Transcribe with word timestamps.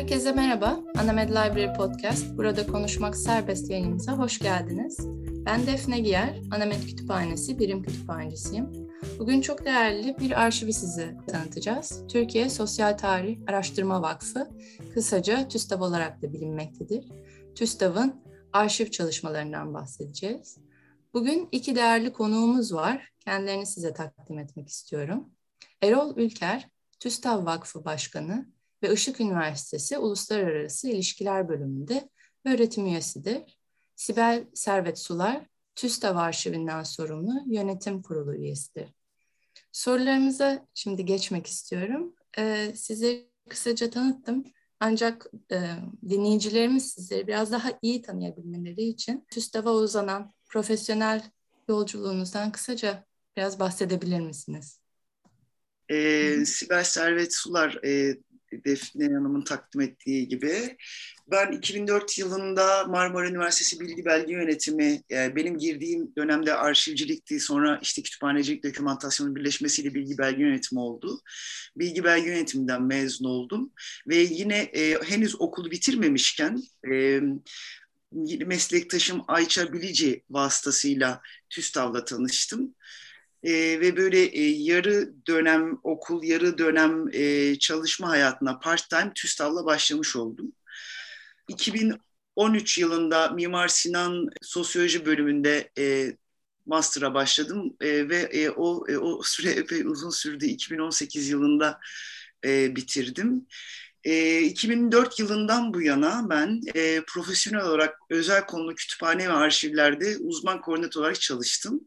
Herkese 0.00 0.32
merhaba. 0.32 0.80
Anamed 0.98 1.28
Library 1.28 1.76
Podcast, 1.76 2.36
Burada 2.36 2.66
Konuşmak 2.66 3.16
Serbest 3.16 3.70
yayınımıza 3.70 4.12
hoş 4.12 4.38
geldiniz. 4.38 4.98
Ben 5.46 5.66
Defne 5.66 6.00
Giyer, 6.00 6.40
Anamed 6.50 6.82
Kütüphanesi 6.82 7.58
Birim 7.58 7.82
Kütüphanecisiyim. 7.82 8.90
Bugün 9.18 9.40
çok 9.40 9.64
değerli 9.64 10.16
bir 10.20 10.40
arşivi 10.40 10.72
size 10.72 11.16
tanıtacağız. 11.26 12.06
Türkiye 12.08 12.50
Sosyal 12.50 12.98
Tarih 12.98 13.38
Araştırma 13.46 14.02
Vakfı, 14.02 14.50
kısaca 14.94 15.48
TÜSTAV 15.48 15.82
olarak 15.82 16.22
da 16.22 16.32
bilinmektedir. 16.32 17.08
TÜSTAV'ın 17.54 18.14
arşiv 18.52 18.86
çalışmalarından 18.86 19.74
bahsedeceğiz. 19.74 20.58
Bugün 21.14 21.48
iki 21.52 21.76
değerli 21.76 22.12
konuğumuz 22.12 22.74
var. 22.74 23.08
Kendilerini 23.24 23.66
size 23.66 23.92
takdim 23.92 24.38
etmek 24.38 24.68
istiyorum. 24.68 25.28
Erol 25.82 26.16
Ülker, 26.16 26.68
TÜSTAV 27.00 27.44
Vakfı 27.44 27.84
Başkanı 27.84 28.46
ve 28.82 28.92
Işık 28.92 29.20
Üniversitesi 29.20 29.98
Uluslararası 29.98 30.88
İlişkiler 30.88 31.48
Bölümünde 31.48 32.08
öğretim 32.46 32.86
üyesidir. 32.86 33.58
Sibel 33.96 34.44
Servet 34.54 34.98
Sular, 34.98 35.46
TÜSTAV 35.74 36.16
Arşivinden 36.16 36.82
sorumlu 36.82 37.42
yönetim 37.46 38.02
kurulu 38.02 38.34
üyesidir. 38.34 38.88
Sorularımıza 39.72 40.66
şimdi 40.74 41.04
geçmek 41.04 41.46
istiyorum. 41.46 42.14
Ee, 42.38 42.72
size 42.74 43.26
kısaca 43.48 43.90
tanıttım. 43.90 44.44
Ancak 44.80 45.26
e, 45.52 45.58
dinleyicilerimiz 46.08 46.92
sizleri 46.92 47.26
biraz 47.26 47.52
daha 47.52 47.72
iyi 47.82 48.02
tanıyabilmeleri 48.02 48.82
için 48.82 49.26
TÜSTAV'a 49.30 49.72
uzanan 49.72 50.34
profesyonel 50.48 51.22
yolculuğunuzdan 51.68 52.52
kısaca 52.52 53.04
biraz 53.36 53.60
bahsedebilir 53.60 54.20
misiniz? 54.20 54.80
Ee, 55.88 56.44
Sibel 56.46 56.84
Servet 56.84 57.34
Sular, 57.34 57.84
e, 57.84 58.16
Defne 58.52 59.04
Hanım'ın 59.04 59.44
takdim 59.44 59.80
ettiği 59.80 60.28
gibi. 60.28 60.76
Ben 61.30 61.52
2004 61.52 62.18
yılında 62.18 62.84
Marmara 62.84 63.28
Üniversitesi 63.28 63.80
Bilgi 63.80 64.04
Belge 64.04 64.32
Yönetimi, 64.32 65.02
yani 65.10 65.36
benim 65.36 65.58
girdiğim 65.58 66.16
dönemde 66.16 66.54
arşivcilikti, 66.54 67.40
sonra 67.40 67.78
işte 67.82 68.02
kütüphanecilik 68.02 68.64
dokümantasyonun 68.64 69.36
birleşmesiyle 69.36 69.94
bilgi 69.94 70.18
belge 70.18 70.42
yönetimi 70.42 70.80
oldu. 70.80 71.20
Bilgi 71.76 72.04
belge 72.04 72.30
yönetiminden 72.30 72.82
mezun 72.82 73.24
oldum 73.24 73.72
ve 74.08 74.16
yine 74.16 74.58
e, 74.58 75.02
henüz 75.02 75.40
okulu 75.40 75.70
bitirmemişken 75.70 76.62
e, 76.92 77.20
meslektaşım 78.46 79.22
Ayça 79.28 79.72
Bilici 79.72 80.24
vasıtasıyla 80.30 81.20
TÜSTAV'la 81.50 82.04
tanıştım. 82.04 82.74
E, 83.42 83.52
ve 83.80 83.96
böyle 83.96 84.18
e, 84.22 84.42
yarı 84.42 85.14
dönem 85.26 85.78
okul, 85.82 86.24
yarı 86.24 86.58
dönem 86.58 87.08
e, 87.12 87.58
çalışma 87.58 88.08
hayatına 88.08 88.58
part-time 88.58 89.12
TÜSTAV'la 89.14 89.64
başlamış 89.64 90.16
oldum. 90.16 90.52
2013 91.48 92.78
yılında 92.78 93.28
Mimar 93.28 93.68
Sinan 93.68 94.28
Sosyoloji 94.42 95.06
bölümünde 95.06 95.70
e, 95.78 96.16
master'a 96.66 97.14
başladım 97.14 97.76
e, 97.80 98.08
ve 98.08 98.16
e, 98.16 98.50
o 98.50 98.88
e, 98.88 98.98
o 98.98 99.22
süre 99.22 99.50
epey 99.50 99.82
uzun 99.82 100.10
sürdü. 100.10 100.46
2018 100.46 101.28
yılında 101.28 101.80
e, 102.44 102.76
bitirdim. 102.76 103.46
E, 104.04 104.40
2004 104.42 105.18
yılından 105.18 105.74
bu 105.74 105.82
yana 105.82 106.30
ben 106.30 106.60
e, 106.74 107.02
profesyonel 107.06 107.64
olarak 107.64 107.98
özel 108.10 108.46
konulu 108.46 108.74
kütüphane 108.74 109.28
ve 109.28 109.32
arşivlerde 109.32 110.16
uzman 110.18 110.60
koordinatör 110.60 111.00
olarak 111.00 111.20
çalıştım 111.20 111.80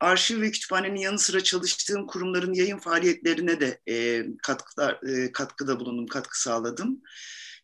arşiv 0.00 0.40
ve 0.40 0.50
kütüphanenin 0.50 1.00
yanı 1.00 1.18
sıra 1.18 1.40
çalıştığım 1.40 2.06
kurumların 2.06 2.54
yayın 2.54 2.78
faaliyetlerine 2.78 3.60
de 3.60 3.80
e, 3.88 4.26
katkılar, 4.42 4.98
e, 5.08 5.32
katkıda 5.32 5.80
bulundum, 5.80 6.06
katkı 6.06 6.42
sağladım. 6.42 7.00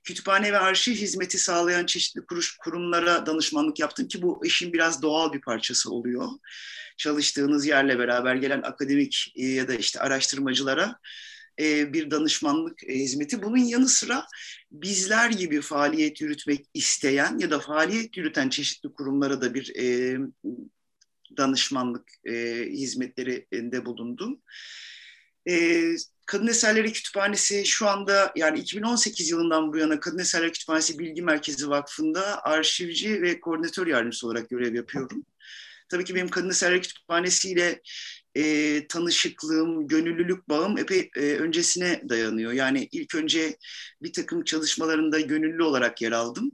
Kütüphane 0.05 0.53
ve 0.53 0.59
arşiv 0.59 0.93
hizmeti 0.95 1.39
sağlayan 1.39 1.87
çeşitli 1.87 2.27
kuruş, 2.27 2.57
kurumlara 2.57 3.27
danışmanlık 3.27 3.79
yaptım 3.79 4.09
ki 4.09 4.23
bu 4.23 4.47
işin 4.47 4.73
biraz 4.73 5.03
doğal 5.03 5.33
bir 5.33 5.41
parçası 5.41 5.91
oluyor. 5.95 6.29
Çalıştığınız 6.97 7.67
yerle 7.67 7.99
beraber 7.99 8.35
gelen 8.35 8.63
akademik 8.63 9.33
e, 9.37 9.47
ya 9.47 9.69
da 9.69 9.75
işte 9.75 10.01
araştırmacılara 10.01 10.97
e, 11.61 11.93
bir 11.93 12.11
danışmanlık 12.11 12.85
e, 12.85 12.95
hizmeti. 12.95 13.43
Bunun 13.43 13.57
yanı 13.57 13.89
sıra 13.89 14.27
bizler 14.71 15.31
gibi 15.31 15.61
faaliyet 15.61 16.21
yürütmek 16.21 16.67
isteyen 16.75 17.39
ya 17.39 17.51
da 17.51 17.61
faaliyet 17.61 18.17
yürüten 18.17 18.49
çeşitli 18.49 18.93
kurumlara 18.93 19.41
da 19.41 19.55
bir 19.55 19.77
e, 19.77 20.19
danışmanlık 21.37 22.11
e, 22.25 22.65
hizmetlerinde 22.71 23.87
bulundum. 23.87 24.43
E, 25.49 25.83
Kadın 26.27 26.47
Eserleri 26.47 26.93
Kütüphanesi 26.93 27.67
şu 27.67 27.89
anda 27.89 28.33
yani 28.37 28.59
2018 28.59 29.31
yılından 29.31 29.73
bu 29.73 29.79
yana 29.79 30.01
Kadın 30.01 30.19
Eserleri 30.19 30.53
Kütüphanesi 30.53 30.99
Bilgi 30.99 31.23
Merkezi 31.23 31.71
Vakfı'nda 31.71 32.45
arşivci 32.45 33.23
ve 33.23 33.41
koordinatör 33.41 33.87
yardımcısı 33.87 34.27
olarak 34.27 34.51
görev 34.51 34.75
yapıyorum. 34.75 35.27
Tabii 35.89 36.05
ki 36.05 36.15
benim 36.15 36.29
Kadın 36.29 36.51
Eserleri 36.51 36.81
Kütüphanesi 36.81 37.51
ile 37.51 37.81
e, 38.35 38.87
tanışıklığım, 38.87 39.89
gönüllülük 39.89 40.49
bağım 40.49 40.79
epey 40.79 41.11
e, 41.17 41.21
öncesine 41.21 42.03
dayanıyor. 42.09 42.53
Yani 42.53 42.89
ilk 42.93 43.15
önce 43.15 43.57
bir 44.03 44.13
takım 44.13 44.45
çalışmalarında 44.45 45.21
gönüllü 45.21 45.63
olarak 45.63 46.03
yer 46.03 46.13
aldım. 46.13 46.53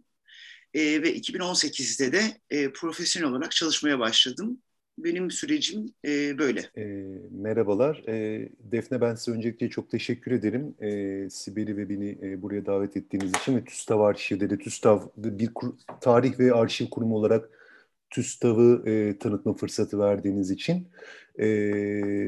E, 0.75 1.03
ve 1.03 1.16
2018'de 1.16 2.12
de 2.12 2.41
e, 2.50 2.72
profesyonel 2.72 3.31
olarak 3.31 3.53
çalışmaya 3.53 3.99
başladım 3.99 4.62
benim 4.98 5.30
sürecim 5.30 5.94
e, 6.04 6.38
böyle. 6.38 6.60
E, 6.76 6.84
merhabalar. 7.30 8.03
E, 8.08 8.48
Defne 8.72 9.00
ben 9.00 9.14
size 9.14 9.36
öncelikle 9.36 9.69
çok 9.69 9.91
teşekkür 9.91 10.32
ederim. 10.32 10.75
E, 10.80 11.30
Sibel'i 11.30 11.76
ve 11.76 11.88
beni 11.88 12.19
e, 12.22 12.42
buraya 12.42 12.66
davet 12.66 12.97
ettiğiniz 12.97 13.31
için 13.31 13.56
ve 13.56 13.64
TÜSTAV 13.64 14.00
Arşiv'de 14.00 14.58
TÜSTAV 14.58 15.00
bir 15.16 15.54
kur, 15.54 15.72
tarih 16.00 16.38
ve 16.38 16.52
arşiv 16.52 16.86
kurumu 16.91 17.16
olarak 17.16 17.50
TÜSTAV'ı 18.10 18.91
e, 18.91 19.19
tanıtma 19.19 19.54
fırsatı 19.54 19.98
verdiğiniz 19.98 20.50
için. 20.50 20.88
E, 21.38 21.47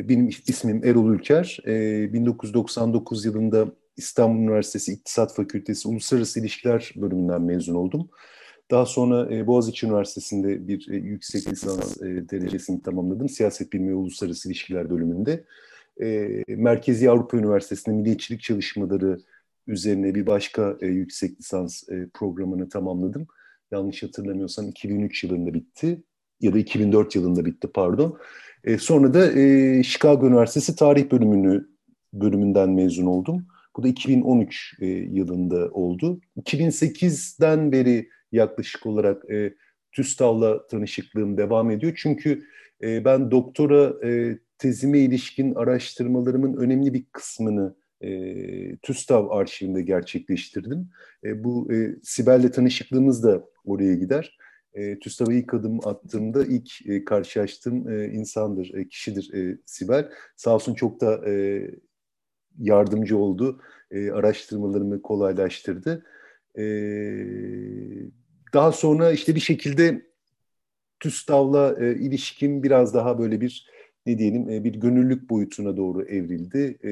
benim 0.09 0.29
ismim 0.29 0.85
Erol 0.85 1.15
Ülker. 1.15 1.59
E, 1.67 2.13
1999 2.13 3.25
yılında 3.25 3.73
İstanbul 3.97 4.43
Üniversitesi 4.43 4.93
İktisat 4.93 5.35
Fakültesi 5.35 5.89
Uluslararası 5.89 6.41
İlişkiler 6.41 6.93
bölümünden 6.97 7.43
mezun 7.43 7.75
oldum. 7.75 8.11
Daha 8.75 8.87
sonra 8.87 9.35
e, 9.35 9.47
Boğaziçi 9.47 9.87
Üniversitesi'nde 9.87 10.69
bir 10.69 10.89
e, 10.91 10.97
yüksek 10.97 11.49
lisans 11.49 12.03
e, 12.03 12.29
derecesini 12.31 12.83
tamamladım. 12.83 13.29
Siyaset 13.29 13.73
Bilimi 13.73 13.91
ve 13.91 13.95
Uluslararası 13.95 14.49
İlişkiler 14.49 14.91
bölümünde. 14.91 15.45
E, 16.03 16.29
Merkezi 16.49 17.11
Avrupa 17.11 17.37
Üniversitesi'nde 17.37 17.95
milliyetçilik 17.95 18.41
çalışmaları 18.41 19.19
üzerine 19.67 20.15
bir 20.15 20.27
başka 20.27 20.77
e, 20.81 20.87
yüksek 20.87 21.41
lisans 21.41 21.89
e, 21.89 22.09
programını 22.15 22.69
tamamladım. 22.69 23.27
Yanlış 23.73 24.03
hatırlamıyorsam 24.03 24.69
2003 24.69 25.25
yılında 25.25 25.55
bitti 25.55 26.03
ya 26.41 26.55
da 26.55 26.59
2004 26.59 27.15
yılında 27.15 27.45
bitti 27.45 27.69
pardon. 27.75 28.19
E, 28.65 28.79
sonra 28.79 29.15
da 29.15 29.33
e, 29.33 29.83
Chicago 29.83 30.27
Üniversitesi 30.27 30.77
Tarih 30.77 31.11
Bölümünü 31.11 31.69
bölümünden 32.13 32.71
mezun 32.71 33.07
oldum. 33.07 33.47
Bu 33.77 33.83
da 33.83 33.89
2013 33.89 34.77
e, 34.81 34.87
yılında 34.87 35.69
oldu. 35.71 36.21
2008'den 36.37 37.73
beri 37.73 38.09
yaklaşık 38.33 38.87
olarak 38.87 39.31
e, 39.31 39.55
TÜSTAV'la 39.93 40.67
tanışıklığım 40.67 41.39
devam 41.39 41.71
ediyor. 41.71 41.93
Çünkü 41.97 42.45
e, 42.83 43.05
ben 43.05 43.31
doktora 43.31 44.09
e, 44.09 44.39
tezime 44.59 44.99
ilişkin 44.99 45.55
araştırmalarımın 45.55 46.57
önemli 46.57 46.95
bir 46.95 47.05
kısmını 47.13 47.75
e, 48.01 48.77
TÜSTAV 48.77 49.31
arşivinde 49.31 49.83
gerçekleştirdim. 49.83 50.91
E, 51.25 51.45
bu 51.45 51.73
e, 51.73 51.97
Sibel'le 52.03 52.49
tanışıklığımız 52.53 53.25
da 53.25 53.45
oraya 53.65 53.95
gider. 53.95 54.39
E, 54.75 54.99
TÜSTAV'a 54.99 55.33
ilk 55.33 55.55
adım 55.55 55.89
attığımda 55.89 56.45
ilk 56.45 56.87
e, 56.87 57.05
karşılaştığım 57.05 57.89
e, 57.89 58.09
insandır, 58.09 58.75
e, 58.75 58.89
kişidir 58.89 59.35
e, 59.35 59.59
Sibel. 59.67 60.11
Sağ 60.37 60.55
olsun 60.55 60.75
çok 60.75 61.01
da 61.01 61.31
e, 61.31 61.65
yardımcı 62.59 63.19
oldu, 63.19 63.61
e, 63.91 64.11
araştırmalarımı 64.11 65.03
kolaylaştırdı. 65.03 66.05
E, 66.59 66.65
daha 68.55 68.73
sonra 68.73 69.13
işte 69.13 69.35
bir 69.35 69.41
şekilde 69.41 70.03
TÜSTAV'la 71.01 71.77
e, 71.81 71.95
ilişkim 71.95 72.63
biraz 72.63 72.95
daha 72.95 73.19
böyle 73.19 73.41
bir 73.41 73.69
ne 74.07 74.19
diyelim 74.19 74.51
e, 74.51 74.65
bir 74.65 74.75
gönüllülük 74.75 75.31
boyutuna 75.31 75.77
doğru 75.77 76.03
evrildi. 76.03 76.79
E, 76.85 76.91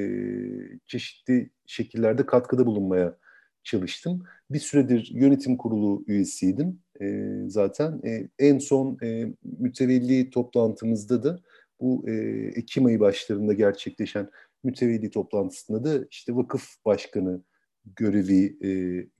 çeşitli 0.87 1.50
şekillerde 1.67 2.26
katkıda 2.26 2.67
bulunmaya 2.67 3.17
çalıştım. 3.64 4.25
Bir 4.50 4.59
süredir 4.59 5.11
yönetim 5.14 5.56
kurulu 5.56 6.05
üyesiydim 6.06 6.81
e, 7.00 7.29
zaten. 7.47 8.00
E, 8.05 8.29
en 8.38 8.59
son 8.59 8.99
e, 9.03 9.32
mütevelli 9.43 10.31
toplantımızda 10.31 11.23
da 11.23 11.41
bu 11.81 12.05
e, 12.09 12.12
Ekim 12.55 12.87
ayı 12.87 13.00
başlarında 13.00 13.53
gerçekleşen 13.53 14.31
mütevelli 14.64 15.11
toplantısında 15.11 15.85
da 15.85 16.06
işte 16.11 16.37
vakıf 16.37 16.85
başkanı 16.85 17.43
görevi 17.84 18.44
e, 18.44 18.70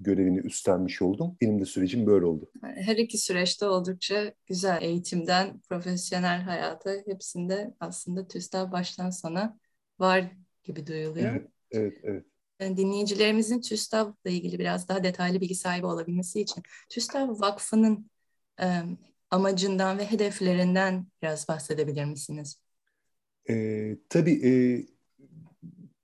görevini 0.01 0.39
üstlenmiş 0.39 1.03
oldum. 1.03 1.37
Benim 1.41 1.61
de 1.61 1.65
sürecim 1.65 2.07
böyle 2.07 2.27
oldu. 2.27 2.51
Her 2.63 2.97
iki 2.97 3.19
süreçte 3.19 3.67
oldukça 3.67 4.35
güzel 4.47 4.83
eğitimden 4.83 5.61
profesyonel 5.61 6.43
hayata 6.43 6.91
hepsinde 7.07 7.75
aslında 7.81 8.29
TÜSTAV 8.29 8.73
baştan 8.73 9.11
sona 9.11 9.59
var 9.99 10.33
gibi 10.65 10.87
duyuluyor. 10.87 11.31
Evet, 11.31 11.49
evet, 11.71 11.99
evet. 12.03 12.25
e, 12.61 12.77
dinleyicilerimizin 12.77 13.61
TÜSTAV'la 13.61 14.31
ilgili 14.31 14.59
biraz 14.59 14.89
daha 14.89 15.05
detaylı 15.05 15.41
bilgi 15.41 15.55
sahibi 15.55 15.87
olabilmesi 15.87 16.41
için 16.41 16.63
TÜSTAV 16.89 17.41
Vakfı'nın 17.41 18.11
e, 18.61 18.83
amacından 19.31 19.99
ve 19.99 20.11
hedeflerinden 20.11 21.07
biraz 21.23 21.49
bahsedebilir 21.49 22.05
misiniz? 22.05 22.57
E, 23.51 23.97
tabii 24.09 24.49
e, 24.49 24.53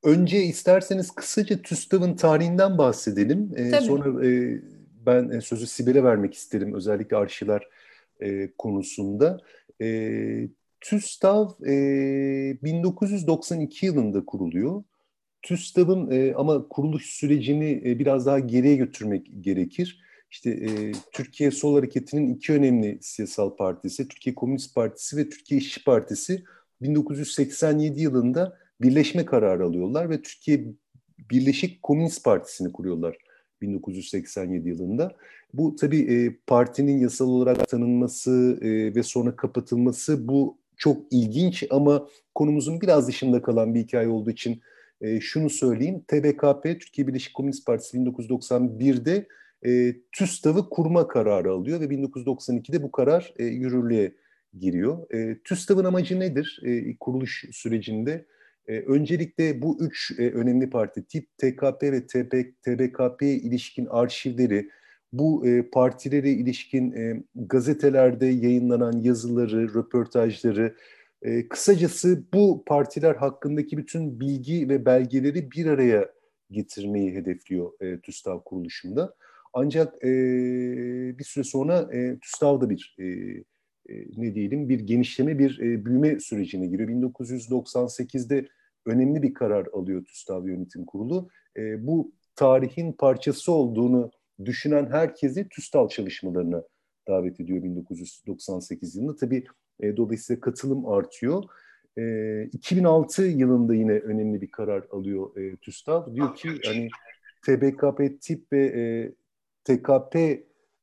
önce 0.09 0.43
isterseniz 0.43 1.11
kısaca 1.11 1.63
TÜSTAV'ın 1.63 2.17
tarihinden 2.17 2.79
bahsedelim. 2.79 3.53
E, 3.57 3.81
sonra 3.81 4.27
e, 4.27 4.61
ben 5.07 5.29
e, 5.31 5.41
sözü 5.41 5.67
Sibel'e 5.67 6.05
vermek 6.05 6.35
isterim 6.35 6.75
özellikle 6.75 7.17
arşivler 7.17 7.69
e, 8.21 8.51
konusunda. 8.59 9.41
E, 9.83 10.49
TÜSTAV 10.81 11.49
e, 11.67 12.57
1992 12.63 13.87
yılında 13.87 14.25
kuruluyor. 14.25 14.83
TÜSTAV'ın 15.43 16.11
e, 16.11 16.35
ama 16.35 16.69
kuruluş 16.69 17.07
sürecini 17.07 17.83
e, 17.85 17.99
biraz 17.99 18.27
daha 18.27 18.39
geriye 18.39 18.77
götürmek 18.77 19.27
gerekir. 19.41 20.03
İşte 20.31 20.51
e, 20.51 20.93
Türkiye 21.13 21.51
Sol 21.51 21.75
Hareketi'nin 21.75 22.35
iki 22.35 22.53
önemli 22.53 22.99
siyasal 23.01 23.57
partisi, 23.57 24.09
Türkiye 24.09 24.35
Komünist 24.35 24.75
Partisi 24.75 25.17
ve 25.17 25.29
Türkiye 25.29 25.61
İşçi 25.61 25.85
Partisi 25.85 26.45
1987 26.83 28.01
yılında 28.01 28.59
birleşme 28.81 29.25
kararı 29.25 29.65
alıyorlar 29.65 30.11
ve 30.11 30.23
Türkiye 30.23 30.65
Birleşik 31.31 31.83
Komünist 31.83 32.25
Partisi'ni 32.25 32.73
kuruyorlar 32.73 33.17
1987 33.63 34.69
yılında. 34.69 35.17
Bu 35.55 35.77
tabii 35.77 36.01
e, 36.01 36.37
partinin 36.47 36.99
yasal 36.99 37.29
olarak 37.29 37.69
tanınması 37.69 38.59
e, 38.63 38.95
ve 38.95 39.03
sonra 39.03 39.37
kapatılması 39.37 40.29
bu 40.29 40.59
çok 40.77 41.03
ilginç 41.11 41.65
ama 41.71 42.09
konumuzun 42.35 42.81
biraz 42.81 43.09
dışında 43.09 43.43
kalan 43.43 43.75
bir 43.75 43.81
hikaye 43.81 44.09
olduğu 44.09 44.31
için 44.31 44.61
e, 45.01 45.21
şunu 45.21 45.51
söyleyeyim. 45.51 46.05
TBKP, 46.09 46.63
Türkiye 46.63 47.07
Birleşik 47.07 47.35
Komünist 47.35 47.67
Partisi 47.67 47.99
1991'de 47.99 49.27
e, 49.67 49.97
TÜSTAV'ı 50.13 50.71
kurma 50.71 51.09
kararı 51.09 51.53
alıyor 51.53 51.81
ve 51.81 51.85
1992'de 51.85 52.83
bu 52.83 52.91
karar 52.91 53.35
e, 53.39 53.45
yürürlüğe 53.45 54.15
giriyor. 54.59 55.15
E, 55.15 55.39
TÜSTAV'ın 55.45 55.85
amacı 55.85 56.21
nedir 56.21 56.61
e, 56.65 56.97
kuruluş 56.97 57.45
sürecinde? 57.53 58.27
E, 58.69 58.81
öncelikle 58.81 59.63
bu 59.63 59.79
üç 59.81 60.13
e, 60.19 60.31
önemli 60.31 60.71
parti, 60.71 61.05
TİP, 61.05 61.29
TKP 61.39 61.83
ve 61.83 62.07
TB, 62.07 62.33
TBKP'ye 62.63 63.35
ilişkin 63.35 63.87
arşivleri, 63.87 64.71
bu 65.13 65.47
e, 65.47 65.71
partilere 65.71 66.31
ilişkin 66.31 66.95
gazetelerde 67.35 68.27
yayınlanan 68.27 68.93
yazıları, 68.93 69.75
röportajları, 69.75 70.77
kısacası 71.51 72.25
bu 72.35 72.65
partiler 72.67 73.15
hakkındaki 73.15 73.77
bütün 73.77 74.21
bilgi 74.21 74.69
ve 74.69 74.87
belgeleri 74.87 75.51
bir 75.51 75.67
araya 75.67 76.13
getirmeyi 76.51 77.15
hedefliyor 77.15 77.73
TÜSTAV 78.03 78.41
kuruluşunda. 78.45 79.15
Ancak 79.53 80.03
bir 80.03 81.25
süre 81.25 81.45
sonra 81.45 81.89
e, 81.93 82.19
TÜSTAV 82.19 82.61
da 82.61 82.71
bir 82.71 82.97
ne 84.17 84.35
diyelim 84.35 84.69
bir 84.69 84.81
genişleme, 84.81 85.39
bir 85.39 85.59
büyüme 85.85 86.21
sürecine 86.21 86.67
giriyor. 86.67 86.89
1998'de 86.89 88.49
önemli 88.89 89.23
bir 89.23 89.35
karar 89.35 89.67
alıyor 89.73 90.05
TÜSTAV 90.05 90.47
Yönetim 90.47 90.85
Kurulu. 90.85 91.29
E, 91.57 91.87
bu 91.87 92.13
tarihin 92.37 92.93
parçası 92.93 93.53
olduğunu 93.53 94.11
düşünen 94.45 94.87
herkesi 94.87 95.49
TÜSTAV 95.49 95.89
çalışmalarına 95.89 96.63
davet 97.09 97.41
ediyor 97.41 97.63
1998 97.63 98.97
yılında. 98.97 99.17
Tabii 99.17 99.45
e, 99.81 99.97
dolayısıyla 99.97 100.41
katılım 100.41 100.87
artıyor. 100.87 101.45
E, 101.99 102.43
2006 102.53 103.23
yılında 103.23 103.75
yine 103.75 103.93
önemli 103.93 104.41
bir 104.41 104.51
karar 104.51 104.85
alıyor 104.91 105.37
e, 105.37 105.57
TÜSTAV. 105.57 106.15
Diyor 106.15 106.35
ki 106.35 106.49
hani 106.67 106.89
TBKP 107.47 108.21
tip 108.21 108.53
ve 108.53 108.67
e, 108.67 109.13
TKP 109.65 110.17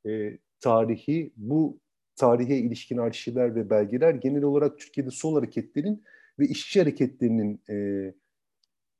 e, 0.06 0.38
tarihi 0.60 1.34
bu 1.38 1.80
tarihe 2.16 2.58
ilişkin 2.58 2.98
arşivler 2.98 3.56
ve 3.56 3.70
belgeler 3.70 4.14
genel 4.14 4.44
olarak 4.44 4.80
Türkiye'de 4.80 5.12
sol 5.12 5.36
hareketlerin 5.36 6.04
ve 6.40 6.48
işçi 6.48 6.80
hareketlerinin 6.80 7.62
e, 7.70 7.76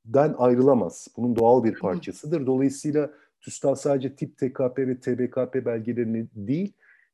den 0.06 0.36
ayrılamaz. 0.38 1.08
Bunun 1.18 1.36
doğal 1.36 1.64
bir 1.64 1.74
parçasıdır. 1.74 2.46
Dolayısıyla 2.46 3.12
TÜSTAV 3.42 3.76
sadece 3.76 4.16
tip 4.16 4.38
TKP 4.38 4.78
ve 4.78 5.00
TBKP 5.00 5.66
belgelerini 5.66 6.28
değil, 6.36 6.74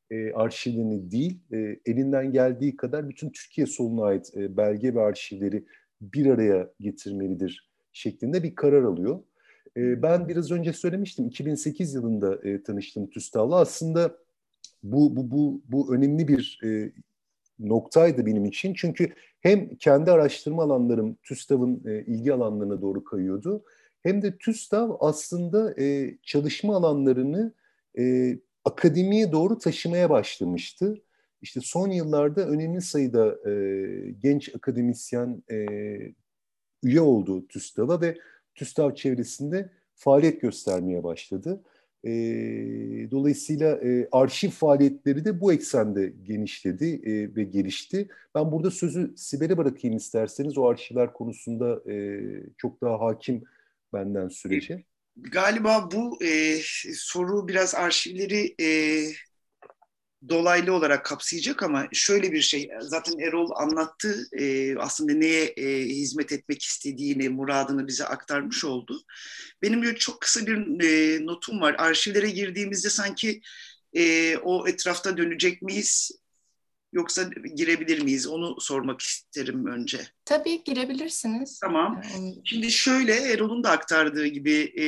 e, 0.09 0.31
arşivlerini 0.33 1.12
değil, 1.12 1.39
e, 1.53 1.79
elinden 1.85 2.31
geldiği 2.31 2.75
kadar 2.75 3.09
bütün 3.09 3.29
Türkiye 3.29 3.68
soluna 3.68 4.06
ait 4.06 4.38
e, 4.38 4.57
belge 4.57 4.95
ve 4.95 5.01
arşivleri 5.01 5.65
bir 6.01 6.25
araya 6.25 6.69
getirmelidir 6.79 7.69
şeklinde 7.94 8.44
bir 8.44 8.56
karar 8.56 8.83
alıyor. 8.83 9.19
E, 9.77 10.01
ben 10.01 10.27
biraz 10.27 10.51
önce 10.51 10.74
söylemiştim, 10.74 11.27
2008 11.27 11.94
yılında 11.94 12.39
e, 12.44 12.63
tanıştım 12.63 13.09
TÜSTAV'la. 13.09 13.56
Aslında 13.56 14.17
bu, 14.83 15.15
bu, 15.15 15.31
bu, 15.31 15.62
bu 15.67 15.95
önemli 15.95 16.27
bir 16.27 16.59
e, 16.63 16.91
noktaydı 17.69 18.25
benim 18.25 18.45
için. 18.45 18.73
Çünkü 18.73 19.13
hem 19.39 19.75
kendi 19.75 20.11
araştırma 20.11 20.63
alanlarım 20.63 21.17
TÜSTAV'ın 21.23 21.83
e, 21.87 22.05
ilgi 22.05 22.33
alanlarına 22.33 22.81
doğru 22.81 23.03
kayıyordu. 23.03 23.63
Hem 24.03 24.21
de 24.21 24.37
TÜSTAV 24.37 24.91
aslında 24.99 25.81
e, 25.81 26.17
çalışma 26.23 26.75
alanlarını 26.75 27.53
e, 27.99 28.37
akademiye 28.65 29.31
doğru 29.31 29.57
taşımaya 29.57 30.09
başlamıştı. 30.09 31.01
İşte 31.41 31.59
son 31.63 31.89
yıllarda 31.89 32.47
önemli 32.47 32.81
sayıda 32.81 33.49
e, 33.49 33.53
genç 34.19 34.55
akademisyen 34.55 35.43
e, 35.51 35.65
üye 36.83 37.01
oldu 37.01 37.47
TÜSTAV'a 37.47 38.01
ve 38.01 38.17
TÜSTAV 38.55 38.95
çevresinde 38.95 39.69
faaliyet 39.95 40.41
göstermeye 40.41 41.03
başladı. 41.03 41.61
E, 42.03 42.12
dolayısıyla 43.12 43.80
e, 43.83 44.07
arşiv 44.12 44.50
faaliyetleri 44.50 45.25
de 45.25 45.42
bu 45.42 45.53
eksende 45.53 46.13
genişledi 46.24 47.01
e, 47.03 47.36
ve 47.36 47.44
gelişti. 47.44 48.07
Ben 48.36 48.51
burada 48.51 48.71
sözü 48.71 49.13
Sibel'e 49.18 49.57
bırakayım 49.57 49.98
isterseniz. 49.98 50.57
O 50.57 50.68
arşivler 50.68 51.13
konusunda 51.13 51.92
e, 51.92 52.19
çok 52.57 52.81
daha 52.81 53.00
hakim 53.00 53.44
benden 53.94 54.27
sürece. 54.27 54.83
Galiba 55.18 55.89
bu 55.92 56.24
e, 56.24 56.57
soru 56.95 57.48
biraz 57.48 57.75
arşivleri 57.75 58.56
e, 58.62 58.68
dolaylı 60.29 60.73
olarak 60.73 61.06
kapsayacak 61.06 61.63
ama 61.63 61.88
şöyle 61.94 62.31
bir 62.31 62.41
şey 62.41 62.69
zaten 62.79 63.19
Erol 63.19 63.50
anlattı 63.56 64.27
e, 64.39 64.75
aslında 64.77 65.13
neye 65.13 65.45
e, 65.45 65.86
hizmet 65.86 66.31
etmek 66.31 66.63
istediğini 66.63 67.29
muradını 67.29 67.88
bize 67.88 68.05
aktarmış 68.05 68.65
oldu. 68.65 69.01
Benim 69.62 69.81
böyle 69.81 69.98
çok 69.98 70.22
kısa 70.22 70.48
bir 70.48 70.84
e, 70.84 71.25
notum 71.25 71.62
var 71.62 71.75
arşivlere 71.77 72.29
girdiğimizde 72.29 72.89
sanki 72.89 73.41
e, 73.93 74.38
o 74.38 74.67
etrafta 74.67 75.17
dönecek 75.17 75.62
miyiz 75.62 76.12
yoksa 76.93 77.29
girebilir 77.55 78.01
miyiz 78.01 78.27
onu 78.27 78.62
sormak 78.62 79.01
isterim 79.01 79.65
önce. 79.65 80.07
Tabii 80.25 80.63
girebilirsiniz. 80.63 81.60
Tamam. 81.60 82.01
Şimdi 82.45 82.72
şöyle 82.72 83.15
Erol'un 83.15 83.63
da 83.63 83.72
aktardığı 83.72 84.27
gibi 84.27 84.74
e, 84.79 84.86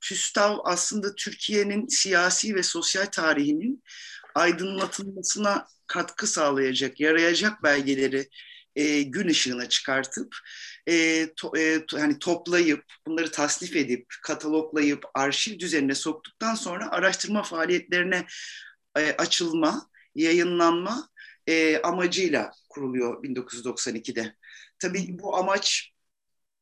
TÜSTAV 0.00 0.58
aslında 0.64 1.14
Türkiye'nin 1.14 1.86
siyasi 1.86 2.54
ve 2.54 2.62
sosyal 2.62 3.06
tarihinin 3.06 3.82
aydınlatılmasına 4.34 5.66
katkı 5.86 6.26
sağlayacak, 6.26 7.00
yarayacak 7.00 7.62
belgeleri 7.62 8.28
e, 8.76 9.02
gün 9.02 9.28
ışığına 9.28 9.68
çıkartıp 9.68 10.36
e, 10.86 11.26
to, 11.36 11.56
e, 11.58 11.86
to, 11.86 12.00
hani 12.00 12.18
toplayıp 12.18 12.84
bunları 13.06 13.30
tasnif 13.30 13.76
edip 13.76 14.06
kataloglayıp 14.22 15.04
arşiv 15.14 15.58
düzenine 15.58 15.94
soktuktan 15.94 16.54
sonra 16.54 16.90
araştırma 16.90 17.42
faaliyetlerine 17.42 18.26
e, 18.98 19.12
açılma, 19.12 19.88
yayınlanma 20.14 21.08
e, 21.46 21.78
amacıyla 21.82 22.50
kuruluyor 22.68 23.22
1992'de. 23.22 24.34
Tabii 24.78 25.18
bu 25.18 25.36
amaç 25.36 25.92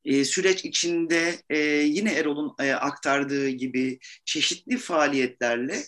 e, 0.05 0.25
süreç 0.25 0.65
içinde 0.65 1.37
e, 1.51 1.59
yine 1.59 2.13
Erol'un 2.13 2.55
e, 2.61 2.73
aktardığı 2.73 3.49
gibi 3.49 3.99
çeşitli 4.25 4.79
faaliyetlerle 4.79 5.83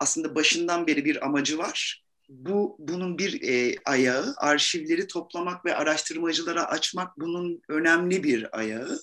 aslında 0.00 0.34
başından 0.34 0.86
beri 0.86 1.04
bir 1.04 1.26
amacı 1.26 1.58
var. 1.58 2.04
Bu 2.28 2.76
bunun 2.78 3.18
bir 3.18 3.42
e, 3.42 3.74
ayağı, 3.84 4.34
arşivleri 4.38 5.06
toplamak 5.06 5.64
ve 5.64 5.74
araştırmacılara 5.76 6.64
açmak 6.68 7.20
bunun 7.20 7.62
önemli 7.68 8.24
bir 8.24 8.58
ayağı. 8.58 9.00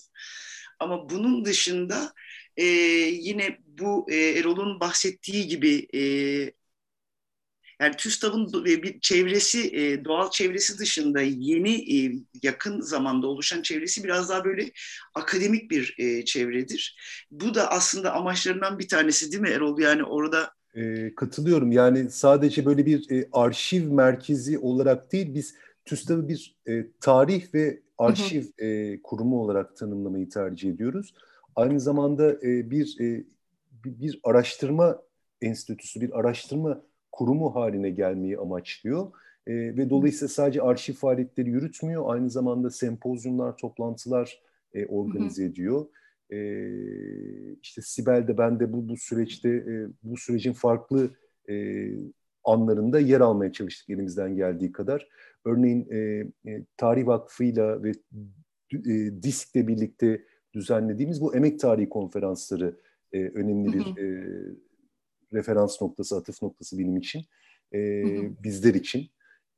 Ama 0.80 1.10
bunun 1.10 1.44
dışında 1.44 2.12
e, 2.56 2.64
yine 2.64 3.58
bu 3.66 4.06
e, 4.10 4.16
Erol'un 4.16 4.80
bahsettiği 4.80 5.48
gibi 5.48 5.86
e, 5.94 6.00
yani 7.80 7.96
TÜSTAV'ın 7.96 8.64
bir 8.64 9.00
çevresi, 9.00 9.76
e, 9.76 10.04
doğal 10.04 10.30
çevresi 10.30 10.78
dışında 10.78 11.20
yeni 11.22 11.98
e, 11.98 12.12
yakın 12.42 12.80
zamanda 12.80 13.26
oluşan 13.26 13.62
çevresi 13.62 14.04
biraz 14.04 14.28
daha 14.28 14.44
böyle 14.44 14.70
akademik 15.14 15.70
bir 15.70 15.94
e, 15.98 16.24
çevredir. 16.24 16.96
Bu 17.30 17.54
da 17.54 17.70
aslında 17.70 18.12
amaçlarından 18.12 18.78
bir 18.78 18.88
tanesi 18.88 19.32
değil 19.32 19.42
mi 19.42 19.50
Erol? 19.50 19.78
Yani 19.80 20.04
orada 20.04 20.55
e, 20.76 21.14
katılıyorum. 21.14 21.72
Yani 21.72 22.10
sadece 22.10 22.66
böyle 22.66 22.86
bir 22.86 23.10
e, 23.10 23.28
arşiv 23.32 23.92
merkezi 23.92 24.58
olarak 24.58 25.12
değil, 25.12 25.34
biz 25.34 25.54
TÜSTAV'ı 25.84 26.28
bir 26.28 26.56
e, 26.68 26.86
tarih 27.00 27.54
ve 27.54 27.80
arşiv 27.98 28.42
hı 28.42 28.64
hı. 28.64 28.66
E, 28.66 29.02
kurumu 29.02 29.40
olarak 29.40 29.76
tanımlamayı 29.76 30.28
tercih 30.28 30.70
ediyoruz. 30.70 31.14
aynı 31.56 31.80
zamanda 31.80 32.32
e, 32.32 32.70
bir 32.70 33.00
e, 33.00 33.24
bir 33.84 34.20
araştırma 34.24 35.02
enstitüsü, 35.42 36.00
bir 36.00 36.18
araştırma 36.18 36.82
kurumu 37.12 37.54
haline 37.54 37.90
gelmeyi 37.90 38.38
amaçlıyor. 38.38 39.12
E, 39.46 39.52
ve 39.54 39.90
dolayısıyla 39.90 40.28
sadece 40.28 40.62
arşiv 40.62 40.94
faaliyetleri 40.94 41.50
yürütmüyor, 41.50 42.04
aynı 42.06 42.30
zamanda 42.30 42.70
sempozyumlar, 42.70 43.56
toplantılar 43.56 44.40
e, 44.74 44.86
organize 44.86 45.42
hı 45.42 45.46
hı. 45.46 45.50
ediyor. 45.50 45.86
E, 46.32 46.38
işte 47.62 47.82
Sibel 47.82 48.28
de 48.28 48.38
ben 48.38 48.60
de 48.60 48.72
bu, 48.72 48.88
bu 48.88 48.96
süreçte 48.96 49.48
e, 49.48 49.86
bu 50.02 50.16
sürecin 50.16 50.52
farklı 50.52 51.10
e, 51.50 51.86
anlarında 52.44 53.00
yer 53.00 53.20
almaya 53.20 53.52
çalıştık 53.52 53.90
elimizden 53.90 54.36
geldiği 54.36 54.72
kadar. 54.72 55.08
Örneğin 55.44 55.88
e, 55.90 55.96
e, 56.50 56.64
Tarih 56.76 57.06
Vakfı'yla 57.06 57.82
ve 57.82 57.92
e, 58.72 59.22
DİSK'le 59.22 59.68
birlikte 59.68 60.24
düzenlediğimiz 60.54 61.20
bu 61.20 61.36
emek 61.36 61.60
tarihi 61.60 61.88
konferansları 61.88 62.76
e, 63.12 63.28
önemli 63.28 63.72
bir 63.72 64.02
e, 64.02 64.26
referans 65.32 65.82
noktası, 65.82 66.16
atıf 66.16 66.42
noktası 66.42 66.78
benim 66.78 66.96
için, 66.96 67.22
e, 67.74 68.04
bizler 68.44 68.74
için. 68.74 69.06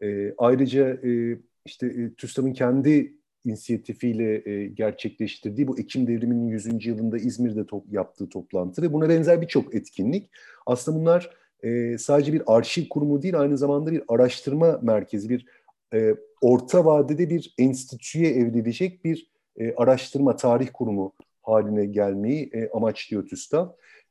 E, 0.03 0.35
ayrıca 0.39 0.89
e, 0.89 1.39
işte 1.65 1.87
e, 1.87 2.15
TÜSTAV'ın 2.15 2.53
kendi 2.53 3.18
inisiyatifiyle 3.49 4.50
e, 4.50 4.67
gerçekleştirdiği 4.67 5.69
bu 5.69 5.78
Ekim 5.78 6.07
Devrimi'nin 6.07 6.49
100. 6.49 6.87
yılında 6.87 7.19
İzmir'de 7.19 7.67
top, 7.67 7.93
yaptığı 7.93 8.28
toplantı 8.28 8.83
ve 8.83 8.93
buna 8.93 9.09
benzer 9.09 9.40
birçok 9.40 9.75
etkinlik. 9.75 10.31
Aslında 10.67 11.00
bunlar 11.00 11.31
e, 11.62 11.99
sadece 11.99 12.33
bir 12.33 12.43
arşiv 12.47 12.88
kurumu 12.90 13.23
değil, 13.23 13.40
aynı 13.40 13.59
zamanda 13.59 13.93
bir 13.93 14.02
araştırma 14.09 14.78
merkezi, 14.83 15.28
bir 15.28 15.47
e, 15.95 16.14
orta 16.40 16.85
vadede 16.85 17.31
bir 17.31 17.55
enstitüye 17.59 18.31
evrilecek 18.31 19.05
bir 19.05 19.31
e, 19.57 19.75
araştırma, 19.75 20.37
tarih 20.37 20.69
kurumu 20.73 21.12
haline 21.43 21.87
gelmeyi 21.87 22.50
e, 22.52 22.71
amaçlıyor 22.71 23.26
TÜSTAV. 23.26 23.69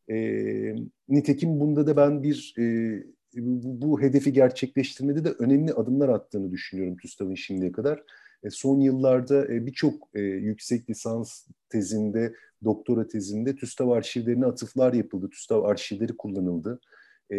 E, 0.09 0.15
nitekim 1.09 1.59
bunda 1.59 1.87
da 1.87 1.97
ben 1.97 2.23
bir 2.23 2.55
e, 2.59 2.63
bu, 3.35 3.81
bu 3.81 4.01
hedefi 4.01 4.33
gerçekleştirmede 4.33 5.23
de 5.23 5.29
önemli 5.29 5.73
adımlar 5.73 6.09
attığını 6.09 6.51
düşünüyorum 6.51 6.97
TÜSTAV'ın 6.97 7.35
şimdiye 7.35 7.71
kadar. 7.71 8.03
E, 8.43 8.49
son 8.49 8.79
yıllarda 8.79 9.53
e, 9.53 9.65
birçok 9.65 10.09
e, 10.15 10.19
yüksek 10.21 10.89
lisans 10.89 11.47
tezinde, 11.69 12.33
doktora 12.63 13.07
tezinde 13.07 13.55
TÜSTAV 13.55 13.89
arşivlerine 13.89 14.45
atıflar 14.45 14.93
yapıldı, 14.93 15.29
TÜSTAV 15.29 15.63
arşivleri 15.63 16.17
kullanıldı. 16.17 16.79
E, 17.31 17.37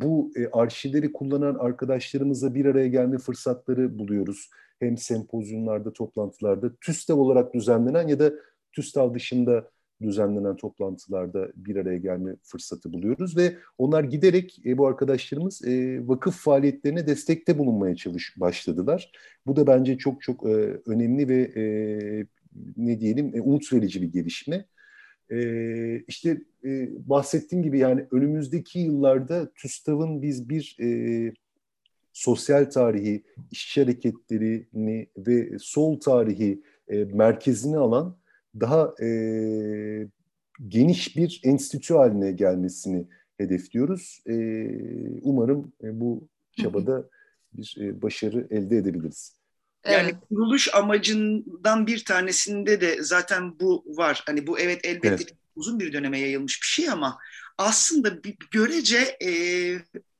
bu 0.00 0.32
e, 0.36 0.46
arşivleri 0.46 1.12
kullanan 1.12 1.54
arkadaşlarımızla 1.54 2.54
bir 2.54 2.64
araya 2.64 2.88
gelme 2.88 3.18
fırsatları 3.18 3.98
buluyoruz. 3.98 4.50
Hem 4.80 4.98
sempozyumlarda, 4.98 5.92
toplantılarda, 5.92 6.76
TÜSTAV 6.76 7.18
olarak 7.18 7.54
düzenlenen 7.54 8.08
ya 8.08 8.18
da 8.18 8.32
TÜSTAV 8.72 9.14
dışında 9.14 9.70
düzenlenen 10.02 10.56
toplantılarda 10.56 11.52
bir 11.56 11.76
araya 11.76 11.98
gelme 11.98 12.36
fırsatı 12.42 12.92
buluyoruz 12.92 13.36
ve 13.36 13.56
onlar 13.78 14.04
giderek 14.04 14.66
e, 14.66 14.78
bu 14.78 14.86
arkadaşlarımız 14.86 15.64
e, 15.64 16.00
vakıf 16.08 16.36
faaliyetlerine 16.36 17.06
destekte 17.06 17.58
bulunmaya 17.58 17.96
çalış 17.96 18.34
başladılar. 18.40 19.12
Bu 19.46 19.56
da 19.56 19.66
bence 19.66 19.98
çok 19.98 20.22
çok 20.22 20.46
e, 20.46 20.80
önemli 20.86 21.28
ve 21.28 21.42
e, 21.56 21.64
ne 22.76 23.00
diyelim 23.00 23.32
e, 23.34 23.40
umut 23.40 23.72
verici 23.72 24.02
bir 24.02 24.12
gelişme. 24.12 24.64
E, 25.30 25.98
işte 25.98 26.40
e, 26.64 26.88
bahsettiğim 27.08 27.62
gibi 27.62 27.78
yani 27.78 28.06
önümüzdeki 28.10 28.78
yıllarda 28.78 29.52
TÜSTAV'ın 29.54 30.22
biz 30.22 30.48
bir 30.48 30.76
e, 30.80 31.32
sosyal 32.12 32.64
tarihi, 32.64 33.24
işçi 33.50 33.82
hareketlerini 33.82 35.08
ve 35.16 35.58
sol 35.58 36.00
tarihi 36.00 36.62
e, 36.88 37.04
merkezine 37.04 37.76
alan 37.76 38.16
daha 38.60 38.94
e, 39.02 39.08
geniş 40.68 41.16
bir 41.16 41.40
enstitü 41.44 41.94
haline 41.94 42.32
gelmesini 42.32 43.06
hedefliyoruz. 43.38 44.22
E, 44.26 44.34
umarım 45.22 45.72
e, 45.82 46.00
bu 46.00 46.28
çabada 46.52 47.08
bir 47.52 47.76
e, 47.80 48.02
başarı 48.02 48.46
elde 48.50 48.76
edebiliriz. 48.76 49.36
Yani 49.86 50.10
evet. 50.10 50.14
kuruluş 50.28 50.74
amacından 50.74 51.86
bir 51.86 52.04
tanesinde 52.04 52.80
de 52.80 53.02
zaten 53.02 53.60
bu 53.60 53.84
var. 53.86 54.22
Hani 54.26 54.46
bu 54.46 54.58
evet 54.58 54.80
elbette 54.84 55.08
evet. 55.08 55.34
uzun 55.56 55.80
bir 55.80 55.92
döneme 55.92 56.18
yayılmış 56.18 56.62
bir 56.62 56.66
şey 56.66 56.90
ama 56.90 57.18
aslında 57.58 58.24
bir 58.24 58.36
görece 58.50 59.16
e, 59.24 59.30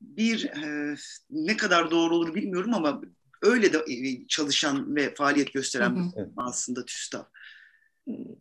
bir 0.01 0.45
e, 0.45 0.97
ne 1.31 1.57
kadar 1.57 1.91
doğru 1.91 2.15
olur 2.15 2.35
bilmiyorum 2.35 2.75
ama 2.75 3.03
öyle 3.43 3.73
de 3.73 3.79
e, 3.79 4.27
çalışan 4.27 4.97
ve 4.97 5.15
faaliyet 5.15 5.53
gösteren 5.53 5.91
hı 5.91 6.21
hı. 6.21 6.31
aslında 6.37 6.85
TÜSTAV 6.85 7.23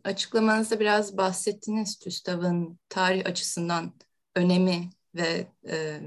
açıklamanızda 0.04 0.80
biraz 0.80 1.16
bahsettiniz 1.16 1.98
TÜSTAV'ın 1.98 2.78
tarih 2.88 3.26
açısından 3.26 3.92
önemi 4.34 4.90
ve 5.14 5.46
e, 5.68 6.00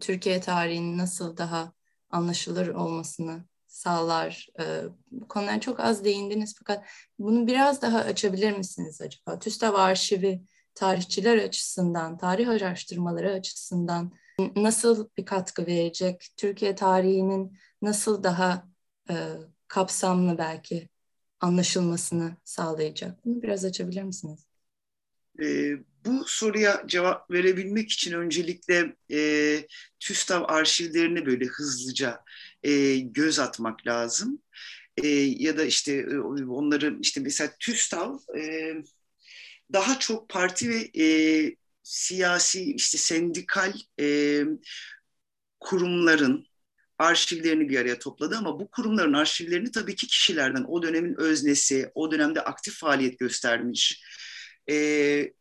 Türkiye 0.00 0.40
tarihinin 0.40 0.98
nasıl 0.98 1.36
daha 1.36 1.72
anlaşılır 2.10 2.68
olmasını 2.68 3.44
sağlar. 3.66 4.48
E, 4.60 4.82
bu 5.10 5.28
konulara 5.28 5.60
çok 5.60 5.80
az 5.80 6.04
değindiniz 6.04 6.54
fakat 6.58 6.84
bunu 7.18 7.46
biraz 7.46 7.82
daha 7.82 7.98
açabilir 7.98 8.56
misiniz 8.56 9.00
acaba? 9.00 9.38
TÜSTAV 9.38 9.74
arşivi 9.74 10.42
tarihçiler 10.74 11.38
açısından, 11.38 12.18
tarih 12.18 12.48
araştırmaları 12.48 13.32
açısından 13.32 14.12
nasıl 14.56 15.08
bir 15.16 15.24
katkı 15.24 15.66
verecek? 15.66 16.28
Türkiye 16.36 16.74
tarihinin 16.74 17.58
nasıl 17.82 18.22
daha 18.22 18.68
e, 19.10 19.14
kapsamlı 19.68 20.38
belki 20.38 20.88
anlaşılmasını 21.42 22.36
sağlayacak. 22.44 23.24
Bunu 23.24 23.42
biraz 23.42 23.64
açabilir 23.64 24.02
misiniz? 24.02 24.46
E, 25.42 25.72
bu 26.04 26.24
soruya 26.26 26.82
cevap 26.86 27.30
verebilmek 27.30 27.90
için 27.92 28.12
öncelikle 28.12 28.96
e, 29.12 29.66
TÜSTAV 30.00 30.44
arşivlerine 30.48 31.26
böyle 31.26 31.44
hızlıca 31.44 32.20
e, 32.62 32.96
göz 32.98 33.38
atmak 33.38 33.86
lazım. 33.86 34.42
E, 34.96 35.08
ya 35.08 35.58
da 35.58 35.64
işte 35.64 35.92
e, 35.92 36.18
onları 36.18 36.98
işte 37.00 37.20
mesela 37.20 37.50
TÜSTAV 37.60 38.16
e, 38.38 38.74
daha 39.72 39.98
çok 39.98 40.28
parti 40.28 40.70
ve 40.70 41.04
e, 41.04 41.56
siyasi 41.82 42.74
işte 42.74 42.98
sendikal 42.98 43.72
e, 44.00 44.44
kurumların 45.60 46.46
arşivlerini 47.02 47.68
bir 47.68 47.78
araya 47.78 47.98
topladı 47.98 48.36
ama 48.36 48.60
bu 48.60 48.70
kurumların 48.70 49.12
arşivlerini 49.12 49.70
tabii 49.70 49.94
ki 49.94 50.06
kişilerden, 50.06 50.64
o 50.68 50.82
dönemin 50.82 51.14
öznesi, 51.14 51.90
o 51.94 52.10
dönemde 52.10 52.40
aktif 52.40 52.74
faaliyet 52.74 53.18
göstermiş, 53.18 54.02
e, 54.70 55.32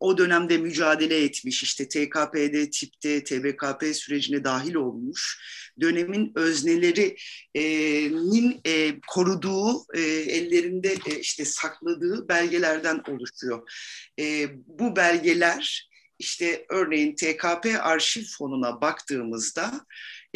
o 0.00 0.18
dönemde 0.18 0.58
mücadele 0.58 1.24
etmiş, 1.24 1.62
işte 1.62 1.88
TKP'de, 1.88 2.70
tipte, 2.70 3.24
TBKP 3.24 3.94
sürecine 3.94 4.44
dahil 4.44 4.74
olmuş, 4.74 5.40
dönemin 5.80 6.32
öznelerinin 6.34 8.60
e, 8.66 9.00
koruduğu, 9.08 9.84
e, 9.94 10.00
ellerinde 10.00 10.96
e, 11.06 11.20
işte 11.20 11.44
sakladığı 11.44 12.28
belgelerden 12.28 13.02
oluşuyor. 13.08 13.70
E, 14.20 14.48
bu 14.66 14.96
belgeler 14.96 15.90
işte 16.18 16.66
örneğin 16.68 17.16
TKP 17.16 17.66
arşiv 17.80 18.24
fonuna 18.38 18.80
baktığımızda 18.80 19.86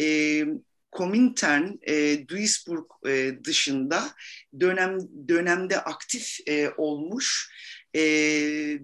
e, 0.01 0.45
Komintern, 0.91 1.71
e, 1.87 2.27
Duisburg 2.27 2.85
e, 3.07 3.31
dışında 3.43 4.03
dönem 4.59 4.97
dönemde 5.27 5.79
aktif 5.79 6.37
e, 6.47 6.69
olmuş 6.77 7.49
e, 7.93 8.01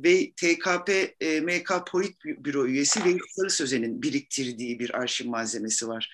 ve 0.04 0.32
TKP 0.32 0.90
e, 1.20 1.42
MK 1.42 1.72
Politbüro 1.92 2.68
üyesi 2.68 3.06
ve 3.06 3.18
Sarı 3.36 3.50
Sözen'in 3.50 4.02
biriktirdiği 4.02 4.80
bir 4.80 5.00
arşiv 5.00 5.30
malzemesi 5.30 5.88
var. 5.88 6.12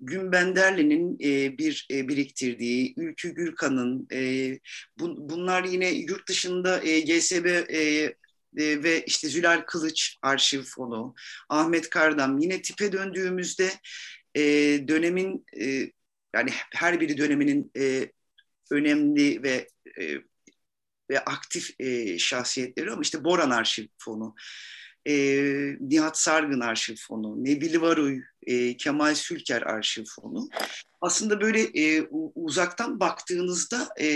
Günbenderli'nin 0.00 1.18
e, 1.22 1.58
bir 1.58 1.86
e, 1.90 2.08
biriktirdiği, 2.08 2.94
Ülkü 2.96 3.34
Gürkan'ın, 3.34 4.08
e, 4.12 4.52
bu, 4.98 5.28
bunlar 5.30 5.64
yine 5.64 5.90
yurt 5.90 6.28
dışında 6.28 6.82
e, 6.82 7.00
GSB 7.00 7.46
e, 7.46 8.14
e, 8.56 8.82
ve 8.82 9.04
işte 9.04 9.28
Zülal 9.28 9.60
Kılıç 9.66 10.16
arşiv 10.22 10.62
fonu, 10.62 11.14
Ahmet 11.48 11.90
Kardam. 11.90 12.38
Yine 12.38 12.62
tipe 12.62 12.92
döndüğümüzde 12.92 13.70
e, 14.36 14.42
dönemin 14.88 15.46
e, 15.60 15.90
yani 16.34 16.50
her 16.74 17.00
biri 17.00 17.18
döneminin 17.18 17.70
e, 17.76 18.12
önemli 18.70 19.42
ve 19.42 19.68
e, 20.00 20.14
ve 21.10 21.20
aktif 21.20 21.80
e, 21.80 22.18
şahsiyetleri 22.18 22.92
ama 22.92 23.02
işte 23.02 23.24
Boran 23.24 23.50
Arşiv 23.50 23.86
Fonu, 23.98 24.34
e, 25.08 25.14
Nihat 25.80 26.18
Sargın 26.18 26.60
Arşiv 26.60 26.94
Fonu, 27.08 27.44
Nebili 27.44 27.82
Varuy, 27.82 28.22
e, 28.46 28.76
Kemal 28.76 29.14
Sülker 29.14 29.62
Arşiv 29.62 30.04
Fonu. 30.04 30.48
Aslında 31.00 31.40
böyle 31.40 31.60
e, 31.62 32.02
uzaktan 32.34 33.00
baktığınızda 33.00 33.88
e, 34.00 34.08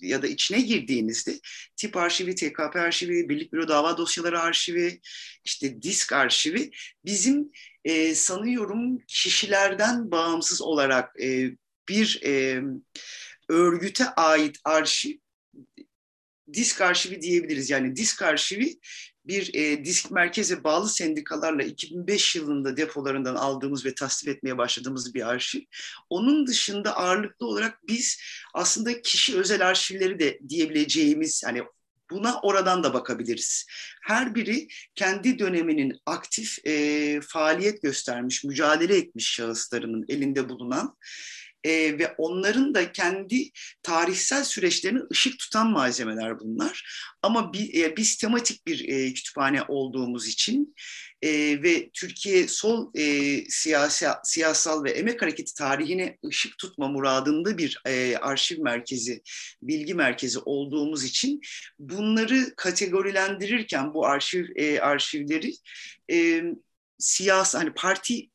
ya 0.00 0.22
da 0.22 0.26
içine 0.26 0.60
girdiğinizde 0.60 1.40
tip 1.76 1.96
arşivi, 1.96 2.34
TKP 2.34 2.76
arşivi, 2.76 3.28
Birlik 3.28 3.52
Büro 3.52 3.68
Dava 3.68 3.98
Dosyaları 3.98 4.40
arşivi, 4.40 5.00
işte 5.44 5.82
disk 5.82 6.12
arşivi 6.12 6.70
bizim 7.04 7.50
e, 7.84 8.14
sanıyorum 8.14 8.98
kişilerden 8.98 10.10
bağımsız 10.10 10.62
olarak 10.62 11.20
e, 11.22 11.56
bir 11.88 12.20
e, 12.24 12.62
örgüte 13.48 14.06
ait 14.06 14.58
arşiv 14.64 15.16
disk 16.52 16.80
arşivi 16.80 17.22
diyebiliriz. 17.22 17.70
Yani 17.70 17.96
disk 17.96 18.22
arşivi 18.22 18.78
bir 19.26 19.54
e, 19.54 19.84
disk 19.84 20.10
merkeze 20.10 20.64
bağlı 20.64 20.88
sendikalarla 20.88 21.62
2005 21.62 22.36
yılında 22.36 22.76
depolarından 22.76 23.34
aldığımız 23.34 23.86
ve 23.86 23.94
tasnif 23.94 24.36
etmeye 24.36 24.58
başladığımız 24.58 25.14
bir 25.14 25.28
arşiv. 25.28 25.60
Onun 26.10 26.46
dışında 26.46 26.96
ağırlıklı 26.96 27.46
olarak 27.46 27.88
biz 27.88 28.20
aslında 28.54 29.02
kişi 29.02 29.38
özel 29.38 29.68
arşivleri 29.68 30.18
de 30.18 30.38
diyebileceğimiz 30.48 31.42
hani 31.46 31.62
Buna 32.10 32.40
oradan 32.40 32.84
da 32.84 32.94
bakabiliriz. 32.94 33.66
Her 34.02 34.34
biri 34.34 34.68
kendi 34.94 35.38
döneminin 35.38 36.00
aktif 36.06 36.66
e, 36.66 37.20
faaliyet 37.20 37.82
göstermiş, 37.82 38.44
mücadele 38.44 38.96
etmiş 38.96 39.30
şahıslarının 39.30 40.04
elinde 40.08 40.48
bulunan 40.48 40.96
e, 41.64 41.98
ve 41.98 42.14
onların 42.18 42.74
da 42.74 42.92
kendi 42.92 43.50
tarihsel 43.82 44.44
süreçlerini 44.44 45.00
ışık 45.12 45.38
tutan 45.38 45.70
malzemeler 45.70 46.40
bunlar. 46.40 46.84
Ama 47.22 47.52
bir, 47.52 47.82
e, 47.82 47.96
biz 47.96 48.16
tematik 48.16 48.66
bir 48.66 48.88
e, 48.88 49.14
kütüphane 49.14 49.62
olduğumuz 49.62 50.28
için 50.28 50.74
e, 51.22 51.62
ve 51.62 51.90
Türkiye 51.90 52.48
sol 52.48 52.90
e, 52.94 53.36
siyasi, 53.48 54.06
siyasal 54.24 54.84
ve 54.84 54.90
emek 54.90 55.22
hareketi 55.22 55.54
tarihine 55.54 56.18
ışık 56.26 56.58
tutma 56.58 56.88
muradında 56.88 57.58
bir 57.58 57.82
e, 57.86 58.16
arşiv 58.16 58.62
merkezi, 58.62 59.22
bilgi 59.62 59.94
merkezi 59.94 60.38
olduğumuz 60.38 61.04
için 61.04 61.40
bunları 61.78 62.54
kategorilendirirken 62.56 63.94
bu 63.94 64.06
arşiv 64.06 64.46
e, 64.56 64.80
arşivleri 64.80 65.52
e, 66.10 66.42
siyasi 66.98 67.58
hani 67.58 67.74
parti 67.74 68.30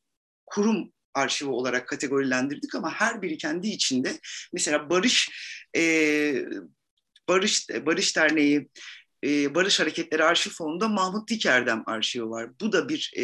kurum 0.46 0.94
arşivi 1.20 1.50
olarak 1.50 1.88
kategorilendirdik 1.88 2.76
ama 2.76 2.92
her 2.92 3.22
biri 3.22 3.38
kendi 3.38 3.68
içinde 3.68 4.20
mesela 4.54 4.90
Barış 4.90 5.30
e, 5.76 5.82
Barış 7.28 7.70
Barış 7.86 8.16
Derneği 8.16 8.70
e, 9.26 9.56
Barış 9.56 9.80
Hareketleri 9.80 10.24
Arşiv 10.24 10.52
Fonu'nda 10.52 10.88
Mahmut 10.88 11.30
Dikerdem 11.30 11.84
arşivi 11.86 12.30
var. 12.30 12.50
Bu 12.62 12.72
da 12.72 12.90
bir 12.90 13.12
e, 13.16 13.24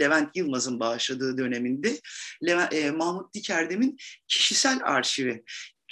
Levent 0.00 0.36
Yılmaz'ın 0.36 0.80
bağışladığı 0.80 1.38
döneminde 1.38 2.00
Levent, 2.46 2.74
e, 2.74 2.90
Mahmut 2.90 3.34
Dikerdem'in 3.34 3.96
kişisel 4.28 4.80
arşivi. 4.82 5.42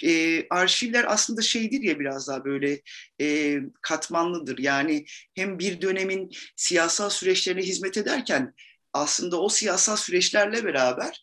E, 0.03 0.45
arşivler 0.49 1.05
aslında 1.07 1.41
şeydir 1.41 1.81
ya 1.81 1.99
biraz 1.99 2.27
daha 2.27 2.45
böyle 2.45 2.81
e, 3.21 3.59
katmanlıdır. 3.81 4.57
Yani 4.57 5.05
hem 5.35 5.59
bir 5.59 5.81
dönemin 5.81 6.29
siyasal 6.55 7.09
süreçlerine 7.09 7.61
hizmet 7.61 7.97
ederken 7.97 8.53
aslında 8.93 9.41
o 9.41 9.49
siyasal 9.49 9.95
süreçlerle 9.95 10.63
beraber 10.65 11.21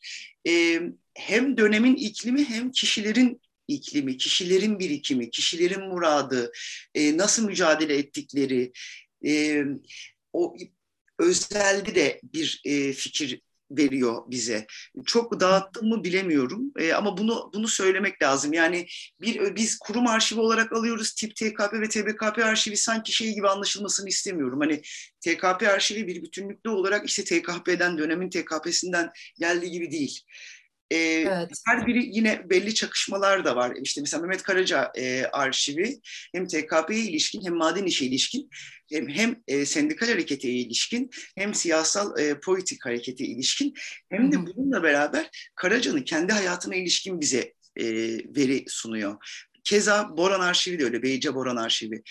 e, 0.48 0.80
hem 1.14 1.56
dönemin 1.56 1.96
iklimi 1.96 2.44
hem 2.44 2.70
kişilerin 2.70 3.40
iklimi, 3.68 4.16
kişilerin 4.16 4.78
birikimi, 4.78 5.30
kişilerin 5.30 5.80
muradı, 5.80 6.52
e, 6.94 7.16
nasıl 7.16 7.46
mücadele 7.46 7.96
ettikleri, 7.96 8.72
e, 9.26 9.62
o 10.32 10.56
özelde 11.18 11.94
de 11.94 12.20
bir 12.22 12.60
e, 12.64 12.92
fikir 12.92 13.40
veriyor 13.70 14.22
bize. 14.26 14.66
Çok 15.06 15.40
dağıttım 15.40 15.88
mı 15.88 16.04
bilemiyorum 16.04 16.72
e, 16.78 16.92
ama 16.92 17.16
bunu 17.18 17.50
bunu 17.54 17.68
söylemek 17.68 18.22
lazım. 18.22 18.52
Yani 18.52 18.86
bir 19.20 19.56
biz 19.56 19.78
kurum 19.78 20.06
arşivi 20.06 20.40
olarak 20.40 20.72
alıyoruz 20.72 21.14
tip 21.14 21.36
TKP 21.36 21.72
ve 21.72 21.88
TBKP 21.88 22.38
arşivi 22.38 22.76
sanki 22.76 23.12
şey 23.12 23.34
gibi 23.34 23.48
anlaşılmasını 23.48 24.08
istemiyorum. 24.08 24.60
Hani 24.60 24.82
TKP 25.20 25.68
arşivi 25.68 26.06
bir 26.06 26.22
bütünlüklü 26.22 26.70
olarak 26.70 27.08
işte 27.08 27.24
TKP'den 27.24 27.98
dönemin 27.98 28.30
TKP'sinden 28.30 29.10
geldiği 29.38 29.70
gibi 29.70 29.90
değil. 29.90 30.20
E, 30.90 30.96
evet. 30.96 31.50
Her 31.66 31.86
biri 31.86 32.08
yine 32.12 32.50
belli 32.50 32.74
çakışmalar 32.74 33.44
da 33.44 33.56
var. 33.56 33.76
İşte 33.82 34.00
mesela 34.00 34.20
Mehmet 34.20 34.42
Karaca 34.42 34.92
e, 34.94 35.24
arşivi 35.24 36.00
hem 36.34 36.46
TKP'ye 36.46 37.02
ilişkin 37.02 37.44
hem 37.44 37.54
maden 37.54 37.84
işe 37.84 38.04
ilişkin 38.04 38.50
hem, 38.92 39.08
hem 39.08 39.42
e, 39.48 39.66
sendikal 39.66 40.08
harekete 40.08 40.48
ilişkin 40.48 41.10
hem 41.36 41.54
siyasal 41.54 42.18
e, 42.18 42.40
politik 42.40 42.86
harekete 42.86 43.24
ilişkin 43.24 43.74
hem 44.10 44.32
de 44.32 44.36
bununla 44.46 44.82
beraber 44.82 45.30
Karaca'nın 45.54 46.02
kendi 46.02 46.32
hayatına 46.32 46.74
ilişkin 46.74 47.20
bize 47.20 47.54
e, 47.76 47.84
veri 48.36 48.64
sunuyor. 48.68 49.16
Keza 49.64 50.16
Boran 50.16 50.40
Arşivi 50.40 50.78
de 50.78 50.84
öyle, 50.84 51.02
Beyce 51.02 51.34
Boran 51.34 51.56
Arşivi. 51.56 52.02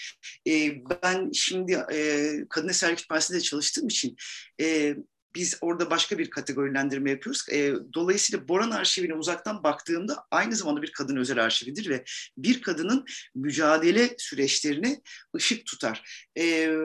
E, 0.47 0.75
ben 1.03 1.31
şimdi 1.33 1.83
e, 1.93 2.29
Kadın 2.49 2.69
Eser 2.69 2.95
Kütüphanesi'nde 2.95 3.41
çalıştığım 3.41 3.87
için 3.87 4.15
e, 4.61 4.95
biz 5.35 5.57
orada 5.61 5.89
başka 5.89 6.17
bir 6.17 6.29
kategorilendirme 6.29 7.11
yapıyoruz. 7.11 7.45
E, 7.51 7.73
dolayısıyla 7.93 8.47
Boran 8.47 8.71
arşivine 8.71 9.13
uzaktan 9.13 9.63
baktığımda 9.63 10.25
aynı 10.31 10.55
zamanda 10.55 10.81
bir 10.81 10.91
kadın 10.91 11.15
özel 11.15 11.43
arşividir 11.43 11.89
ve 11.89 12.03
bir 12.37 12.61
kadının 12.61 13.05
mücadele 13.35 14.15
süreçlerine 14.17 15.01
ışık 15.35 15.65
tutar. 15.65 16.27
E, 16.37 16.75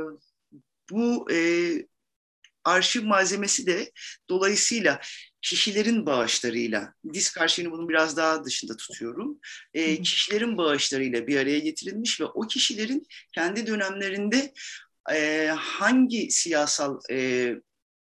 bu 0.90 1.32
e, 1.32 1.70
arşiv 2.64 3.04
malzemesi 3.04 3.66
de 3.66 3.92
dolayısıyla 4.28 5.00
kişilerin 5.42 6.06
bağışlarıyla, 6.06 6.94
disk 7.12 7.38
arşivini 7.38 7.72
bunun 7.72 7.88
biraz 7.88 8.16
daha 8.16 8.44
dışında 8.44 8.76
tutuyorum, 8.76 9.38
e, 9.74 10.02
kişilerin 10.02 10.58
bağışlarıyla 10.58 11.26
bir 11.26 11.36
araya 11.36 11.58
getirilmiş 11.58 12.20
ve 12.20 12.24
o 12.24 12.40
kişilerin 12.40 13.06
kendi 13.34 13.66
dönemlerinde 13.66 14.52
e, 15.12 15.46
hangi 15.56 16.30
siyasal 16.30 17.00
e, 17.10 17.54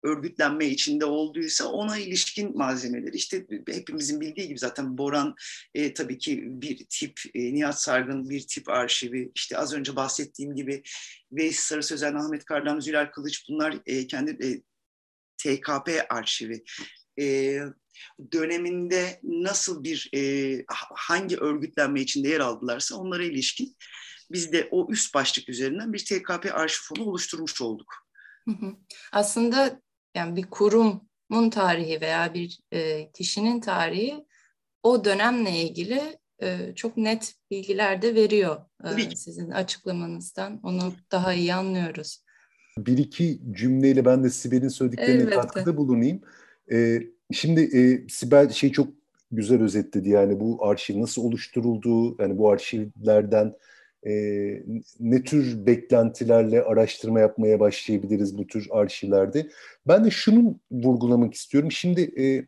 örgütlenme 0.03 0.67
içinde 0.67 1.05
olduysa 1.05 1.69
ona 1.69 1.99
ilişkin 1.99 2.57
malzemeler. 2.57 3.13
İşte 3.13 3.47
hepimizin 3.69 4.21
bildiği 4.21 4.49
gibi 4.49 4.59
zaten 4.59 4.99
Boran 4.99 5.35
e, 5.75 5.95
tabii 5.95 6.19
ki 6.19 6.43
bir 6.47 6.87
tip, 6.91 7.21
e, 7.35 7.55
Nihat 7.55 7.81
Sargın 7.81 8.31
bir 8.31 8.47
tip 8.47 8.69
arşivi. 8.69 9.33
İşte 9.35 9.59
az 9.59 9.75
önce 9.75 9.97
bahsettiğim 9.97 10.55
gibi 10.55 10.83
Veys 11.33 11.61
Sarı 11.61 11.83
Sözen, 11.83 12.15
Ahmet 12.15 12.45
Kardam, 12.45 12.83
Zülal 12.83 13.07
Kılıç 13.07 13.49
bunlar 13.49 13.79
e, 13.87 14.07
kendi 14.07 14.31
e, 14.47 14.49
TKP 15.39 16.07
arşivi. 16.09 16.65
E, 17.21 17.59
döneminde 18.33 19.21
nasıl 19.23 19.85
bir 19.85 20.11
e, 20.15 20.65
hangi 20.95 21.37
örgütlenme 21.37 22.01
içinde 22.01 22.29
yer 22.29 22.41
aldılarsa 22.41 22.97
onlara 22.97 23.25
ilişkin 23.25 23.77
biz 24.31 24.53
de 24.53 24.69
o 24.71 24.93
üst 24.93 25.15
başlık 25.15 25.49
üzerinden 25.49 25.93
bir 25.93 26.05
TKP 26.05 26.55
arşiv 26.55 26.81
fonu 26.83 27.09
oluşturmuş 27.09 27.61
olduk. 27.61 27.95
Aslında 29.13 29.83
yani 30.19 30.37
bir 30.37 30.43
kurumun 30.43 31.51
tarihi 31.51 32.01
veya 32.01 32.35
bir 32.35 32.61
e, 32.73 33.11
kişinin 33.13 33.61
tarihi 33.61 34.25
o 34.83 35.05
dönemle 35.05 35.51
ilgili 35.51 36.19
e, 36.43 36.73
çok 36.75 36.97
net 36.97 37.35
bilgiler 37.51 38.03
de 38.03 38.15
veriyor 38.15 38.57
e, 38.85 39.17
sizin 39.17 39.51
açıklamanızdan. 39.51 40.61
Onu 40.63 40.93
daha 41.13 41.35
iyi 41.35 41.55
anlıyoruz. 41.55 42.25
Bir 42.79 42.99
iki 42.99 43.41
cümleyle 43.53 44.05
ben 44.05 44.25
de 44.25 44.31
Sibel'in 44.31 44.69
söylediklerine 44.69 45.23
Elbette. 45.23 45.37
katkıda 45.37 45.77
bulunayım. 45.77 46.21
E, 46.73 47.03
şimdi 47.33 47.61
e, 47.61 48.09
Sibel 48.09 48.51
şey 48.51 48.73
çok 48.73 48.89
güzel 49.31 49.63
özetledi 49.63 50.09
yani 50.09 50.41
bu 50.41 50.67
arşiv 50.67 51.01
nasıl 51.01 51.23
oluşturulduğu, 51.23 52.23
yani 52.23 52.39
bu 52.39 52.51
arşivlerden 52.51 53.55
e, 54.07 54.13
ne 55.01 55.23
tür 55.23 55.67
beklentilerle 55.67 56.63
araştırma 56.63 57.21
yapmaya 57.21 57.61
başlayabiliriz 57.61 58.39
bu 58.39 58.47
tür 58.47 58.69
arşivlerde. 58.71 59.49
Ben 59.87 60.05
de 60.05 60.11
şunu 60.11 60.61
vurgulamak 60.71 61.35
istiyorum. 61.35 61.73
Şimdi 61.73 62.01
e, 62.23 62.47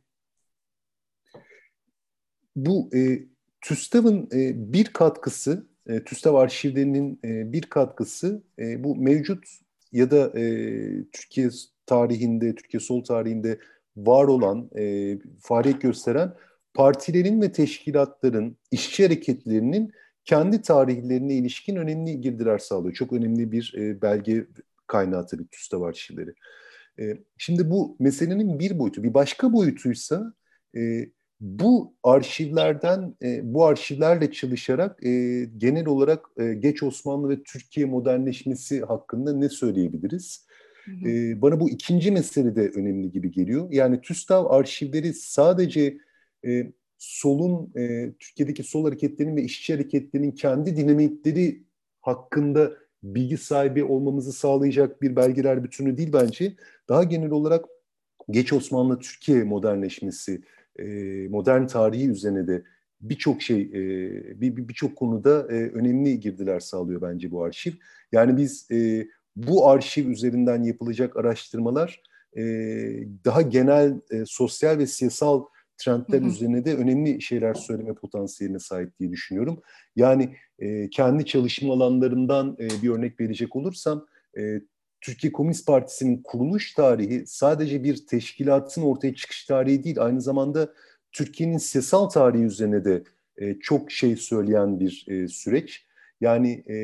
bu 2.56 2.90
e, 2.94 3.22
TÜSTAV'ın 3.60 4.28
e, 4.32 4.72
bir 4.72 4.84
katkısı, 4.84 5.66
e, 5.86 6.04
TÜSTAV 6.04 6.34
arşivlerinin 6.34 7.20
e, 7.24 7.52
bir 7.52 7.62
katkısı 7.62 8.42
e, 8.58 8.84
bu 8.84 8.96
mevcut 8.96 9.44
ya 9.92 10.10
da 10.10 10.38
e, 10.38 10.44
Türkiye 11.12 11.48
tarihinde, 11.86 12.54
Türkiye 12.54 12.80
sol 12.80 13.04
tarihinde 13.04 13.58
var 13.96 14.24
olan, 14.24 14.70
e, 14.78 15.18
faaliyet 15.40 15.80
gösteren 15.80 16.34
partilerin 16.74 17.42
ve 17.42 17.52
teşkilatların, 17.52 18.56
işçi 18.70 19.04
hareketlerinin 19.04 19.92
kendi 20.24 20.62
tarihlerine 20.62 21.34
ilişkin 21.34 21.76
önemli 21.76 22.20
girdiler 22.20 22.58
sağlıyor. 22.58 22.94
Çok 22.94 23.12
önemli 23.12 23.52
bir 23.52 23.74
e, 23.76 24.02
belge 24.02 24.46
kaynağı 24.86 25.26
tabii 25.26 25.46
TÜSTAV 25.46 25.82
arşivleri. 25.82 26.34
E, 27.00 27.18
şimdi 27.38 27.70
bu 27.70 27.96
meselenin 28.00 28.58
bir 28.58 28.78
boyutu. 28.78 29.02
Bir 29.02 29.14
başka 29.14 29.52
boyutuysa 29.52 30.34
e, 30.76 31.10
bu 31.40 31.94
arşivlerden, 32.02 33.14
e, 33.22 33.40
bu 33.54 33.66
arşivlerle 33.66 34.32
çalışarak 34.32 35.06
e, 35.06 35.44
genel 35.58 35.86
olarak 35.86 36.26
e, 36.38 36.54
geç 36.54 36.82
Osmanlı 36.82 37.28
ve 37.28 37.42
Türkiye 37.42 37.86
modernleşmesi 37.86 38.80
hakkında 38.80 39.32
ne 39.32 39.48
söyleyebiliriz? 39.48 40.46
Hı 40.84 40.90
hı. 40.90 41.08
E, 41.08 41.42
bana 41.42 41.60
bu 41.60 41.70
ikinci 41.70 42.10
mesele 42.10 42.56
de 42.56 42.68
önemli 42.68 43.10
gibi 43.10 43.30
geliyor. 43.30 43.68
Yani 43.70 44.00
TÜSTAV 44.00 44.46
arşivleri 44.50 45.14
sadece 45.14 45.98
e, 46.46 46.72
solun, 47.00 47.72
e, 47.76 48.12
Türkiye'deki 48.18 48.62
sol 48.62 48.84
hareketlerinin 48.84 49.36
ve 49.36 49.42
işçi 49.42 49.72
hareketlerinin 49.74 50.32
kendi 50.32 50.76
dinamikleri 50.76 51.62
hakkında 52.00 52.72
bilgi 53.02 53.36
sahibi 53.36 53.84
olmamızı 53.84 54.32
sağlayacak 54.32 55.02
bir 55.02 55.16
belgeler 55.16 55.64
bütünü 55.64 55.96
değil 55.96 56.12
bence. 56.12 56.54
Daha 56.88 57.04
genel 57.04 57.30
olarak 57.30 57.64
geç 58.30 58.52
Osmanlı 58.52 58.98
Türkiye 58.98 59.44
modernleşmesi, 59.44 60.42
e, 60.78 60.84
modern 61.28 61.66
tarihi 61.66 62.10
üzerine 62.10 62.46
de 62.46 62.62
birçok 63.00 63.42
şey, 63.42 63.72
bir 64.40 64.68
birçok 64.68 64.96
konuda 64.96 65.46
önemli 65.46 66.20
girdiler 66.20 66.60
sağlıyor 66.60 67.02
bence 67.02 67.30
bu 67.30 67.44
arşiv. 67.44 67.72
Yani 68.12 68.36
biz 68.36 68.68
bu 69.36 69.68
arşiv 69.68 70.08
üzerinden 70.08 70.62
yapılacak 70.62 71.16
araştırmalar 71.16 72.02
daha 73.24 73.42
genel 73.42 74.00
sosyal 74.26 74.78
ve 74.78 74.86
siyasal 74.86 75.44
trendler 75.80 76.20
hı 76.20 76.24
hı. 76.24 76.28
üzerine 76.28 76.64
de 76.64 76.76
önemli 76.76 77.22
şeyler 77.22 77.54
söyleme 77.54 77.94
potansiyeline 77.94 78.58
sahip 78.58 78.98
diye 78.98 79.10
düşünüyorum. 79.10 79.62
Yani 79.96 80.36
kendi 80.90 81.26
çalışma 81.26 81.74
alanlarından 81.74 82.58
bir 82.58 82.90
örnek 82.90 83.20
verecek 83.20 83.56
olursam 83.56 84.06
Türkiye 85.00 85.32
Komünist 85.32 85.66
Partisi'nin 85.66 86.22
kuruluş 86.24 86.74
tarihi 86.74 87.26
sadece 87.26 87.84
bir 87.84 88.06
teşkilatın 88.06 88.82
ortaya 88.82 89.14
çıkış 89.14 89.44
tarihi 89.44 89.84
değil, 89.84 90.02
aynı 90.02 90.20
zamanda 90.20 90.74
Türkiye'nin 91.12 91.58
siyasal 91.58 92.08
tarihi 92.08 92.42
üzerine 92.42 92.84
de 92.84 93.04
e, 93.36 93.58
çok 93.58 93.90
şey 93.90 94.16
söyleyen 94.16 94.80
bir 94.80 95.06
e, 95.08 95.28
süreç. 95.28 95.86
Yani 96.20 96.64
e, 96.70 96.76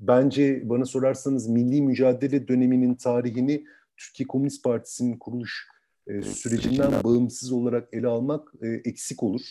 bence 0.00 0.68
bana 0.68 0.84
sorarsanız 0.84 1.48
milli 1.48 1.82
mücadele 1.82 2.48
döneminin 2.48 2.94
tarihini 2.94 3.64
Türkiye 3.96 4.26
Komünist 4.26 4.64
Partisi'nin 4.64 5.18
kuruluş 5.18 5.68
e, 6.12 6.22
sürecinden 6.22 6.92
bağımsız 7.04 7.52
olarak 7.52 7.88
ele 7.92 8.06
almak 8.06 8.52
e, 8.62 8.68
eksik 8.68 9.22
olur. 9.22 9.42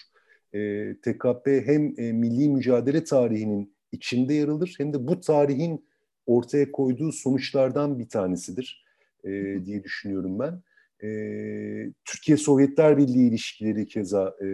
E, 0.54 0.93
TKP 1.02 1.47
hem 1.47 2.00
e, 2.00 2.12
milli 2.12 2.50
mücadele 2.50 3.04
tarihinin 3.04 3.76
içinde 3.91 4.34
yer 4.34 4.47
alır 4.47 4.76
hem 4.78 4.93
de 4.93 5.08
bu 5.08 5.19
tarihin 5.19 5.86
ortaya 6.26 6.71
koyduğu 6.71 7.12
sonuçlardan 7.12 8.00
bir 8.00 8.10
tanesidir 8.10 8.86
e, 9.24 9.30
diye 9.65 9.84
düşünüyorum 9.84 10.39
ben. 10.39 10.62
E, 11.08 11.10
Türkiye 12.06 12.38
Sovyetler 12.38 12.97
Birliği 12.97 13.28
ilişkileri 13.28 13.88
keza 13.88 14.36
e, 14.41 14.45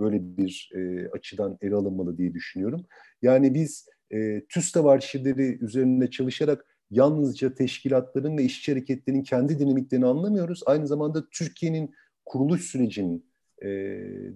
böyle 0.00 0.36
bir 0.36 0.70
e, 0.74 1.08
açıdan 1.08 1.58
ele 1.62 1.74
alınmalı 1.74 2.18
diye 2.18 2.34
düşünüyorum. 2.34 2.86
Yani 3.22 3.54
biz 3.54 3.88
e, 4.12 4.42
TÜSTAV 4.48 4.86
arşivleri 4.86 5.64
üzerinde 5.64 6.10
çalışarak 6.10 6.64
yalnızca 6.90 7.54
teşkilatların 7.54 8.38
ve 8.38 8.42
işçi 8.42 8.72
hareketlerinin 8.72 9.22
kendi 9.22 9.58
dinamiklerini 9.58 10.06
anlamıyoruz. 10.06 10.62
Aynı 10.66 10.86
zamanda 10.86 11.28
Türkiye'nin 11.30 11.94
kuruluş 12.24 12.62
sürecinin 12.62 13.26
e, 13.62 13.68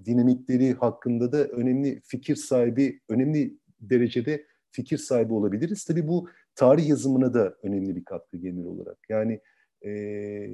dinamikleri 0.05 0.73
hakkında 0.73 1.33
da 1.33 1.45
önemli 1.45 2.01
fikir 2.05 2.37
sahibi, 2.37 3.01
önemli 3.09 3.59
derecede 3.81 4.47
fikir 4.73 4.99
sahibi 4.99 5.33
olabiliriz. 5.33 5.85
Tabii 5.85 6.09
bu 6.09 6.29
tarih 6.55 6.89
yazımına 6.89 7.35
da 7.35 7.57
önemli 7.63 7.97
bir 7.97 8.05
katkı 8.05 8.37
genel 8.37 8.65
olarak. 8.65 8.99
Yani 9.09 9.41
e, 9.87 10.51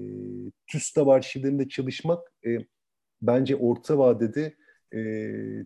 TÜSTAV 0.67 1.07
arşivlerinde 1.07 1.69
çalışmak 1.69 2.33
e, 2.47 2.59
bence 3.23 3.57
orta 3.57 3.99
vadede 3.99 4.55
e, 4.93 5.01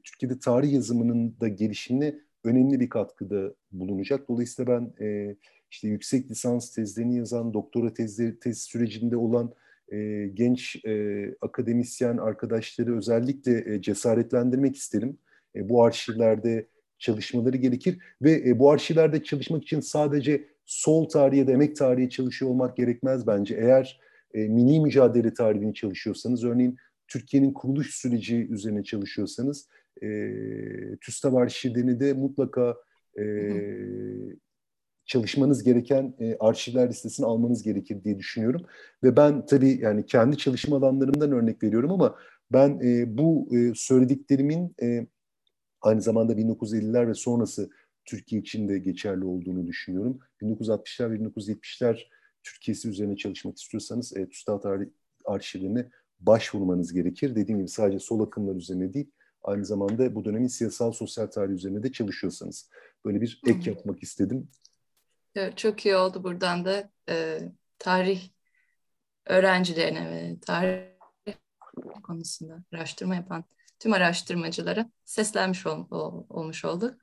Türkiye'de 0.05 0.39
tarih 0.39 0.73
yazımının 0.73 1.41
da 1.41 1.49
gelişimine 1.49 2.15
önemli 2.45 2.81
bir 2.81 2.89
katkıda 2.89 3.55
bulunacak. 3.73 4.29
Dolayısıyla 4.29 4.73
ben 4.73 5.07
e, 5.07 5.37
işte 5.71 5.89
yüksek 5.89 6.31
lisans 6.31 6.75
tezlerini 6.75 7.17
yazan, 7.17 7.55
doktora 7.55 7.95
tezleri, 7.95 8.39
tez 8.39 8.63
sürecinde 8.63 9.17
olan 9.17 9.53
e, 9.93 10.27
genç 10.35 10.85
e, 10.85 11.27
akademisyen 11.41 12.17
arkadaşları 12.17 12.97
özellikle 12.97 13.75
e, 13.75 13.83
cesaretlendirmek 13.83 14.77
isterim. 14.77 15.19
E, 15.57 15.69
bu 15.69 15.85
arşivlerde 15.85 16.67
çalışmaları 16.99 17.57
gerekir 17.57 17.99
ve 18.23 18.33
e, 18.33 18.59
bu 18.59 18.71
arşivlerde 18.71 19.23
çalışmak 19.23 19.63
için 19.63 19.81
sadece 19.81 20.45
sol 20.65 21.09
tarihi 21.09 21.39
ya 21.39 21.47
da 21.47 21.53
emek 21.53 21.77
tarihi 21.77 22.11
çalışıyor 22.11 22.51
olmak 22.51 22.77
gerekmez 22.77 23.27
bence. 23.27 23.55
Eğer 23.55 24.01
e, 24.35 24.49
milli 24.49 24.81
mücadele 24.81 25.35
tarihini 25.35 25.75
çalışıyorsanız, 25.75 26.45
örneğin 26.45 26.77
Türkiye'nin 27.09 27.53
kuruluş 27.53 27.95
süreci 27.95 28.47
üzerine 28.51 28.85
çalışıyorsanız, 28.85 29.69
e, 30.03 30.09
TÜSTAV 31.01 31.35
arşivlerini 31.35 32.01
de 32.01 32.13
mutlaka 32.13 32.77
e, 33.19 33.25
çalışmanız 35.11 35.63
gereken 35.63 36.15
e, 36.21 36.37
arşivler 36.41 36.89
listesini 36.89 37.27
almanız 37.27 37.63
gerekir 37.63 38.05
diye 38.05 38.19
düşünüyorum. 38.19 38.63
Ve 39.03 39.17
ben 39.17 39.47
tabii 39.47 39.79
yani 39.83 40.07
kendi 40.07 40.39
çalışma 40.39 40.77
alanlarımdan 40.77 41.33
örnek 41.33 41.63
veriyorum 41.63 41.93
ama 41.93 42.17
ben 42.53 42.81
e, 42.85 43.19
bu 43.19 43.49
e, 43.57 43.73
söylediklerimin 43.75 44.75
e, 44.83 45.07
aynı 45.83 46.03
zamanda 46.03 46.33
1950'ler 46.33 47.09
ve 47.09 47.15
sonrası 47.15 47.71
Türkiye 48.05 48.41
için 48.41 48.69
de 48.69 48.79
geçerli 48.79 49.25
olduğunu 49.25 49.67
düşünüyorum. 49.67 50.19
1960'lar 50.43 51.11
ve 51.11 51.17
1970'ler 51.17 52.07
Türkiye'si 52.43 52.89
üzerine 52.89 53.17
çalışmak 53.17 53.59
istiyorsanız 53.59 54.17
e, 54.17 54.29
TÜSTAT 54.29 54.65
arşivlerine 55.25 55.91
başvurmanız 56.21 56.93
gerekir. 56.93 57.37
Dediğim 57.37 57.59
gibi 57.59 57.69
sadece 57.69 57.99
sol 57.99 58.21
akımlar 58.21 58.57
üzerine 58.57 58.95
değil, 58.95 59.11
aynı 59.43 59.65
zamanda 59.65 60.15
bu 60.15 60.25
dönemin 60.25 60.49
siyasal 60.49 60.93
sosyal 60.93 61.27
tarihi 61.27 61.55
üzerine 61.55 61.83
de 61.83 61.93
çalışıyorsanız. 61.93 62.71
Böyle 63.05 63.21
bir 63.21 63.41
ek 63.47 63.71
yapmak 63.71 64.03
istedim. 64.03 64.49
Çok 65.57 65.87
iyi 65.87 65.97
oldu 65.97 66.25
buradan 66.25 66.65
da 66.65 66.91
e, 67.09 67.41
tarih 67.79 68.31
öğrencilerine 69.27 70.11
ve 70.11 70.41
tarih 70.41 70.91
konusunda 72.03 72.65
araştırma 72.75 73.15
yapan 73.15 73.45
tüm 73.79 73.93
araştırmacılara 73.93 74.91
seslenmiş 75.05 75.67
ol, 75.67 75.87
ol, 75.91 76.25
olmuş 76.29 76.65
olduk. 76.65 76.95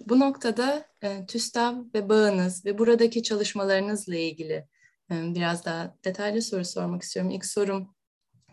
Bu 0.00 0.20
noktada 0.20 0.86
TÜSTAV 1.28 1.74
ve 1.94 2.08
bağınız 2.08 2.64
ve 2.64 2.78
buradaki 2.78 3.22
çalışmalarınızla 3.22 4.16
ilgili 4.16 4.66
biraz 5.10 5.64
daha 5.64 5.96
detaylı 6.04 6.42
soru 6.42 6.64
sormak 6.64 7.02
istiyorum. 7.02 7.30
İlk 7.30 7.46
sorum 7.46 7.94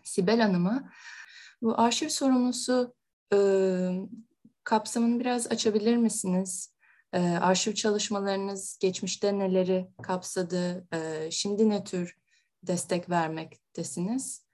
Sibel 0.04 0.40
Hanım'a. 0.40 0.92
Bu 1.62 1.80
arşiv 1.80 2.08
sorumlusu 2.08 2.94
kapsamını 4.64 5.20
biraz 5.20 5.46
açabilir 5.52 5.96
misiniz? 5.96 6.77
Arşiv 7.12 7.74
çalışmalarınız 7.74 8.78
geçmişte 8.80 9.38
neleri 9.38 9.88
kapsadı? 10.02 10.88
Şimdi 11.30 11.68
ne 11.68 11.84
tür 11.84 12.16
destek 12.62 13.10
vermektesiniz? 13.10 14.46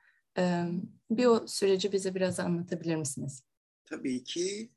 Bir 1.11 1.27
o 1.27 1.47
süreci 1.47 1.93
bize 1.93 2.15
biraz 2.15 2.41
anlatabilir 2.41 2.97
misiniz? 2.97 3.43
Tabii 3.85 4.25
ki. 4.25 4.71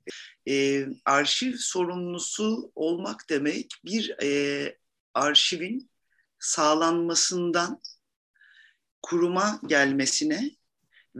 E, 0.49 0.85
arşiv 1.05 1.53
sorumlusu 1.57 2.71
olmak 2.75 3.25
demek 3.29 3.71
bir 3.85 4.15
e, 4.23 4.77
arşivin 5.13 5.89
sağlanmasından 6.39 7.81
kuruma 9.01 9.61
gelmesine 9.67 10.51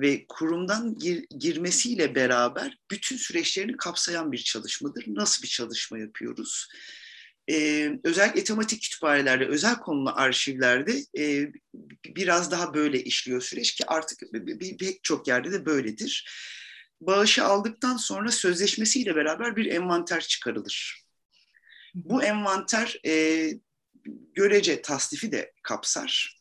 ve 0.02 0.26
kurumdan 0.28 0.98
gir, 0.98 1.26
girmesiyle 1.40 2.16
beraber 2.16 2.78
bütün 2.92 3.18
süreçlerini 3.18 3.78
kapsayan 3.78 4.32
bir 4.32 4.38
çalışmadır. 4.38 5.04
Nasıl 5.08 5.44
bir 5.44 5.48
çalışma 5.48 6.00
yapıyoruz? 6.00 6.68
Ee, 7.50 7.92
özellikle 8.04 8.44
tematik 8.44 8.82
kütüphanelerde, 8.82 9.48
özel 9.48 9.76
konulu 9.76 10.12
arşivlerde 10.16 11.04
e, 11.18 11.52
biraz 12.06 12.52
daha 12.52 12.74
böyle 12.74 13.04
işliyor 13.04 13.42
süreç 13.42 13.76
ki 13.76 13.84
artık 13.88 14.20
pek 14.80 15.04
çok 15.04 15.28
yerde 15.28 15.52
de 15.52 15.66
böyledir 15.66 16.26
bağışı 17.02 17.46
aldıktan 17.46 17.98
sonra 17.98 18.32
sözleşmesiyle 18.32 19.16
beraber 19.16 19.56
bir 19.56 19.66
envanter 19.66 20.22
çıkarılır. 20.22 21.04
Bu 21.96 22.24
envanter 22.24 23.00
e, 23.06 23.50
görece 24.34 24.82
tasnifi 24.82 25.32
de 25.32 25.54
kapsar. 25.64 26.37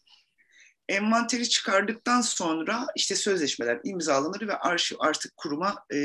Envanteri 0.89 1.49
çıkardıktan 1.49 2.21
sonra 2.21 2.87
işte 2.97 3.17
sözleşmeler 3.17 3.81
imzalanır 3.85 4.49
ve 4.49 4.57
arşiv 4.57 4.97
artık 5.01 5.37
kuruma 5.37 5.85
e, 5.91 5.97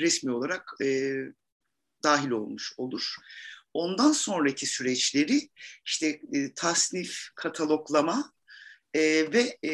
resmi 0.00 0.32
olarak 0.32 0.74
e, 0.82 1.16
dahil 2.02 2.30
olmuş 2.30 2.72
olur. 2.76 3.14
Ondan 3.74 4.12
sonraki 4.12 4.66
süreçleri 4.66 5.48
işte 5.86 6.20
e, 6.32 6.54
tasnif, 6.54 7.28
kataloglama 7.34 8.32
e, 8.94 9.00
ve 9.32 9.58
e, 9.64 9.72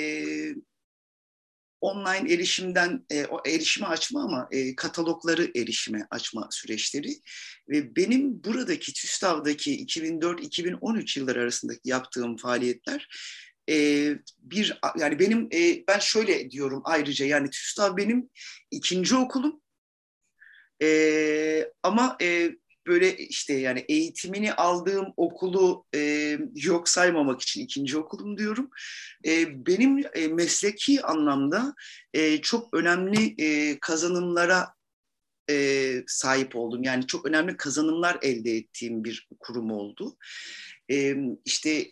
online 1.81 2.33
erişimden 2.33 3.07
e, 3.11 3.27
o 3.27 3.43
erişime 3.47 3.87
açma 3.87 4.23
ama 4.23 4.49
e, 4.51 4.77
katalogları 4.77 5.51
erişime 5.57 6.07
açma 6.11 6.49
süreçleri 6.51 7.21
ve 7.69 7.97
benim 7.97 8.45
buradaki 8.45 8.93
TÜSTAV'daki 8.93 9.87
2004-2013 9.87 11.19
yılları 11.19 11.41
arasındaki 11.41 11.81
yaptığım 11.85 12.37
faaliyetler 12.37 13.09
e, 13.71 14.09
bir 14.39 14.81
yani 14.99 15.19
benim 15.19 15.49
e, 15.53 15.85
ben 15.89 15.99
şöyle 15.99 16.51
diyorum 16.51 16.83
ayrıca 16.85 17.27
yani 17.27 17.51
TÜSTAV 17.51 17.97
benim 17.97 18.31
ikinci 18.71 19.17
okulum 19.17 19.61
e, 20.83 21.71
ama 21.83 22.17
e, 22.23 22.51
böyle 22.87 23.17
işte 23.17 23.55
yani 23.55 23.85
eğitimini 23.89 24.55
aldığım 24.55 25.13
okulu 25.17 25.85
e, 25.95 26.39
yok 26.55 26.89
saymamak 26.89 27.43
için 27.43 27.61
ikinci 27.61 27.99
okulum 27.99 28.39
diyorum. 28.39 28.71
E, 29.27 29.67
benim 29.67 30.05
e, 30.15 30.29
mesleki 30.29 31.03
anlamda 31.03 31.75
e, 32.15 32.41
çok 32.41 32.75
önemli 32.75 33.35
e, 33.39 33.79
kazanımlara 33.81 34.75
e, 35.51 36.05
sahip 36.07 36.57
oldum. 36.57 36.83
Yani 36.83 37.07
çok 37.07 37.27
önemli 37.27 37.57
kazanımlar 37.57 38.19
elde 38.23 38.57
ettiğim 38.57 39.05
bir 39.05 39.29
kurum 39.41 39.71
oldu. 39.71 40.17
E, 40.91 41.17
işte 41.45 41.91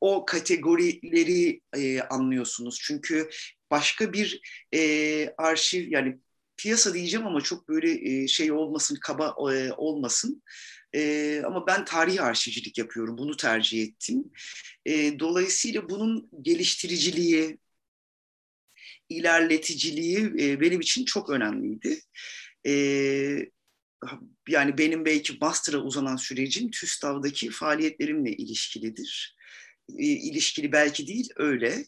o, 0.00 0.24
kategorileri 0.24 1.60
e, 1.76 2.00
anlıyorsunuz. 2.00 2.78
Çünkü 2.82 3.30
başka 3.70 4.12
bir 4.12 4.40
e, 4.74 5.34
arşiv 5.38 5.90
yani 5.90 6.18
piyasa 6.56 6.94
diyeceğim 6.94 7.26
ama 7.26 7.40
çok 7.40 7.68
böyle 7.68 8.28
şey 8.28 8.52
olmasın, 8.52 8.98
kaba 9.02 9.34
olmasın. 9.76 10.42
ama 11.44 11.66
ben 11.66 11.84
tarihi 11.84 12.20
arşivcilik 12.22 12.78
yapıyorum, 12.78 13.18
bunu 13.18 13.36
tercih 13.36 13.82
ettim. 13.82 14.24
dolayısıyla 15.20 15.88
bunun 15.90 16.30
geliştiriciliği, 16.42 17.58
ilerleticiliği 19.08 20.34
benim 20.60 20.80
için 20.80 21.04
çok 21.04 21.30
önemliydi. 21.30 22.00
yani 24.48 24.78
benim 24.78 25.04
belki 25.04 25.38
master'a 25.40 25.78
uzanan 25.78 26.16
sürecim 26.16 26.70
TÜSTAV'daki 26.70 27.50
faaliyetlerimle 27.50 28.32
ilişkilidir. 28.32 29.36
İlişkili 29.98 30.72
belki 30.72 31.06
değil, 31.06 31.28
öyle. 31.36 31.84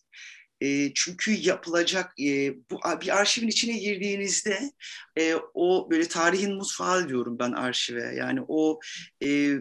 E, 0.60 0.94
çünkü 0.94 1.32
yapılacak 1.32 2.20
e, 2.20 2.54
bu 2.70 2.80
bir 3.00 3.16
arşivin 3.16 3.48
içine 3.48 3.78
girdiğinizde 3.78 4.70
e, 5.18 5.34
o 5.54 5.90
böyle 5.90 6.08
tarihin 6.08 6.54
mutfağı 6.54 7.08
diyorum 7.08 7.38
ben 7.38 7.52
arşive. 7.52 8.14
Yani 8.16 8.40
o 8.48 8.80
e, 9.24 9.56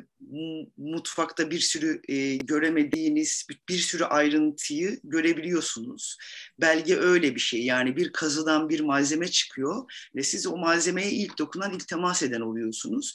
mutfakta 0.78 1.52
bir 1.52 1.60
sürü 1.60 2.02
e, 2.08 2.36
göremediğiniz 2.36 3.48
bir, 3.70 3.78
sürü 3.78 4.04
ayrıntıyı 4.04 5.00
görebiliyorsunuz. 5.04 6.18
Belge 6.62 6.96
öyle 6.96 7.36
bir 7.36 7.40
şey. 7.40 7.66
Yani 7.66 7.98
bir 7.98 8.12
kazıdan 8.12 8.70
bir 8.70 8.80
malzeme 8.80 9.28
çıkıyor 9.28 9.92
ve 10.16 10.24
siz 10.24 10.48
o 10.48 10.58
malzemeye 10.58 11.12
ilk 11.12 11.38
dokunan, 11.38 11.74
ilk 11.74 11.88
temas 11.88 12.24
eden 12.24 12.42
oluyorsunuz. 12.42 13.14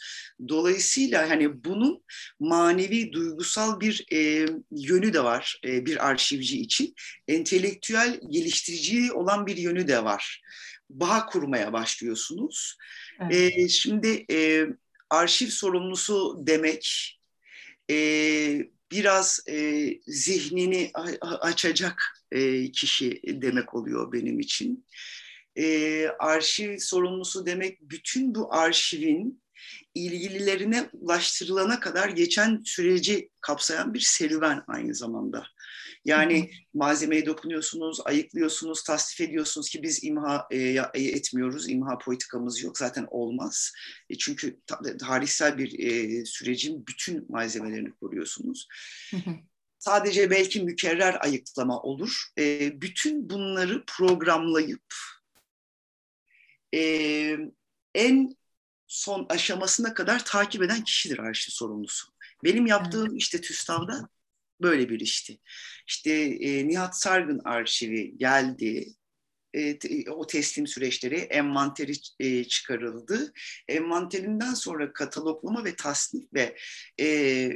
Dolayısıyla 0.48 1.30
hani 1.30 1.64
bunun 1.64 2.02
manevi, 2.40 3.12
duygusal 3.12 3.80
bir 3.80 4.06
e, 4.12 4.46
yönü 4.70 5.12
de 5.12 5.24
var 5.24 5.60
e, 5.64 5.86
bir 5.86 6.08
arşivci 6.08 6.60
için. 6.60 6.94
Entelektüel 7.28 8.20
geliştirici 8.30 9.12
olan 9.12 9.46
bir 9.46 9.56
yönü 9.56 9.88
de 9.88 10.04
var 10.04 10.42
bağ 10.90 11.26
kurmaya 11.26 11.72
başlıyorsunuz. 11.72 12.76
Evet. 13.20 13.58
E, 13.58 13.68
şimdi 13.68 14.24
e, 14.30 14.66
arşiv 15.10 15.48
sorumlusu 15.48 16.36
demek 16.46 17.14
e, 17.90 17.96
biraz 18.92 19.40
e, 19.48 19.88
zihnini 20.06 20.90
açacak 21.22 22.02
e, 22.32 22.70
kişi 22.72 23.20
demek 23.26 23.74
oluyor 23.74 24.12
benim 24.12 24.40
için. 24.40 24.86
E, 25.56 26.06
arşiv 26.18 26.76
sorumlusu 26.78 27.46
demek 27.46 27.80
bütün 27.80 28.34
bu 28.34 28.54
arşivin 28.54 29.42
ilgililerine 29.94 30.88
ulaştırılana 30.92 31.80
kadar 31.80 32.08
geçen 32.08 32.62
süreci 32.64 33.30
kapsayan 33.40 33.94
bir 33.94 34.00
serüven 34.00 34.62
aynı 34.66 34.94
zamanda. 34.94 35.46
Yani 36.04 36.50
malzemeye 36.74 37.26
dokunuyorsunuz, 37.26 38.00
ayıklıyorsunuz, 38.04 38.82
tasdif 38.82 39.20
ediyorsunuz 39.20 39.68
ki 39.68 39.82
biz 39.82 40.04
imha 40.04 40.46
e, 40.50 40.56
e, 40.94 41.02
etmiyoruz. 41.02 41.70
İmha 41.70 41.98
politikamız 41.98 42.62
yok. 42.62 42.78
Zaten 42.78 43.06
olmaz. 43.10 43.72
E, 44.10 44.18
çünkü 44.18 44.60
tarihsel 45.00 45.58
bir 45.58 45.78
e, 45.78 46.24
sürecin 46.24 46.86
bütün 46.86 47.26
malzemelerini 47.28 47.92
koruyorsunuz. 47.92 48.68
Sadece 49.78 50.30
belki 50.30 50.62
mükerrer 50.62 51.16
ayıklama 51.20 51.82
olur. 51.82 52.24
E, 52.38 52.72
bütün 52.80 53.30
bunları 53.30 53.84
programlayıp 53.86 54.94
e, 56.74 56.80
en 57.94 58.36
son 58.86 59.26
aşamasına 59.28 59.94
kadar 59.94 60.24
takip 60.24 60.62
eden 60.62 60.84
kişidir 60.84 61.18
arşiv 61.18 61.52
sorumlusu. 61.52 62.12
Benim 62.44 62.66
yaptığım 62.66 63.16
işte 63.16 63.40
TÜSTAV'da 63.40 64.08
böyle 64.60 64.88
bir 64.88 65.00
işti. 65.00 65.38
İşte 65.86 66.12
e, 66.40 66.68
Nihat 66.68 67.00
Sargın 67.00 67.40
arşivi 67.44 68.18
geldi. 68.18 68.86
E, 69.54 69.78
te, 69.78 70.10
o 70.10 70.26
teslim 70.26 70.66
süreçleri 70.66 71.16
envanteri 71.16 71.92
e, 72.20 72.44
çıkarıldı. 72.44 73.32
Envanterinden 73.68 74.54
sonra 74.54 74.92
kataloglama 74.92 75.64
ve 75.64 75.76
tasnif 75.76 76.24
ve 76.34 76.56
e, 76.98 77.06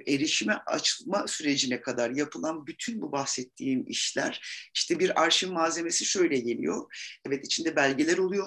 erişime 0.07 0.55
açılma 0.67 1.27
sürecine 1.27 1.81
kadar 1.81 2.11
yapılan 2.11 2.67
bütün 2.67 3.03
bu 3.03 3.13
bahsettiğim 3.13 3.85
işler 3.89 4.41
işte 4.75 4.99
bir 4.99 5.23
arşiv 5.23 5.53
malzemesi 5.53 6.05
şöyle 6.05 6.39
geliyor. 6.39 6.95
Evet 7.27 7.45
içinde 7.47 7.77
belgeler 7.77 8.19
oluyor 8.19 8.47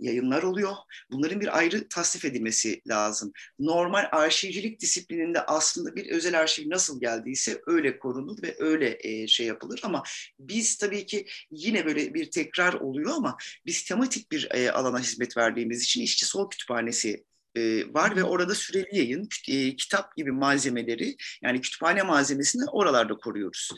yayınlar 0.00 0.42
oluyor. 0.42 0.72
Bunların 1.10 1.40
bir 1.40 1.58
ayrı 1.58 1.88
tasnif 1.88 2.24
edilmesi 2.24 2.82
lazım. 2.88 3.32
Normal 3.58 4.08
arşivcilik 4.12 4.80
disiplininde 4.80 5.40
aslında 5.40 5.96
bir 5.96 6.10
özel 6.10 6.40
arşiv 6.40 6.70
nasıl 6.70 7.00
geldiyse 7.00 7.60
öyle 7.66 7.98
korunur 7.98 8.42
ve 8.42 8.56
öyle 8.58 8.98
e, 9.00 9.26
şey 9.26 9.46
yapılır 9.46 9.80
ama 9.82 10.02
biz 10.38 10.76
tabii 10.76 11.06
ki 11.06 11.26
yine 11.50 11.86
böyle 11.86 12.14
bir 12.14 12.30
tekrar 12.30 12.72
oluyor 12.72 13.14
ama 13.16 13.36
biz 13.66 13.84
tematik 13.84 14.32
bir 14.32 14.48
e, 14.50 14.72
alana 14.72 15.00
hizmet 15.00 15.36
verdiğimiz 15.36 15.82
için 15.82 16.02
işçi 16.02 16.26
sol 16.26 16.50
kütüphanesi 16.50 17.24
e, 17.56 17.94
var 17.94 18.16
ve 18.16 18.24
orada 18.24 18.54
süreli 18.54 18.98
yayın, 18.98 19.28
e, 19.48 19.76
kitap 19.76 20.16
gibi 20.16 20.32
malzemeleri 20.32 21.16
yani 21.42 21.60
kütüphane 21.60 22.02
malzemesini 22.02 22.70
oralarda 22.70 23.16
koruyoruz. 23.16 23.70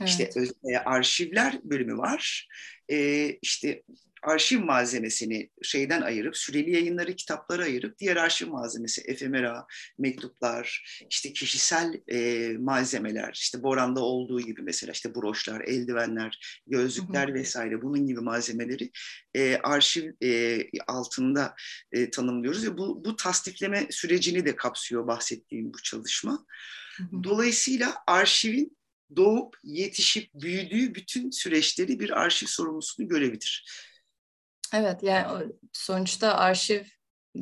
Evet. 0.00 0.10
İşte 0.10 0.30
e, 0.72 0.76
arşivler 0.76 1.60
bölümü 1.64 1.98
var. 1.98 2.48
E, 2.90 3.28
işte 3.42 3.82
arşiv 4.22 4.60
malzemesini 4.60 5.50
şeyden 5.62 6.02
ayırıp, 6.02 6.36
süreli 6.36 6.70
yayınları, 6.70 7.16
kitapları 7.16 7.62
ayırıp 7.62 7.98
diğer 7.98 8.16
arşiv 8.16 8.48
malzemesi, 8.48 9.02
efemera, 9.04 9.66
mektuplar, 9.98 10.84
işte 11.10 11.32
kişisel 11.32 12.00
e, 12.08 12.48
malzemeler, 12.58 13.32
işte 13.34 13.62
Boran'da 13.62 14.00
olduğu 14.00 14.40
gibi 14.40 14.62
mesela 14.62 14.92
işte 14.92 15.14
broşlar, 15.14 15.60
eldivenler, 15.60 16.62
gözlükler 16.66 17.28
hı 17.28 17.32
hı. 17.32 17.34
vesaire 17.34 17.82
bunun 17.82 18.06
gibi 18.06 18.20
malzemeleri 18.20 18.90
e, 19.34 19.56
arşiv 19.56 20.12
e, 20.22 20.62
altında 20.86 21.54
e, 21.92 22.10
tanımlıyoruz 22.10 22.66
ve 22.66 22.78
bu, 22.78 23.04
bu 23.04 23.16
tasdifleme 23.16 23.86
sürecini 23.90 24.46
de 24.46 24.56
kapsıyor 24.56 25.06
bahsettiğim 25.06 25.74
bu 25.74 25.82
çalışma. 25.82 26.44
Hı 26.96 27.02
hı. 27.02 27.24
Dolayısıyla 27.24 27.94
arşivin 28.06 28.78
doğup 29.16 29.56
yetişip 29.64 30.34
büyüdüğü 30.34 30.94
bütün 30.94 31.30
süreçleri 31.30 32.00
bir 32.00 32.20
arşiv 32.20 32.46
sorumlusunun 32.46 33.08
görevidir. 33.08 33.64
Evet 34.74 35.02
yani 35.02 35.52
sonuçta 35.72 36.34
arşiv 36.34 36.82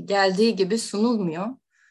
geldiği 0.05 0.57
gibi 0.57 0.79
sunulmuyor. 0.79 1.47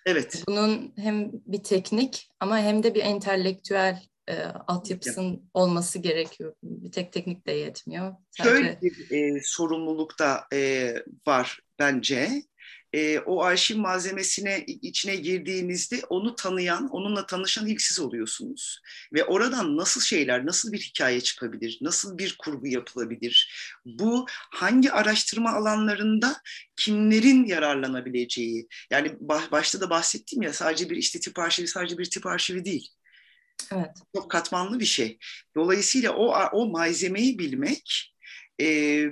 Evet. 0.05 0.43
Bunun 0.47 0.93
hem 0.97 1.31
bir 1.33 1.63
teknik 1.63 2.29
ama 2.39 2.59
hem 2.59 2.83
de 2.83 2.95
bir 2.95 3.03
entelektüel 3.03 4.03
e, 4.27 4.43
altyapısının 4.43 5.29
evet. 5.29 5.43
olması 5.53 5.99
gerekiyor. 5.99 6.55
Bir 6.63 6.91
tek 6.91 7.13
teknik 7.13 7.47
de 7.47 7.51
yetmiyor. 7.51 8.15
Sadece... 8.31 8.55
Şöyle 8.55 8.81
bir 8.81 9.11
e, 9.11 9.41
sorumluluk 9.43 10.19
da 10.19 10.45
e, 10.53 10.93
var 11.27 11.59
bence 11.79 12.29
e, 12.95 13.19
o 13.19 13.43
arşiv 13.43 13.77
malzemesine 13.77 14.63
içine 14.67 15.15
girdiğinizde 15.15 16.01
onu 16.09 16.35
tanıyan, 16.35 16.89
onunla 16.89 17.25
tanışan 17.25 17.67
ilk 17.67 17.81
siz 17.81 17.99
oluyorsunuz. 17.99 18.81
Ve 19.13 19.23
oradan 19.23 19.77
nasıl 19.77 20.01
şeyler, 20.01 20.45
nasıl 20.45 20.71
bir 20.71 20.79
hikaye 20.79 21.21
çıkabilir, 21.21 21.77
nasıl 21.81 22.17
bir 22.17 22.35
kurgu 22.39 22.67
yapılabilir, 22.67 23.53
bu 23.85 24.25
hangi 24.29 24.91
araştırma 24.91 25.53
alanlarında 25.53 26.41
kimlerin 26.75 27.45
yararlanabileceği, 27.45 28.67
yani 28.91 29.15
başta 29.51 29.81
da 29.81 29.89
bahsettim 29.89 30.41
ya 30.41 30.53
sadece 30.53 30.89
bir 30.89 30.95
işte 30.95 31.19
tip 31.19 31.39
arşivi 31.39 31.67
sadece 31.67 31.97
bir 31.97 32.09
tip 32.09 32.25
arşivi 32.25 32.65
değil. 32.65 32.89
Evet. 33.71 33.91
Çok 34.15 34.31
katmanlı 34.31 34.79
bir 34.79 34.85
şey. 34.85 35.17
Dolayısıyla 35.55 36.11
o 36.11 36.35
o 36.51 36.69
malzemeyi 36.69 37.39
bilmek, 37.39 38.15
e, 38.61 39.03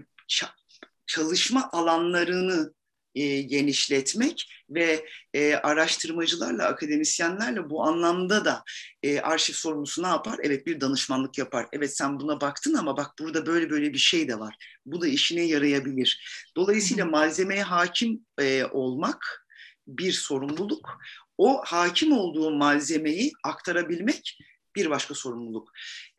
çalışma 1.07 1.69
alanlarını 1.71 2.73
e, 3.15 3.41
genişletmek 3.41 4.49
ve 4.69 5.05
e, 5.33 5.55
araştırmacılarla, 5.55 6.65
akademisyenlerle 6.65 7.69
bu 7.69 7.83
anlamda 7.83 8.45
da 8.45 8.63
e, 9.03 9.19
arşiv 9.19 9.53
sorumlusu 9.53 10.03
ne 10.03 10.07
yapar? 10.07 10.39
Evet 10.43 10.67
bir 10.67 10.81
danışmanlık 10.81 11.37
yapar. 11.37 11.67
Evet 11.73 11.97
sen 11.97 12.19
buna 12.19 12.41
baktın 12.41 12.73
ama 12.73 12.97
bak 12.97 13.11
burada 13.19 13.45
böyle 13.45 13.69
böyle 13.69 13.93
bir 13.93 13.97
şey 13.97 14.27
de 14.27 14.39
var. 14.39 14.55
Bu 14.85 15.01
da 15.01 15.07
işine 15.07 15.41
yarayabilir. 15.41 16.23
Dolayısıyla 16.55 17.05
malzemeye 17.05 17.63
hakim 17.63 18.25
e, 18.39 18.65
olmak 18.65 19.45
bir 19.87 20.11
sorumluluk. 20.11 20.99
O 21.37 21.61
hakim 21.65 22.11
olduğu 22.11 22.51
malzemeyi 22.51 23.31
aktarabilmek 23.43 24.37
bir 24.75 24.89
başka 24.89 25.13
sorumluluk. 25.13 25.71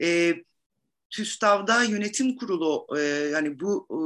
E, 0.03 0.35
TÜSTAV'da 1.11 1.83
yönetim 1.83 2.37
kurulu 2.37 2.87
e, 2.99 3.01
yani 3.03 3.61
bu 3.61 3.89
e, 3.91 3.99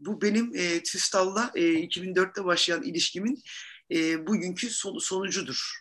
bu 0.00 0.22
benim 0.22 0.52
e, 0.54 0.82
TÜSTAV'la 0.82 1.52
e, 1.54 1.62
2004'te 1.62 2.44
başlayan 2.44 2.82
ilişkimin 2.82 3.42
e, 3.92 4.26
bugünkü 4.26 4.70
son, 4.70 4.98
sonucudur. 4.98 5.72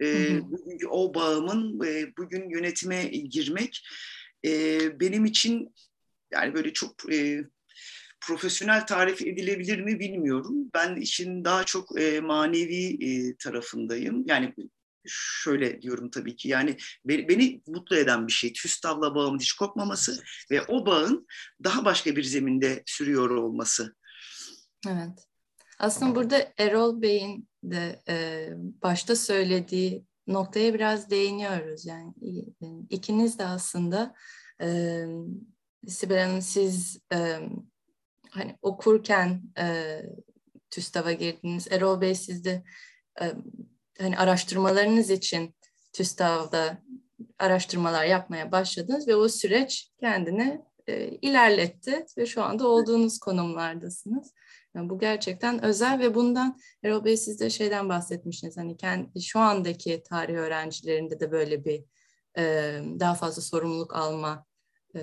E, 0.00 0.06
hı 0.06 0.34
hı. 0.34 0.50
Bugünkü 0.50 0.86
o 0.86 1.14
bağımın 1.14 1.86
e, 1.86 2.16
bugün 2.16 2.50
yönetime 2.50 3.04
girmek 3.04 3.86
e, 4.44 4.50
benim 5.00 5.24
için 5.24 5.74
yani 6.32 6.54
böyle 6.54 6.72
çok 6.72 7.12
e, 7.12 7.44
profesyonel 8.20 8.86
tarif 8.86 9.22
edilebilir 9.22 9.80
mi 9.80 10.00
bilmiyorum. 10.00 10.70
Ben 10.74 10.96
işin 10.96 11.44
daha 11.44 11.64
çok 11.64 12.00
e, 12.00 12.20
manevi 12.20 13.04
e, 13.04 13.36
tarafındayım. 13.36 14.24
Yani 14.26 14.54
şöyle 15.08 15.82
diyorum 15.82 16.10
tabii 16.10 16.36
ki 16.36 16.48
yani 16.48 16.76
beni, 17.04 17.62
mutlu 17.66 17.96
eden 17.96 18.26
bir 18.26 18.32
şey 18.32 18.52
TÜSTAV'la 18.52 19.14
bağımın 19.14 19.38
hiç 19.38 19.52
kopmaması 19.52 20.22
ve 20.50 20.62
o 20.62 20.86
bağın 20.86 21.26
daha 21.64 21.84
başka 21.84 22.16
bir 22.16 22.22
zeminde 22.22 22.82
sürüyor 22.86 23.30
olması. 23.30 23.94
Evet. 24.88 25.28
Aslında 25.78 26.14
burada 26.14 26.52
Erol 26.58 27.02
Bey'in 27.02 27.48
de 27.64 28.02
e, 28.08 28.48
başta 28.56 29.16
söylediği 29.16 30.04
noktaya 30.26 30.74
biraz 30.74 31.10
değiniyoruz. 31.10 31.86
Yani 31.86 32.12
ikiniz 32.90 33.38
de 33.38 33.44
aslında 33.44 34.14
e, 34.60 35.04
Sibel 35.88 36.26
Hanım 36.26 36.42
siz 36.42 37.00
e, 37.12 37.38
hani 38.30 38.58
okurken 38.62 39.42
e, 39.58 40.00
TÜSTAV'a 40.70 41.12
girdiniz. 41.12 41.68
Erol 41.70 42.00
Bey 42.00 42.14
siz 42.14 42.44
de 42.44 42.64
e, 43.20 43.34
hani 44.00 44.18
araştırmalarınız 44.18 45.10
için 45.10 45.54
TÜSTAV'da 45.92 46.78
araştırmalar 47.38 48.04
yapmaya 48.04 48.52
başladınız 48.52 49.08
ve 49.08 49.16
o 49.16 49.28
süreç 49.28 49.92
kendini 50.00 50.62
e, 50.86 51.08
ilerletti 51.08 52.06
ve 52.18 52.26
şu 52.26 52.42
anda 52.42 52.68
olduğunuz 52.68 53.18
konumlardasınız. 53.18 54.34
Yani 54.74 54.90
bu 54.90 54.98
gerçekten 54.98 55.64
özel 55.64 55.98
ve 55.98 56.14
bundan 56.14 56.58
Erol 56.82 57.04
Bey 57.04 57.16
siz 57.16 57.40
de 57.40 57.50
şeyden 57.50 57.88
bahsetmiştiniz. 57.88 58.56
Hani 58.56 58.76
kendi, 58.76 59.22
şu 59.22 59.38
andaki 59.38 60.02
tarih 60.02 60.34
öğrencilerinde 60.34 61.20
de 61.20 61.30
böyle 61.30 61.64
bir 61.64 61.84
e, 62.38 62.42
daha 63.00 63.14
fazla 63.14 63.42
sorumluluk 63.42 63.96
alma 63.96 64.46
e, 64.94 65.00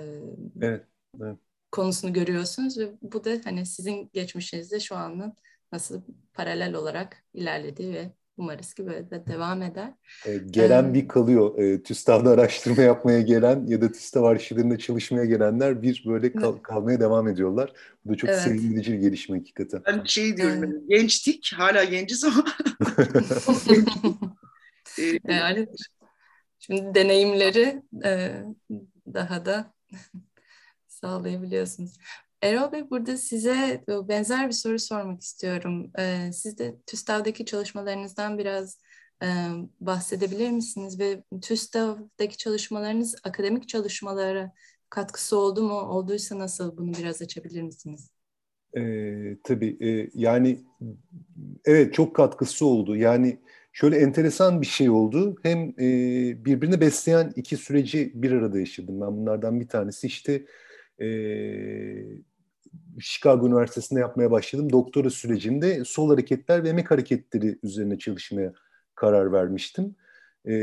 evet, 0.62 0.86
evet. 1.22 1.38
konusunu 1.72 2.14
görüyorsunuz 2.14 2.78
ve 2.78 2.92
bu 3.02 3.24
da 3.24 3.32
hani 3.44 3.66
sizin 3.66 4.10
geçmişinizde 4.14 4.80
şu 4.80 4.96
anın 4.96 5.34
nasıl 5.72 6.02
paralel 6.34 6.74
olarak 6.74 7.24
ilerlediği 7.34 7.94
ve 7.94 8.12
umarız 8.38 8.74
ki 8.74 8.86
böyle 8.86 9.10
de 9.10 9.28
devam 9.28 9.62
eder. 9.62 9.94
E, 10.26 10.38
gelen 10.38 10.90
ee, 10.90 10.94
bir 10.94 11.08
kalıyor. 11.08 11.60
E, 11.60 11.84
TÜSTAV'da 11.84 12.30
araştırma 12.30 12.84
yapmaya 12.84 13.22
gelen 13.22 13.66
ya 13.68 13.82
da 13.82 13.92
TÜSTAV 13.92 14.24
arşivlerinde 14.24 14.78
çalışmaya 14.78 15.26
gelenler 15.26 15.82
bir 15.82 16.04
böyle 16.08 16.34
kal, 16.34 16.58
kalmaya 16.58 17.00
devam 17.00 17.28
ediyorlar. 17.28 17.74
Bu 18.06 18.14
da 18.14 18.16
çok 18.16 18.30
evet. 18.30 18.42
sevindirici 18.42 18.94
bir 18.94 18.98
gelişme 18.98 19.38
hakikaten. 19.38 19.82
Ben 19.86 20.04
şey 20.04 20.38
diyorum, 20.38 20.64
evet. 20.64 20.82
gençtik, 20.90 21.54
hala 21.58 21.84
genciz 21.84 22.24
ama. 22.24 22.46
e, 25.28 25.34
yani, 25.34 25.68
şimdi 26.60 26.96
deneyimleri 26.96 27.82
e, 28.06 28.44
daha 29.14 29.46
da 29.46 29.74
sağlayabiliyorsunuz. 30.88 31.98
Erol 32.46 32.72
Bey 32.72 32.90
burada 32.90 33.18
size 33.18 33.84
benzer 33.90 34.48
bir 34.48 34.54
soru 34.54 34.80
sormak 34.80 35.22
istiyorum. 35.22 35.92
Ee, 36.00 36.32
siz 36.34 36.58
de 36.58 36.76
TÜSTAV'daki 36.88 37.46
çalışmalarınızdan 37.46 38.38
biraz 38.38 38.80
e, 39.24 39.28
bahsedebilir 39.80 40.52
misiniz? 40.52 41.00
Ve 41.00 41.24
TÜSTAV'daki 41.42 42.38
çalışmalarınız 42.38 43.16
akademik 43.24 43.70
çalışmalara 43.70 44.52
katkısı 44.90 45.38
oldu 45.38 45.64
mu? 45.64 45.74
Olduysa 45.74 46.40
nasıl? 46.40 46.78
Bunu 46.78 46.92
biraz 47.00 47.22
açabilir 47.22 47.62
misiniz? 47.62 48.12
Ee, 48.78 49.38
tabii. 49.44 49.78
E, 49.82 50.10
yani 50.14 50.60
evet 51.66 51.94
çok 51.94 52.16
katkısı 52.16 52.66
oldu. 52.66 52.96
Yani 52.96 53.40
şöyle 53.74 53.98
enteresan 53.98 54.62
bir 54.62 54.68
şey 54.68 54.90
oldu. 54.90 55.36
Hem 55.44 55.70
e, 55.70 55.86
birbirini 56.46 56.82
besleyen 56.82 57.34
iki 57.36 57.58
süreci 57.58 58.12
bir 58.16 58.32
arada 58.32 58.60
yaşadım. 58.60 59.02
Ben 59.02 59.18
bunlardan 59.18 59.60
bir 59.60 59.68
tanesi 59.68 60.08
işte 60.08 60.46
e, 61.02 61.08
Chicago 63.00 63.48
Üniversitesi'nde 63.48 64.00
yapmaya 64.00 64.32
başladım. 64.32 64.72
Doktora 64.72 65.10
sürecinde 65.10 65.86
sol 65.86 66.10
hareketler 66.10 66.64
ve 66.64 66.70
emek 66.70 66.92
hareketleri 66.92 67.60
üzerine 67.64 67.98
çalışmaya 67.98 68.54
karar 68.96 69.32
vermiştim. 69.32 69.96
E, 70.48 70.54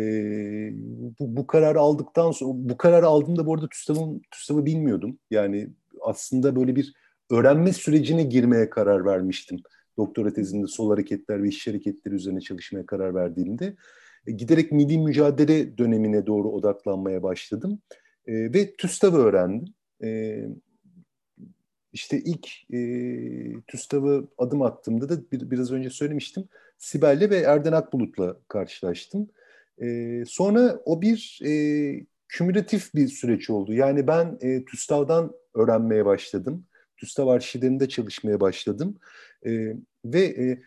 bu, 1.21 1.37
bu 1.37 1.47
kararı 1.47 1.81
aldıktan 1.81 2.31
sonra, 2.31 2.53
bu 2.55 2.77
kararı 2.77 3.07
aldığımda 3.07 3.47
bu 3.47 3.55
arada 3.55 3.69
TÜSTAV'ın, 3.69 4.23
TÜSTAV'ı 4.31 4.67
bilmiyordum. 4.67 5.19
Yani 5.31 5.71
aslında 6.01 6.57
böyle 6.57 6.77
bir 6.77 6.95
öğrenme 7.31 7.73
sürecine 7.73 8.23
girmeye 8.23 8.71
karar 8.71 9.05
vermiştim. 9.05 9.59
Doktora 9.97 10.33
tezinde 10.33 10.67
sol 10.67 10.91
hareketler 10.91 11.43
ve 11.43 11.49
iş 11.49 11.67
hareketleri 11.67 12.15
üzerine 12.15 12.41
çalışmaya 12.41 12.87
karar 12.87 13.15
verdiğimde. 13.15 13.77
E, 14.27 14.33
giderek 14.33 14.73
milli 14.73 14.99
mücadele 14.99 15.79
dönemine 15.79 16.27
doğru 16.27 16.51
odaklanmaya 16.51 17.23
başladım. 17.23 17.79
E, 18.27 18.33
ve 18.33 18.75
TÜSTAV'ı 18.77 19.17
öğrendim. 19.17 19.75
E, 20.03 20.41
işte 21.93 22.21
ilk 22.21 22.49
e, 22.73 23.63
TÜSTAV'ı 23.67 24.29
adım 24.39 24.63
attığımda 24.63 25.09
da 25.09 25.31
bir, 25.33 25.51
biraz 25.51 25.73
önce 25.73 25.91
söylemiştim. 25.91 26.49
Sibel'le 26.79 27.31
ve 27.31 27.37
Erden 27.37 27.73
Akbulut'la 27.73 28.37
karşılaştım. 28.49 29.29
E, 29.83 30.25
sonra 30.27 30.81
o 30.85 31.03
bir 31.03 31.41
e, 31.45 32.07
kümülatif 32.29 32.95
bir 32.95 33.09
süreç 33.09 33.51
oldu. 33.51 33.73
Yani 33.73 34.07
ben 34.07 34.39
e, 34.41 34.65
TÜSTAV'dan 34.65 35.33
öğrenmeye 35.55 36.07
başladım. 36.07 36.67
TÜSTAV 36.97 37.29
arşivlerinde 37.29 37.89
çalışmaya 37.89 38.41
başladım. 38.41 38.99
E, 39.47 39.77
ve 40.05 40.21
e, 40.21 40.63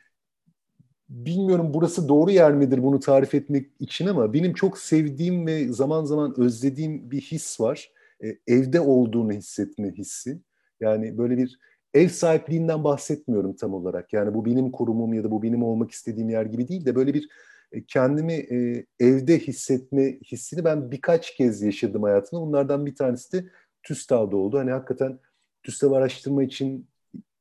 bilmiyorum 1.09 1.73
burası 1.73 2.09
doğru 2.09 2.31
yer 2.31 2.53
midir 2.53 2.83
bunu 2.83 2.99
tarif 2.99 3.35
etmek 3.35 3.69
için 3.79 4.07
ama 4.07 4.33
benim 4.33 4.53
çok 4.53 4.77
sevdiğim 4.77 5.47
ve 5.47 5.73
zaman 5.73 6.05
zaman 6.05 6.39
özlediğim 6.39 7.11
bir 7.11 7.21
his 7.21 7.59
var. 7.59 7.91
E, 8.23 8.37
evde 8.47 8.79
olduğunu 8.79 9.31
hissetme 9.31 9.91
hissi. 9.91 10.39
Yani 10.79 11.17
böyle 11.17 11.37
bir 11.37 11.59
ev 11.93 12.07
sahipliğinden 12.07 12.83
bahsetmiyorum 12.83 13.55
tam 13.55 13.73
olarak. 13.73 14.13
Yani 14.13 14.33
bu 14.33 14.45
benim 14.45 14.71
kurumum 14.71 15.13
ya 15.13 15.23
da 15.23 15.31
bu 15.31 15.43
benim 15.43 15.63
olmak 15.63 15.91
istediğim 15.91 16.29
yer 16.29 16.45
gibi 16.45 16.67
değil 16.67 16.85
de 16.85 16.95
böyle 16.95 17.13
bir 17.13 17.29
e, 17.71 17.83
kendimi 17.83 18.33
e, 18.33 18.85
evde 18.99 19.39
hissetme 19.39 20.19
hissini 20.19 20.65
ben 20.65 20.91
birkaç 20.91 21.35
kez 21.35 21.61
yaşadım 21.61 22.03
hayatımda. 22.03 22.41
Bunlardan 22.45 22.85
bir 22.85 22.95
tanesi 22.95 23.31
de 23.31 23.49
TÜSTAV'da 23.83 24.37
oldu. 24.37 24.57
Hani 24.57 24.71
hakikaten 24.71 25.19
TÜSTAV 25.63 25.91
araştırma 25.91 26.43
için 26.43 26.87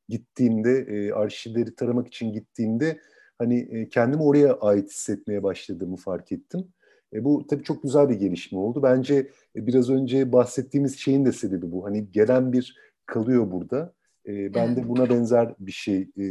gittiğimde, 0.09 0.79
e, 0.79 1.13
arşivleri 1.13 1.75
taramak 1.75 2.07
için 2.07 2.33
gittiğimde 2.33 3.01
hani 3.39 3.59
e, 3.59 3.89
kendimi 3.89 4.23
oraya 4.23 4.55
ait 4.55 4.91
hissetmeye 4.91 5.43
başladığımı 5.43 5.97
fark 5.97 6.33
ettim. 6.33 6.69
E, 7.13 7.25
bu 7.25 7.47
tabii 7.47 7.63
çok 7.63 7.83
güzel 7.83 8.09
bir 8.09 8.15
gelişme 8.15 8.59
oldu. 8.59 8.83
Bence 8.83 9.31
e, 9.57 9.67
biraz 9.67 9.91
önce 9.91 10.33
bahsettiğimiz 10.33 10.99
şeyin 10.99 11.25
de 11.25 11.33
sebebi 11.33 11.73
bu. 11.73 11.85
Hani 11.85 12.11
gelen 12.13 12.53
bir 12.53 12.77
kalıyor 13.07 13.51
burada. 13.51 13.95
E, 14.27 14.55
ben 14.55 14.77
de 14.77 14.89
buna 14.89 15.11
benzer 15.11 15.55
bir 15.59 15.73
şey 15.73 16.11
e, 16.19 16.25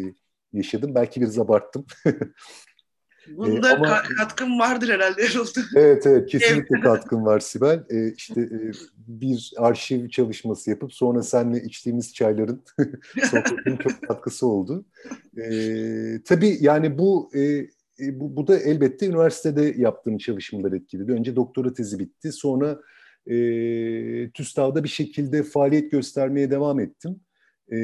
yaşadım. 0.54 0.96
Belki 0.96 1.22
biraz 1.22 1.40
abarttım. 1.40 1.86
Bunda 3.28 3.70
ee, 3.70 3.76
ama, 3.76 4.02
katkım 4.18 4.60
vardır 4.60 4.90
herhalde 4.90 5.22
Erol'da. 5.22 5.62
Evet 5.76 6.08
evet 6.08 6.30
kesinlikle 6.30 6.80
katkım 6.80 7.26
var 7.26 7.40
Sibel. 7.40 7.84
Ee, 7.90 8.14
işte 8.18 8.42
e, 8.42 8.72
bir 9.08 9.54
arşiv 9.58 10.10
çalışması 10.10 10.70
yapıp 10.70 10.94
sonra 10.94 11.24
seninle 11.24 11.64
içtiğimiz 11.64 12.14
çayların 12.14 12.64
sohbetin 13.32 13.78
çok 13.78 14.08
katkısı 14.08 14.48
oldu. 14.48 14.86
Ee, 15.38 16.20
tabii 16.26 16.58
yani 16.62 16.98
bu, 16.98 17.32
e, 17.34 17.42
e, 18.00 18.20
bu 18.20 18.36
bu 18.36 18.48
da 18.48 18.60
elbette 18.60 19.08
üniversitede 19.08 19.74
yaptığım 19.78 20.18
çalışmalar 20.18 20.72
etkiledi. 20.72 21.12
Önce 21.12 21.36
doktora 21.36 21.74
tezi 21.74 22.00
bitti. 22.00 22.32
Sonra 22.32 22.80
e, 23.28 23.36
TÜSTAV'da 24.32 24.84
bir 24.84 24.90
şekilde 24.90 25.44
faaliyet 25.44 25.92
göstermeye 25.92 26.52
devam 26.52 26.80
ettim. 26.80 27.20
E, 27.72 27.78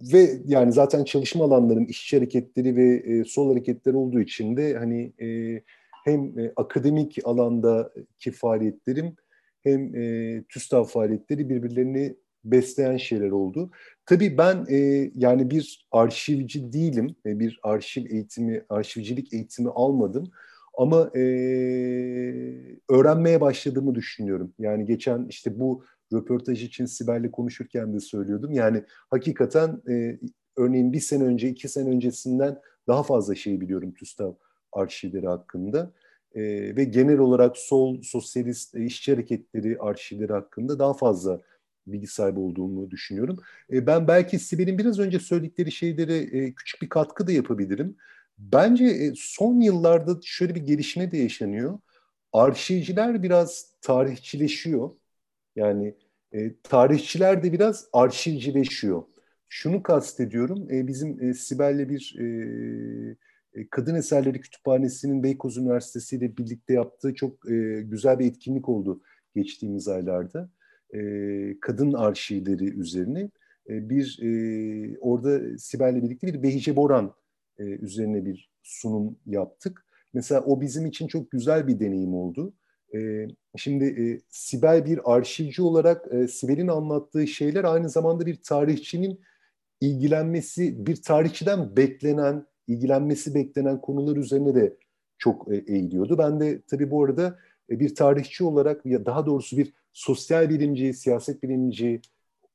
ve 0.00 0.40
yani 0.46 0.72
zaten 0.72 1.04
çalışma 1.04 1.44
alanlarım 1.44 1.86
işçi 1.88 2.16
hareketleri 2.16 2.76
ve 2.76 2.94
e, 2.96 3.24
sol 3.24 3.50
hareketler 3.50 3.94
olduğu 3.94 4.20
için 4.20 4.56
de 4.56 4.76
hani 4.76 5.12
e, 5.22 5.60
hem 6.04 6.38
e, 6.38 6.52
akademik 6.56 7.18
alandaki 7.24 8.32
faaliyetlerim 8.32 9.16
hem 9.62 9.96
e, 9.96 10.44
TÜSTAV 10.48 10.84
faaliyetleri 10.84 11.48
birbirlerini 11.48 12.16
besleyen 12.44 12.96
şeyler 12.96 13.30
oldu. 13.30 13.70
Tabii 14.06 14.38
ben 14.38 14.66
e, 14.70 15.10
yani 15.14 15.50
bir 15.50 15.88
arşivci 15.92 16.72
değilim, 16.72 17.16
e, 17.26 17.38
bir 17.38 17.60
arşiv 17.62 18.06
eğitimi, 18.10 18.64
arşivcilik 18.68 19.32
eğitimi 19.32 19.70
almadım. 19.70 20.30
Ama 20.74 21.10
e, 21.16 21.20
öğrenmeye 22.88 23.40
başladığımı 23.40 23.94
düşünüyorum. 23.94 24.52
Yani 24.58 24.84
geçen 24.84 25.26
işte 25.28 25.60
bu 25.60 25.84
röportaj 26.12 26.62
için 26.62 26.86
Sibel'le 26.86 27.30
konuşurken 27.30 27.94
de 27.94 28.00
söylüyordum. 28.00 28.52
Yani 28.52 28.84
hakikaten 29.10 29.82
e, 29.88 30.18
örneğin 30.56 30.92
bir 30.92 31.00
sene 31.00 31.24
önce, 31.24 31.48
iki 31.48 31.68
sene 31.68 31.88
öncesinden 31.88 32.58
daha 32.88 33.02
fazla 33.02 33.34
şey 33.34 33.60
biliyorum 33.60 33.94
TÜSTAV 33.94 34.32
arşivleri 34.72 35.26
hakkında. 35.26 35.92
E, 36.34 36.42
ve 36.76 36.84
genel 36.84 37.18
olarak 37.18 37.56
sol, 37.56 38.02
sosyalist, 38.02 38.74
e, 38.74 38.84
işçi 38.84 39.12
hareketleri 39.12 39.78
arşivleri 39.80 40.32
hakkında 40.32 40.78
daha 40.78 40.94
fazla 40.94 41.40
bilgi 41.86 42.06
sahibi 42.06 42.40
olduğumu 42.40 42.90
düşünüyorum. 42.90 43.38
E, 43.72 43.86
ben 43.86 44.08
belki 44.08 44.38
Sibel'in 44.38 44.78
biraz 44.78 44.98
önce 44.98 45.18
söyledikleri 45.18 45.72
şeylere 45.72 46.52
küçük 46.54 46.82
bir 46.82 46.88
katkı 46.88 47.26
da 47.26 47.32
yapabilirim. 47.32 47.96
Bence 48.40 48.84
e, 48.84 49.12
son 49.16 49.60
yıllarda 49.60 50.20
şöyle 50.24 50.54
bir 50.54 50.60
gelişme 50.60 51.12
de 51.12 51.18
yaşanıyor. 51.18 51.78
Arşivciler 52.32 53.22
biraz 53.22 53.74
tarihçileşiyor. 53.82 54.90
Yani 55.56 55.94
e, 56.32 56.54
tarihçiler 56.62 57.42
de 57.42 57.52
biraz 57.52 57.88
arşivcileşiyor. 57.92 59.02
Şunu 59.48 59.82
kastediyorum, 59.82 60.70
e, 60.70 60.86
bizim 60.86 61.22
e, 61.24 61.34
Sibel'le 61.34 61.88
bir 61.88 62.16
e, 62.20 62.24
e, 63.54 63.68
Kadın 63.70 63.94
Eserleri 63.94 64.40
Kütüphanesi'nin 64.40 65.22
Beykoz 65.22 65.56
Üniversitesi 65.56 66.16
ile 66.16 66.36
birlikte 66.36 66.74
yaptığı 66.74 67.14
çok 67.14 67.50
e, 67.50 67.82
güzel 67.82 68.18
bir 68.18 68.26
etkinlik 68.26 68.68
oldu 68.68 69.02
geçtiğimiz 69.34 69.88
aylarda. 69.88 70.50
E, 70.94 71.00
kadın 71.60 71.92
arşivleri 71.92 72.80
üzerine. 72.80 73.30
e, 73.68 73.90
bir 73.90 74.18
e, 74.22 74.98
orada 75.00 75.58
Sibel'le 75.58 76.02
birlikte 76.02 76.26
bir 76.26 76.42
Behice 76.42 76.76
Boran 76.76 77.14
e, 77.60 77.62
üzerine 77.62 78.24
bir 78.24 78.50
sunum 78.62 79.16
yaptık. 79.26 79.86
Mesela 80.14 80.40
o 80.40 80.60
bizim 80.60 80.86
için 80.86 81.06
çok 81.06 81.30
güzel 81.30 81.66
bir 81.66 81.80
deneyim 81.80 82.14
oldu. 82.14 82.54
E, 82.94 83.26
şimdi 83.56 83.84
e, 83.84 84.20
Sibel 84.30 84.86
bir 84.86 85.14
arşivci 85.14 85.62
olarak 85.62 86.14
e, 86.14 86.28
Sibel'in 86.28 86.68
anlattığı 86.68 87.26
şeyler 87.26 87.64
aynı 87.64 87.88
zamanda 87.88 88.26
bir 88.26 88.42
tarihçinin 88.42 89.20
ilgilenmesi, 89.80 90.86
bir 90.86 91.02
tarihçiden 91.02 91.76
beklenen, 91.76 92.46
ilgilenmesi 92.66 93.34
beklenen 93.34 93.80
konular 93.80 94.16
üzerine 94.16 94.54
de 94.54 94.76
çok 95.18 95.52
e, 95.52 95.56
eğiliyordu. 95.56 96.18
Ben 96.18 96.40
de 96.40 96.62
tabii 96.62 96.90
bu 96.90 97.04
arada 97.04 97.38
e, 97.70 97.80
bir 97.80 97.94
tarihçi 97.94 98.44
olarak 98.44 98.86
ya 98.86 99.06
daha 99.06 99.26
doğrusu 99.26 99.56
bir 99.56 99.72
sosyal 99.92 100.50
bilimci, 100.50 100.94
siyaset 100.94 101.42
bilimci 101.42 102.00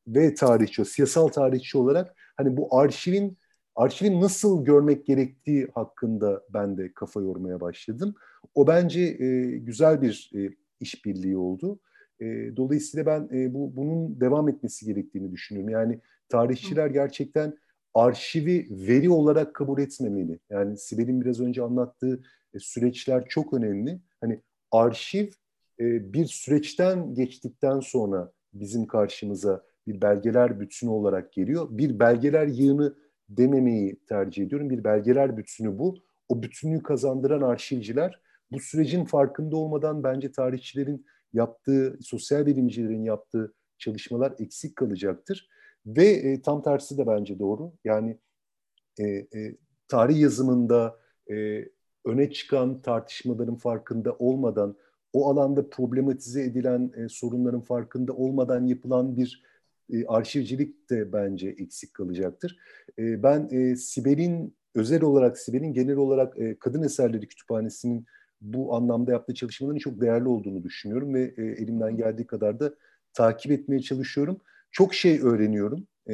ve 0.07 0.33
tarihçi, 0.33 0.85
siyasal 0.85 1.27
tarihçi 1.27 1.77
olarak 1.77 2.15
hani 2.37 2.57
bu 2.57 2.77
arşivin 2.77 3.37
arşivin 3.75 4.21
nasıl 4.21 4.65
görmek 4.65 5.05
gerektiği 5.05 5.67
hakkında 5.73 6.43
ben 6.53 6.77
de 6.77 6.93
kafa 6.93 7.21
yormaya 7.21 7.61
başladım. 7.61 8.15
O 8.55 8.67
bence 8.67 9.01
e, 9.01 9.57
güzel 9.57 10.01
bir 10.01 10.31
e, 10.35 10.49
işbirliği 10.79 11.37
oldu. 11.37 11.79
E, 12.19 12.25
dolayısıyla 12.57 13.05
ben 13.05 13.37
e, 13.37 13.53
bu 13.53 13.75
bunun 13.75 14.21
devam 14.21 14.49
etmesi 14.49 14.85
gerektiğini 14.85 15.31
düşünüyorum. 15.31 15.69
Yani 15.69 15.99
tarihçiler 16.29 16.87
gerçekten 16.87 17.57
arşivi 17.93 18.67
veri 18.69 19.09
olarak 19.09 19.53
kabul 19.53 19.81
etmemeli. 19.81 20.39
Yani 20.49 20.77
Sibel'in 20.77 21.21
biraz 21.21 21.41
önce 21.41 21.63
anlattığı 21.63 22.23
e, 22.53 22.59
süreçler 22.59 23.25
çok 23.29 23.53
önemli. 23.53 23.99
Hani 24.21 24.41
arşiv 24.71 25.27
e, 25.79 26.13
bir 26.13 26.25
süreçten 26.25 27.15
geçtikten 27.15 27.79
sonra 27.79 28.31
bizim 28.53 28.87
karşımıza 28.87 29.63
bir 29.87 30.01
belgeler 30.01 30.59
bütünü 30.59 30.89
olarak 30.89 31.33
geliyor. 31.33 31.67
Bir 31.69 31.99
belgeler 31.99 32.47
yığını 32.47 32.95
dememeyi 33.29 33.99
tercih 34.09 34.45
ediyorum. 34.45 34.69
Bir 34.69 34.83
belgeler 34.83 35.37
bütünü 35.37 35.79
bu. 35.79 35.95
O 36.29 36.43
bütünlüğü 36.43 36.83
kazandıran 36.83 37.41
arşivciler 37.41 38.19
bu 38.51 38.59
sürecin 38.59 39.05
farkında 39.05 39.57
olmadan 39.57 40.03
bence 40.03 40.31
tarihçilerin 40.31 41.05
yaptığı, 41.33 41.97
sosyal 42.01 42.45
bilimcilerin 42.45 43.03
yaptığı 43.03 43.53
çalışmalar 43.77 44.33
eksik 44.39 44.75
kalacaktır. 44.75 45.49
Ve 45.85 46.05
e, 46.05 46.41
tam 46.41 46.63
tersi 46.63 46.97
de 46.97 47.07
bence 47.07 47.39
doğru. 47.39 47.73
Yani 47.83 48.17
e, 48.99 49.03
e, 49.07 49.57
tarih 49.87 50.19
yazımında 50.19 50.99
e, 51.31 51.65
öne 52.05 52.31
çıkan 52.31 52.81
tartışmaların 52.81 53.55
farkında 53.55 54.13
olmadan, 54.13 54.77
o 55.13 55.29
alanda 55.29 55.69
problematize 55.69 56.43
edilen 56.43 56.91
e, 56.95 57.09
sorunların 57.09 57.61
farkında 57.61 58.13
olmadan 58.13 58.65
yapılan 58.65 59.17
bir 59.17 59.43
e, 59.93 60.05
arşivcilik 60.05 60.89
de 60.89 61.13
bence 61.13 61.49
eksik 61.49 61.93
kalacaktır. 61.93 62.57
E, 62.99 63.23
ben 63.23 63.49
e, 63.51 63.75
Sibel'in 63.75 64.55
özel 64.75 65.03
olarak 65.03 65.37
Sibel'in 65.37 65.73
genel 65.73 65.97
olarak 65.97 66.39
e, 66.39 66.59
Kadın 66.59 66.83
Eserleri 66.83 67.27
Kütüphanesi'nin 67.27 68.05
bu 68.41 68.75
anlamda 68.75 69.11
yaptığı 69.11 69.33
çalışmaların 69.33 69.79
çok 69.79 70.01
değerli 70.01 70.27
olduğunu 70.27 70.63
düşünüyorum 70.63 71.13
ve 71.13 71.33
e, 71.37 71.43
elimden 71.43 71.97
geldiği 71.97 72.27
kadar 72.27 72.59
da 72.59 72.75
takip 73.13 73.51
etmeye 73.51 73.81
çalışıyorum. 73.81 74.41
Çok 74.71 74.93
şey 74.93 75.19
öğreniyorum. 75.21 75.87
E, 76.09 76.13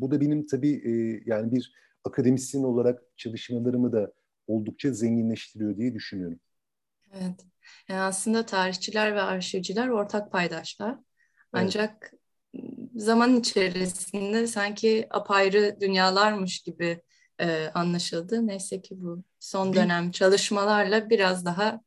bu 0.00 0.10
da 0.10 0.20
benim 0.20 0.46
tabii 0.46 0.82
e, 0.84 1.22
yani 1.26 1.52
bir 1.52 1.72
akademisyen 2.04 2.62
olarak 2.62 3.02
çalışmalarımı 3.16 3.92
da 3.92 4.12
oldukça 4.46 4.92
zenginleştiriyor 4.92 5.76
diye 5.76 5.94
düşünüyorum. 5.94 6.40
Evet. 7.12 7.46
Yani 7.88 8.00
aslında 8.00 8.46
tarihçiler 8.46 9.14
ve 9.14 9.20
arşivciler 9.20 9.88
ortak 9.88 10.32
paydaşlar. 10.32 10.98
Ancak. 11.52 12.12
Zaman 12.96 13.36
içerisinde 13.36 14.46
sanki 14.46 15.06
apayrı 15.10 15.76
dünyalarmış 15.80 16.60
gibi 16.60 17.00
e, 17.40 17.66
anlaşıldı. 17.74 18.46
Neyse 18.46 18.82
ki 18.82 19.02
bu 19.02 19.22
son 19.40 19.74
dönem 19.74 20.06
bir, 20.08 20.12
çalışmalarla 20.12 21.10
biraz 21.10 21.44
daha 21.44 21.80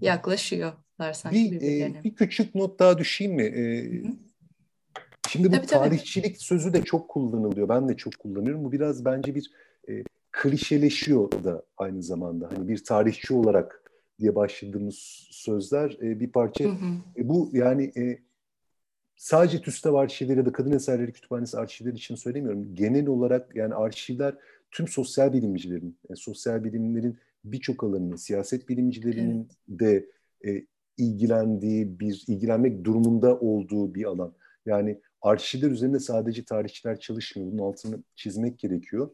yaklaşıyorlar 0.00 1.12
sanki 1.12 1.36
bir, 1.36 1.50
birbirlerine. 1.50 1.98
E, 1.98 2.04
bir 2.04 2.14
küçük 2.14 2.54
not 2.54 2.78
daha 2.78 2.98
düşeyim 2.98 3.34
mi? 3.34 3.42
E, 3.42 3.64
Şimdi 5.28 5.48
bu 5.48 5.56
tabii, 5.56 5.66
tarihçilik 5.66 6.34
tabii. 6.34 6.44
sözü 6.44 6.72
de 6.72 6.82
çok 6.82 7.08
kullanılıyor. 7.08 7.68
Ben 7.68 7.88
de 7.88 7.96
çok 7.96 8.18
kullanıyorum. 8.18 8.64
Bu 8.64 8.72
biraz 8.72 9.04
bence 9.04 9.34
bir 9.34 9.50
e, 9.88 10.02
klişeleşiyor 10.32 11.44
da 11.44 11.62
aynı 11.76 12.02
zamanda. 12.02 12.48
Hani 12.52 12.68
bir 12.68 12.84
tarihçi 12.84 13.34
olarak 13.34 13.82
diye 14.18 14.34
başladığımız 14.34 15.28
sözler 15.30 15.96
e, 16.02 16.20
bir 16.20 16.32
parça. 16.32 16.64
Hı 16.64 16.68
hı. 16.68 16.94
E, 17.16 17.28
bu 17.28 17.50
yani 17.52 17.92
e, 17.96 18.18
sadece 19.18 19.60
TÜSTAV 19.60 19.94
arşivleri 19.94 20.38
ya 20.38 20.46
da 20.46 20.52
Kadın 20.52 20.72
Eserleri 20.72 21.12
Kütüphanesi 21.12 21.58
arşivleri 21.58 21.94
için 21.96 22.14
söylemiyorum. 22.14 22.74
Genel 22.74 23.06
olarak 23.06 23.56
yani 23.56 23.74
arşivler 23.74 24.34
tüm 24.70 24.88
sosyal 24.88 25.32
bilimcilerin, 25.32 25.98
yani 26.08 26.16
sosyal 26.16 26.64
bilimlerin 26.64 27.18
birçok 27.44 27.84
alanını, 27.84 28.18
siyaset 28.18 28.68
bilimcilerinin 28.68 29.48
evet. 29.68 29.80
de 29.80 30.06
e, 30.50 30.66
ilgilendiği 30.96 32.00
bir, 32.00 32.24
ilgilenmek 32.28 32.84
durumunda 32.84 33.38
olduğu 33.38 33.94
bir 33.94 34.04
alan. 34.04 34.34
Yani 34.66 35.00
arşivler 35.22 35.70
üzerinde 35.70 35.98
sadece 35.98 36.44
tarihçiler 36.44 37.00
çalışmıyor. 37.00 37.52
Bunun 37.52 37.62
altını 37.62 38.02
çizmek 38.14 38.58
gerekiyor. 38.58 39.10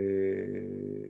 E, 0.00 0.02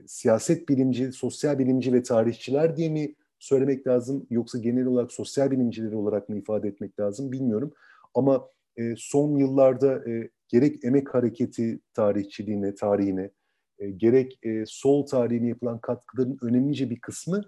siyaset 0.07 0.69
bilimci, 0.69 1.11
sosyal 1.11 1.59
bilimci 1.59 1.93
ve 1.93 2.03
tarihçiler 2.03 2.77
diye 2.77 2.89
mi 2.89 3.15
söylemek 3.39 3.87
lazım 3.87 4.27
yoksa 4.29 4.57
genel 4.57 4.85
olarak 4.85 5.11
sosyal 5.11 5.51
bilimcileri 5.51 5.95
olarak 5.95 6.29
mı 6.29 6.37
ifade 6.37 6.67
etmek 6.67 6.99
lazım 6.99 7.31
bilmiyorum. 7.31 7.73
Ama 8.13 8.47
e, 8.77 8.93
son 8.97 9.37
yıllarda 9.37 10.09
e, 10.09 10.29
gerek 10.47 10.85
emek 10.85 11.13
hareketi 11.13 11.79
tarihçiliğine, 11.93 12.75
tarihine, 12.75 13.31
e, 13.79 13.89
gerek 13.89 14.39
e, 14.43 14.63
sol 14.67 15.05
tarihine 15.05 15.47
yapılan 15.47 15.79
katkıların 15.79 16.37
önemlice 16.41 16.89
bir 16.89 16.99
kısmı 16.99 17.41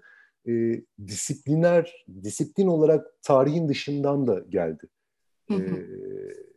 e, 0.48 0.82
disipliner, 1.06 2.04
disiplin 2.22 2.66
olarak 2.66 3.06
tarihin 3.22 3.68
dışından 3.68 4.26
da 4.26 4.44
geldi. 4.48 4.86
Hı 5.48 5.54
hı. 5.54 5.62
E, 5.62 5.86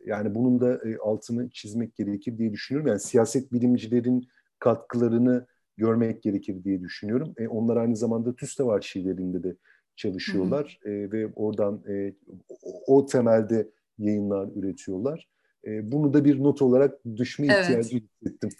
yani 0.06 0.34
bunun 0.34 0.60
da 0.60 0.74
e, 0.88 0.96
altını 0.96 1.50
çizmek 1.50 1.96
gerekir 1.96 2.38
diye 2.38 2.52
düşünüyorum. 2.52 2.88
Yani 2.88 3.00
siyaset 3.00 3.52
bilimcilerin 3.52 4.28
katkılarını 4.58 5.46
görmek 5.76 6.22
gerekir 6.22 6.64
diye 6.64 6.80
düşünüyorum. 6.80 7.34
E, 7.38 7.48
onlar 7.48 7.76
aynı 7.76 7.96
zamanda 7.96 8.34
TÜSTEV 8.34 8.66
arşivlerinde 8.66 9.42
de 9.42 9.56
çalışıyorlar 9.96 10.78
hı 10.82 10.88
hı. 10.88 10.92
E, 10.92 11.12
ve 11.12 11.32
oradan 11.36 11.82
e, 11.88 12.14
o, 12.62 12.96
o 12.96 13.06
temelde 13.06 13.68
yayınlar 13.98 14.48
üretiyorlar. 14.56 15.28
E, 15.64 15.92
bunu 15.92 16.12
da 16.12 16.24
bir 16.24 16.42
not 16.42 16.62
olarak 16.62 17.04
düşme 17.16 17.46
evet. 17.46 17.64
ihtiyacı 17.64 17.96
hissettim. 17.96 18.50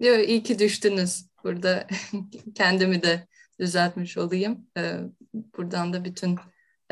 Yo, 0.00 0.16
iyi 0.16 0.42
ki 0.42 0.58
düştünüz. 0.58 1.26
Burada 1.44 1.86
kendimi 2.54 3.02
de 3.02 3.26
düzeltmiş 3.60 4.18
olayım. 4.18 4.66
Ee, 4.76 4.98
buradan 5.34 5.92
da 5.92 6.04
bütün 6.04 6.36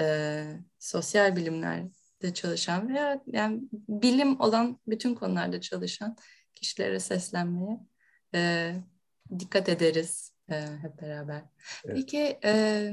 e, 0.01 0.45
sosyal 0.79 1.37
bilimlerde 1.37 2.35
çalışan 2.35 2.89
veya 2.89 3.23
yani 3.27 3.63
bilim 3.73 4.41
olan 4.41 4.81
bütün 4.87 5.15
konularda 5.15 5.61
çalışan 5.61 6.17
kişilere 6.55 7.01
seslenmeye 7.01 7.81
e, 8.35 8.73
dikkat 9.39 9.69
ederiz 9.69 10.33
e, 10.51 10.67
hep 10.83 11.03
beraber. 11.03 11.43
Evet. 11.85 11.97
Peki 11.97 12.39
e, 12.45 12.93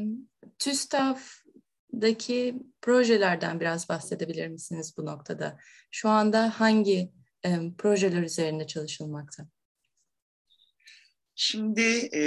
TÜSTAV'daki 1.89 2.55
projelerden 2.81 3.59
biraz 3.59 3.89
bahsedebilir 3.89 4.47
misiniz 4.47 4.93
bu 4.97 5.05
noktada? 5.05 5.59
Şu 5.91 6.09
anda 6.09 6.59
hangi 6.59 7.11
e, 7.45 7.57
projeler 7.77 8.23
üzerinde 8.23 8.67
çalışılmakta? 8.67 9.47
Şimdi 11.35 12.09
e, 12.13 12.23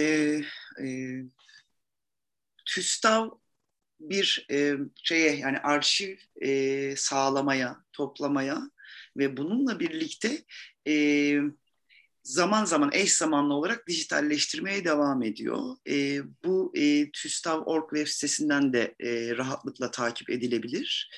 e, 0.83 0.87
TÜSTAV 2.67 3.29
bir 4.01 4.47
e, 4.51 4.75
şeye 5.03 5.37
yani 5.37 5.59
arşiv 5.59 6.17
e, 6.43 6.97
sağlamaya, 6.97 7.85
toplamaya 7.93 8.71
ve 9.17 9.37
bununla 9.37 9.81
birlikte 9.81 10.45
e, 10.89 10.95
zaman 12.23 12.65
zaman 12.65 12.91
eş 12.93 13.13
zamanlı 13.13 13.55
olarak 13.55 13.89
dijitalleştirmeye 13.89 14.85
devam 14.85 15.23
ediyor. 15.23 15.77
E, 15.89 16.21
bu 16.45 16.73
e, 16.77 17.11
TÜSTAV.org 17.11 17.91
web 17.91 18.07
sitesinden 18.07 18.73
de 18.73 18.95
e, 19.01 19.37
rahatlıkla 19.37 19.91
takip 19.91 20.31
edilebilir. 20.31 21.11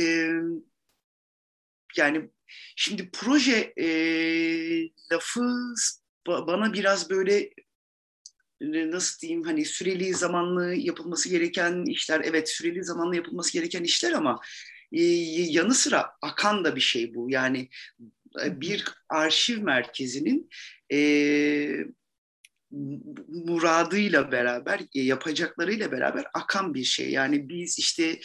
E, 0.00 0.30
yani 1.96 2.30
şimdi 2.76 3.10
proje 3.12 3.72
e, 3.76 3.88
lafı 5.12 5.74
bana 6.26 6.72
biraz 6.72 7.10
böyle 7.10 7.50
nasıl 8.70 9.20
diyeyim 9.20 9.42
hani 9.42 9.64
süreli 9.64 10.14
zamanlı 10.14 10.74
yapılması 10.74 11.28
gereken 11.28 11.84
işler 11.84 12.20
evet 12.24 12.48
süreli 12.48 12.84
zamanlı 12.84 13.16
yapılması 13.16 13.52
gereken 13.52 13.84
işler 13.84 14.12
ama 14.12 14.40
e, 14.92 15.02
yanı 15.02 15.74
sıra 15.74 16.10
akan 16.22 16.64
da 16.64 16.76
bir 16.76 16.80
şey 16.80 17.14
bu 17.14 17.30
yani 17.30 17.68
e, 18.00 18.04
bir 18.36 18.84
arşiv 19.08 19.62
merkezinin 19.62 20.50
e, 20.92 20.98
muradıyla 23.28 24.32
beraber 24.32 24.80
e, 24.94 25.00
yapacaklarıyla 25.00 25.92
beraber 25.92 26.24
akan 26.34 26.74
bir 26.74 26.84
şey 26.84 27.10
yani 27.10 27.48
biz 27.48 27.78
işte 27.78 28.20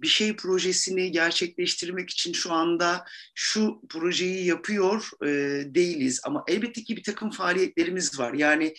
bir 0.00 0.08
şey 0.08 0.36
projesini 0.36 1.12
gerçekleştirmek 1.12 2.10
için 2.10 2.32
şu 2.32 2.52
anda 2.52 3.04
şu 3.34 3.80
projeyi 3.88 4.46
yapıyor 4.46 5.10
e, 5.22 5.28
değiliz. 5.74 6.20
Ama 6.24 6.44
elbette 6.48 6.82
ki 6.82 6.96
bir 6.96 7.02
takım 7.02 7.30
faaliyetlerimiz 7.30 8.18
var. 8.18 8.34
Yani 8.34 8.74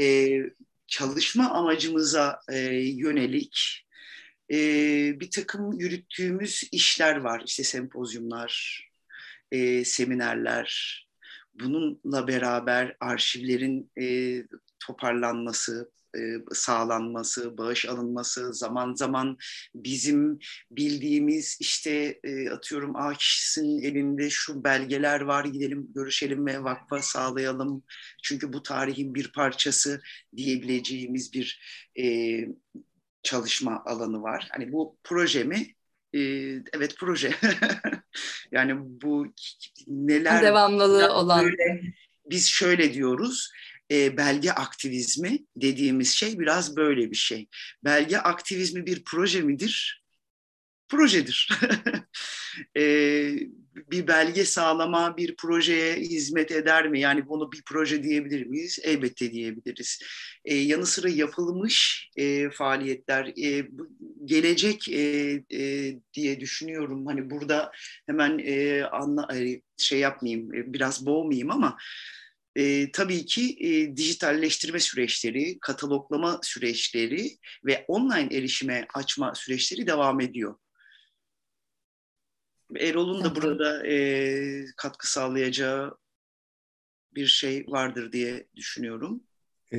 e, 0.00 0.38
çalışma 0.86 1.50
amacımıza 1.50 2.40
e, 2.52 2.58
yönelik 2.76 3.86
e, 4.52 4.56
bir 5.20 5.30
takım 5.30 5.72
yürüttüğümüz 5.72 6.68
işler 6.72 7.16
var. 7.16 7.42
İşte 7.46 7.64
sempozyumlar, 7.64 8.82
e, 9.52 9.84
seminerler, 9.84 11.02
bununla 11.54 12.28
beraber 12.28 12.96
arşivlerin 13.00 13.90
e, 14.00 14.06
toparlanması, 14.86 15.90
e, 16.16 16.20
sağlanması, 16.52 17.58
bağış 17.58 17.86
alınması, 17.86 18.54
zaman 18.54 18.94
zaman 18.94 19.36
bizim 19.74 20.38
bildiğimiz 20.70 21.56
işte 21.60 22.20
e, 22.24 22.50
atıyorum 22.50 22.96
A 22.96 23.14
kişisinin 23.14 23.82
elinde 23.82 24.30
şu 24.30 24.64
belgeler 24.64 25.20
var 25.20 25.44
gidelim 25.44 25.92
görüşelim 25.94 26.46
ve 26.46 26.64
vakfa 26.64 27.02
sağlayalım. 27.02 27.82
Çünkü 28.22 28.52
bu 28.52 28.62
tarihin 28.62 29.14
bir 29.14 29.32
parçası 29.32 30.00
diyebileceğimiz 30.36 31.32
bir 31.32 31.60
e, 31.98 32.04
çalışma 33.22 33.82
alanı 33.86 34.22
var. 34.22 34.48
Hani 34.52 34.72
bu 34.72 34.98
proje 35.04 35.44
mi? 35.44 35.66
E, 36.14 36.20
evet 36.72 36.94
proje. 36.98 37.32
yani 38.52 38.74
bu 38.78 39.26
neler... 39.86 40.42
Devamlılığı 40.42 41.12
olan. 41.12 41.44
Böyle, 41.44 41.94
biz 42.30 42.48
şöyle 42.48 42.94
diyoruz 42.94 43.50
e, 43.90 44.16
belge 44.16 44.50
aktivizmi 44.50 45.38
dediğimiz 45.56 46.10
şey 46.10 46.38
biraz 46.38 46.76
böyle 46.76 47.10
bir 47.10 47.16
şey. 47.16 47.48
Belge 47.84 48.18
aktivizmi 48.18 48.86
bir 48.86 49.04
proje 49.04 49.40
midir? 49.40 50.02
Projedir. 50.88 51.48
e, 52.76 52.82
bir 53.90 54.06
belge 54.06 54.44
sağlama 54.44 55.16
bir 55.16 55.36
projeye 55.36 55.94
hizmet 55.96 56.50
eder 56.50 56.88
mi? 56.88 57.00
Yani 57.00 57.28
bunu 57.28 57.52
bir 57.52 57.62
proje 57.66 58.02
diyebilir 58.02 58.46
miyiz? 58.46 58.78
Elbette 58.82 59.32
diyebiliriz. 59.32 59.98
E, 60.44 60.54
yanı 60.54 60.86
sıra 60.86 61.08
yapılmış 61.08 62.08
e, 62.16 62.50
faaliyetler, 62.50 63.26
e, 63.26 63.68
gelecek 64.24 64.88
e, 64.88 65.00
e, 65.52 65.92
diye 66.14 66.40
düşünüyorum. 66.40 67.06
Hani 67.06 67.30
burada 67.30 67.72
hemen 68.06 68.38
e, 68.38 68.84
anla, 68.84 69.28
e, 69.36 69.60
şey 69.76 69.98
yapmayayım, 69.98 70.54
e, 70.54 70.72
biraz 70.72 71.06
boğmayayım 71.06 71.50
ama 71.50 71.76
e, 72.56 72.92
tabii 72.92 73.26
ki 73.26 73.56
e, 73.60 73.96
dijitalleştirme 73.96 74.80
süreçleri, 74.80 75.58
kataloglama 75.60 76.40
süreçleri 76.42 77.36
ve 77.64 77.84
online 77.88 78.36
erişime 78.36 78.86
açma 78.94 79.34
süreçleri 79.34 79.86
devam 79.86 80.20
ediyor. 80.20 80.54
Erol'un 82.80 83.24
da 83.24 83.36
burada 83.36 83.86
e, 83.86 84.64
katkı 84.76 85.12
sağlayacağı 85.12 85.98
bir 87.14 87.26
şey 87.26 87.64
vardır 87.68 88.12
diye 88.12 88.46
düşünüyorum. 88.56 89.20
E, 89.72 89.78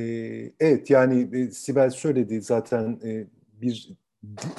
evet 0.60 0.90
yani 0.90 1.36
e, 1.36 1.50
Sibel 1.50 1.90
söyledi 1.90 2.42
zaten 2.42 3.00
e, 3.04 3.26
bir 3.52 3.90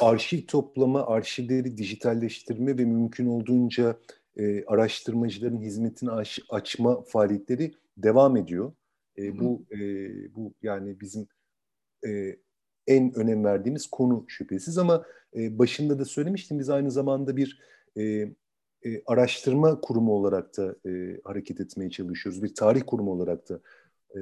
arşiv 0.02 0.46
toplama, 0.46 1.08
arşivleri 1.08 1.78
dijitalleştirme 1.78 2.78
ve 2.78 2.86
mümkün 2.86 3.28
olduğunca 3.28 4.00
e, 4.38 4.66
araştırmacıların 4.66 5.62
hizmetini 5.62 6.12
aç, 6.12 6.40
açma 6.50 7.02
faaliyetleri 7.02 7.74
devam 7.98 8.38
ediyor. 8.38 8.74
E, 9.18 9.40
bu 9.40 9.66
e, 9.72 9.80
bu 10.36 10.54
yani 10.62 11.00
bizim 11.00 11.28
e, 12.08 12.36
en 12.88 13.14
önem 13.16 13.44
verdiğimiz 13.44 13.88
konu 13.88 14.26
şüphesiz 14.28 14.78
ama 14.78 15.06
e, 15.36 15.60
başında 15.60 16.00
da 16.00 16.06
söylemiştim 16.06 16.60
biz 16.60 16.70
aynı 16.70 16.92
zamanda 16.92 17.38
bir 17.38 17.60
e, 17.98 18.04
e, 18.86 19.02
araştırma 19.06 19.82
kurumu 19.82 20.12
olarak 20.14 20.58
da 20.58 20.76
e, 20.90 21.20
hareket 21.24 21.60
etmeye 21.60 21.90
çalışıyoruz. 21.90 22.44
Bir 22.44 22.56
tarih 22.56 22.82
kurumu 22.88 23.12
olarak 23.12 23.50
da 23.50 23.60
e, 24.16 24.22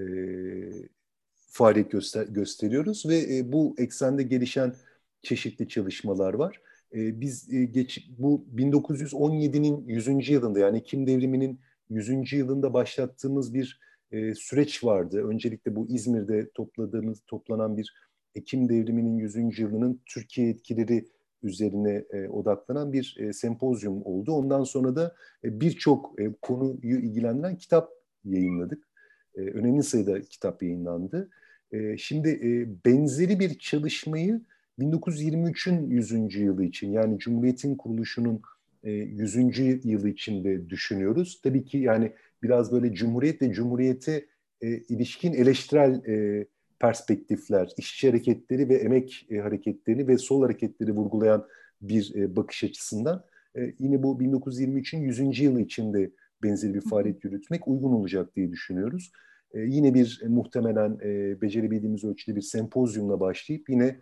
faaliyet 1.47 1.91
göster 1.91 2.28
gösteriyoruz 2.28 3.05
ve 3.05 3.38
e, 3.38 3.51
bu 3.51 3.76
eksende 3.78 4.24
gelişen 4.24 4.76
çeşitli 5.22 5.68
çalışmalar 5.68 6.34
var. 6.34 6.61
E, 6.93 7.22
biz 7.22 7.53
e, 7.53 7.65
geç 7.65 8.09
bu 8.18 8.45
1917'nin 8.55 9.88
100. 9.88 10.30
yılında 10.30 10.59
yani 10.59 10.78
Ekim 10.78 11.07
devriminin 11.07 11.59
100. 11.89 12.34
yılında 12.34 12.74
başlattığımız 12.74 13.53
bir 13.53 13.80
e, 14.11 14.36
süreç 14.36 14.84
vardı. 14.84 15.28
Öncelikle 15.28 15.76
bu 15.76 15.88
İzmir'de 15.89 16.49
topladığımız 16.53 17.22
toplanan 17.28 17.78
bir 17.78 17.93
Ekim 18.36 18.70
devriminin 18.70 19.18
100. 19.18 19.59
yılının 19.59 20.01
Türkiye 20.05 20.49
etkileri 20.49 21.05
üzerine 21.43 22.03
e, 22.13 22.27
odaklanan 22.27 22.93
bir 22.93 23.17
e, 23.19 23.33
sempozyum 23.33 24.01
oldu. 24.05 24.31
Ondan 24.31 24.63
sonra 24.63 24.95
da 24.95 25.15
e, 25.43 25.61
birçok 25.61 26.21
e, 26.21 26.33
konuyu 26.41 26.99
ilgilendiren 26.99 27.57
kitap 27.57 27.89
yayınladık. 28.25 28.88
E, 29.35 29.41
önemli 29.41 29.83
sayıda 29.83 30.21
kitap 30.21 30.63
yayınlandı. 30.63 31.29
E, 31.71 31.97
şimdi 31.97 32.29
e, 32.29 32.67
benzeri 32.85 33.39
bir 33.39 33.59
çalışmayı 33.59 34.41
1923'ün 34.79 35.89
100. 35.89 36.35
yılı 36.35 36.63
için 36.63 36.91
yani 36.91 37.19
Cumhuriyet'in 37.19 37.75
kuruluşunun 37.75 38.41
100. 38.83 39.38
E, 39.38 39.79
yılı 39.83 40.09
içinde 40.09 40.69
düşünüyoruz. 40.69 41.41
Tabii 41.43 41.65
ki 41.65 41.77
yani 41.77 42.13
biraz 42.43 42.71
böyle 42.71 42.93
Cumhuriyet 42.93 43.41
ve 43.41 43.51
Cumhuriyet'e 43.51 44.25
e, 44.61 44.77
ilişkin 44.77 45.33
eleştirel 45.33 46.05
e, 46.07 46.45
perspektifler, 46.80 47.69
işçi 47.78 48.09
hareketleri 48.09 48.69
ve 48.69 48.75
emek 48.75 49.28
e, 49.30 49.38
hareketlerini 49.38 50.07
ve 50.07 50.17
sol 50.17 50.43
hareketleri 50.43 50.91
vurgulayan 50.91 51.47
bir 51.82 52.15
e, 52.15 52.36
bakış 52.36 52.63
açısından 52.63 53.23
e, 53.55 53.73
yine 53.80 54.03
bu 54.03 54.19
1923'ün 54.21 54.99
100. 54.99 55.39
yılı 55.39 55.61
içinde 55.61 56.11
benzeri 56.43 56.73
bir 56.73 56.82
faaliyet 56.82 57.23
yürütmek 57.23 57.67
uygun 57.67 57.91
olacak 57.91 58.36
diye 58.36 58.51
düşünüyoruz. 58.51 59.11
Yine 59.53 59.93
bir 59.93 60.23
muhtemelen 60.28 60.99
becerebildiğimiz 61.41 62.03
ölçüde 62.03 62.36
bir 62.36 62.41
sempozyumla 62.41 63.19
başlayıp 63.19 63.69
yine 63.69 63.99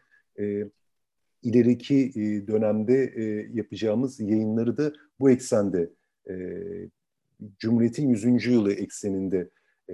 ileriki 1.43 2.13
dönemde 2.47 3.15
yapacağımız 3.53 4.19
yayınları 4.19 4.77
da 4.77 4.93
bu 5.19 5.29
eksende 5.29 5.89
Cumhuriyet'in 7.59 8.09
100. 8.09 8.45
yılı 8.45 8.73
ekseninde 8.73 9.49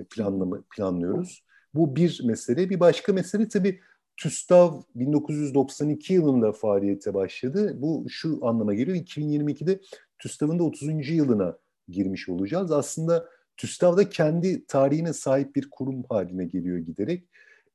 planlama, 0.09 0.63
planlıyoruz. 0.75 1.43
Bu 1.73 1.95
bir 1.95 2.21
mesele. 2.23 2.69
Bir 2.69 2.79
başka 2.79 3.13
mesele 3.13 3.47
tabii 3.47 3.79
TÜSTAV 4.17 4.81
1992 4.95 6.13
yılında 6.13 6.51
faaliyete 6.51 7.13
başladı. 7.13 7.81
Bu 7.81 8.05
şu 8.09 8.39
anlama 8.41 8.73
geliyor. 8.73 8.97
2022'de 8.97 9.79
TÜSTAV'ın 10.19 10.59
da 10.59 10.63
30. 10.63 11.09
yılına 11.09 11.57
girmiş 11.87 12.29
olacağız. 12.29 12.71
Aslında 12.71 13.29
TÜSTAV 13.57 13.97
da 13.97 14.09
kendi 14.09 14.65
tarihine 14.65 15.13
sahip 15.13 15.55
bir 15.55 15.69
kurum 15.71 16.03
haline 16.09 16.45
geliyor 16.45 16.77
giderek. 16.77 17.27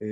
E, 0.03 0.09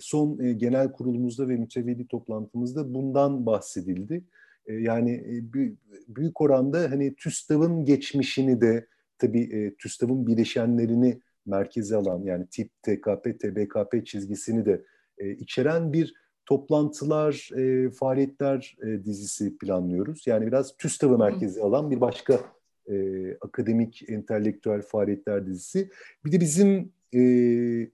son 0.00 0.38
e, 0.38 0.52
genel 0.52 0.92
kurulumuzda 0.92 1.48
ve 1.48 1.56
mütevelli 1.56 2.06
toplantımızda 2.06 2.94
bundan 2.94 3.46
bahsedildi. 3.46 4.24
E, 4.66 4.74
yani 4.74 5.12
e, 5.12 5.52
büyük 6.08 6.40
oranda 6.40 6.78
hani 6.90 7.14
TÜSTAV'ın 7.14 7.84
geçmişini 7.84 8.60
de 8.60 8.86
tabii 9.18 9.42
e, 9.42 9.74
TÜSTAV'ın 9.74 10.26
bileşenlerini 10.26 11.20
merkeze 11.46 11.96
alan 11.96 12.22
yani 12.22 12.46
tip 12.46 12.70
TKP, 12.82 13.40
TBKP 13.40 14.06
çizgisini 14.06 14.66
de 14.66 14.84
e, 15.18 15.30
içeren 15.30 15.92
bir 15.92 16.14
toplantılar, 16.46 17.50
e, 17.56 17.90
faaliyetler 17.90 18.76
e, 18.82 19.04
dizisi 19.04 19.58
planlıyoruz. 19.58 20.26
Yani 20.26 20.46
biraz 20.46 20.76
TÜSTAV'ı 20.76 21.18
merkeze 21.18 21.60
alan 21.60 21.90
bir 21.90 22.00
başka 22.00 22.40
e, 22.90 22.94
akademik, 23.40 24.10
entelektüel 24.10 24.82
faaliyetler 24.82 25.46
dizisi. 25.46 25.90
Bir 26.24 26.32
de 26.32 26.40
bizim 26.40 26.92
e, 27.14 27.20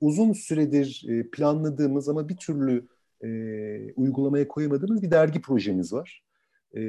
uzun 0.01 0.33
süredir 0.33 1.05
e, 1.09 1.31
planladığımız 1.31 2.09
ama 2.09 2.29
bir 2.29 2.37
türlü 2.37 2.87
e, 3.25 3.29
uygulamaya 3.93 4.49
koyamadığımız 4.49 5.03
bir 5.03 5.11
dergi 5.11 5.41
projemiz 5.41 5.93
var. 5.93 6.25
E, 6.77 6.81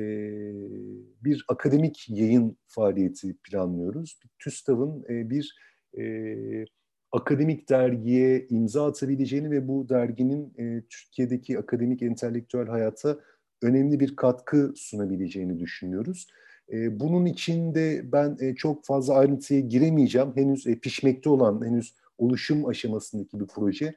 bir 1.24 1.46
akademik 1.48 2.06
yayın 2.10 2.58
faaliyeti 2.68 3.36
planlıyoruz. 3.44 4.20
TÜSTAV'ın 4.40 5.04
e, 5.10 5.30
bir 5.30 5.56
e, 5.98 6.66
akademik 7.12 7.70
dergiye 7.70 8.48
imza 8.50 8.88
atabileceğini 8.88 9.52
ve 9.52 9.68
bu 9.68 9.90
derginin 9.90 10.54
e, 10.58 10.84
Türkiye'deki 10.90 11.60
akademik 11.60 12.02
entelektüel 12.02 12.68
hayata 12.68 13.20
önemli 13.62 14.00
bir 14.00 14.16
katkı 14.16 14.74
sunabileceğini 14.76 15.60
düşünüyoruz. 15.60 16.28
E, 16.72 17.00
bunun 17.00 17.26
için 17.26 17.76
de 17.76 18.12
ben 18.12 18.38
e, 18.40 18.56
çok 18.56 18.86
fazla 18.86 19.14
ayrıntıya 19.14 19.60
giremeyeceğim. 19.60 20.32
Henüz 20.36 20.68
e, 20.68 20.80
pişmekte 20.80 21.30
olan, 21.30 21.66
henüz 21.66 21.96
oluşum 22.18 22.66
aşamasındaki 22.66 23.40
bir 23.40 23.48
proje, 23.48 23.96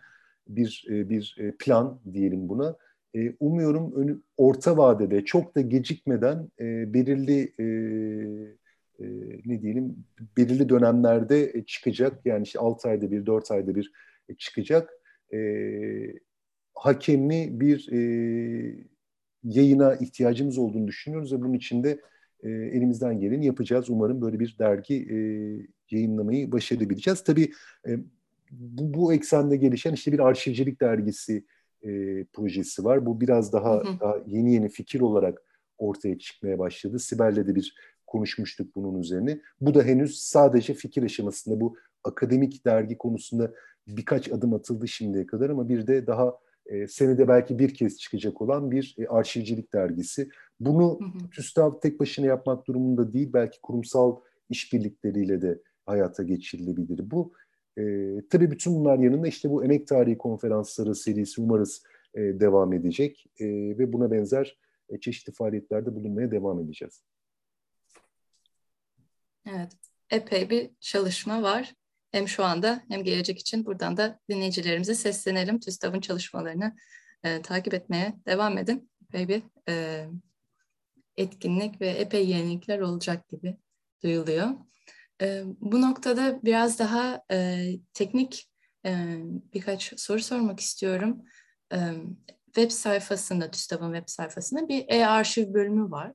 bir 0.48 0.86
e, 0.90 1.08
bir 1.08 1.36
e, 1.38 1.52
plan 1.58 2.00
diyelim 2.12 2.48
buna. 2.48 2.76
E, 3.14 3.34
umuyorum 3.40 3.92
önü, 3.96 4.20
orta 4.36 4.76
vadede 4.76 5.24
çok 5.24 5.54
da 5.54 5.60
gecikmeden 5.60 6.50
belirli 6.60 7.52
ne 9.46 9.62
diyelim 9.62 10.04
belirli 10.36 10.68
dönemlerde 10.68 11.64
çıkacak. 11.66 12.26
Yani 12.26 12.42
işte 12.42 12.58
6 12.58 12.88
ayda 12.88 13.10
bir, 13.10 13.26
4 13.26 13.50
ayda 13.50 13.74
bir 13.74 13.92
çıkacak. 14.38 14.90
hakemli 16.74 17.60
bir 17.60 17.88
yayına 19.44 19.94
ihtiyacımız 19.94 20.58
olduğunu 20.58 20.88
düşünüyoruz 20.88 21.32
ve 21.32 21.40
bunun 21.40 21.52
için 21.52 21.84
de 21.84 22.00
e, 22.42 22.50
elimizden 22.50 23.20
geleni 23.20 23.46
yapacağız. 23.46 23.90
Umarım 23.90 24.20
böyle 24.20 24.40
bir 24.40 24.56
dergi 24.58 24.94
e, 24.94 25.16
yayınlamayı 25.90 26.52
başarabileceğiz. 26.52 27.24
Tabii 27.24 27.52
e, 27.88 27.98
bu, 28.50 28.94
bu 28.94 29.12
eksende 29.12 29.56
gelişen 29.56 29.92
işte 29.92 30.12
bir 30.12 30.18
arşivcilik 30.18 30.80
dergisi 30.80 31.44
e, 31.82 32.24
projesi 32.24 32.84
var. 32.84 33.06
Bu 33.06 33.20
biraz 33.20 33.52
daha, 33.52 33.74
hı 33.74 33.88
hı. 33.88 34.00
daha 34.00 34.16
yeni 34.26 34.54
yeni 34.54 34.68
fikir 34.68 35.00
olarak 35.00 35.42
ortaya 35.78 36.18
çıkmaya 36.18 36.58
başladı. 36.58 36.98
Sibel'le 36.98 37.46
de 37.46 37.54
bir 37.54 37.74
konuşmuştuk 38.14 38.74
bunun 38.74 39.00
üzerine. 39.00 39.40
Bu 39.60 39.74
da 39.74 39.82
henüz 39.82 40.18
sadece 40.18 40.74
fikir 40.74 41.02
aşamasında 41.02 41.60
bu 41.60 41.76
akademik 42.04 42.66
dergi 42.66 42.98
konusunda 42.98 43.52
birkaç 43.86 44.32
adım 44.32 44.54
atıldı 44.54 44.88
şimdiye 44.88 45.26
kadar 45.26 45.50
ama 45.50 45.68
bir 45.68 45.86
de 45.86 46.06
daha 46.06 46.38
e, 46.66 46.86
senede 46.86 47.28
belki 47.28 47.58
bir 47.58 47.74
kez 47.74 47.98
çıkacak 47.98 48.42
olan 48.42 48.70
bir 48.70 48.96
e, 48.98 49.06
arşivcilik 49.06 49.72
dergisi. 49.72 50.28
Bunu. 50.60 50.98
TÜSTAV 51.34 51.80
tek 51.80 52.00
başına 52.00 52.26
yapmak 52.26 52.66
durumunda 52.66 53.12
değil, 53.12 53.30
belki 53.32 53.60
kurumsal 53.60 54.16
işbirlikleriyle 54.50 55.42
de 55.42 55.58
hayata 55.86 56.22
geçirilebilir. 56.22 57.10
Bu 57.10 57.32
e, 57.78 57.82
tabii 58.30 58.50
bütün 58.50 58.74
bunlar 58.74 58.98
yanında 58.98 59.28
işte 59.28 59.50
bu 59.50 59.64
emek 59.64 59.86
tarihi 59.86 60.18
konferansları 60.18 60.94
serisi 60.94 61.40
umarız 61.40 61.82
e, 62.14 62.20
devam 62.20 62.72
edecek 62.72 63.26
e, 63.40 63.46
ve 63.78 63.92
buna 63.92 64.10
benzer 64.10 64.58
e, 64.88 65.00
çeşitli 65.00 65.32
faaliyetlerde 65.32 65.94
bulunmaya 65.94 66.30
devam 66.30 66.60
edeceğiz. 66.60 67.02
Evet, 69.46 69.72
epey 70.10 70.50
bir 70.50 70.70
çalışma 70.80 71.42
var. 71.42 71.74
Hem 72.12 72.28
şu 72.28 72.44
anda 72.44 72.82
hem 72.88 73.04
gelecek 73.04 73.38
için 73.38 73.66
buradan 73.66 73.96
da 73.96 74.20
dinleyicilerimize 74.28 74.94
seslenelim. 74.94 75.60
TÜSTAV'ın 75.60 76.00
çalışmalarını 76.00 76.76
e, 77.24 77.42
takip 77.42 77.74
etmeye 77.74 78.14
devam 78.26 78.58
edin. 78.58 78.90
Epey 79.08 79.28
bir 79.28 79.42
e, 79.68 80.06
etkinlik 81.16 81.80
ve 81.80 81.88
epey 81.88 82.28
yenilikler 82.28 82.78
olacak 82.78 83.28
gibi 83.28 83.56
duyuluyor. 84.02 84.48
E, 85.22 85.42
bu 85.60 85.82
noktada 85.82 86.40
biraz 86.44 86.78
daha 86.78 87.22
e, 87.30 87.66
teknik 87.94 88.50
e, 88.86 89.16
birkaç 89.54 90.00
soru 90.00 90.22
sormak 90.22 90.60
istiyorum. 90.60 91.22
E, 91.72 91.78
web 92.46 92.70
sayfasında, 92.70 93.50
TÜSTAV'ın 93.50 93.94
web 93.94 94.08
sayfasında 94.08 94.68
bir 94.68 94.84
e-arşiv 94.88 95.54
bölümü 95.54 95.90
var. 95.90 96.12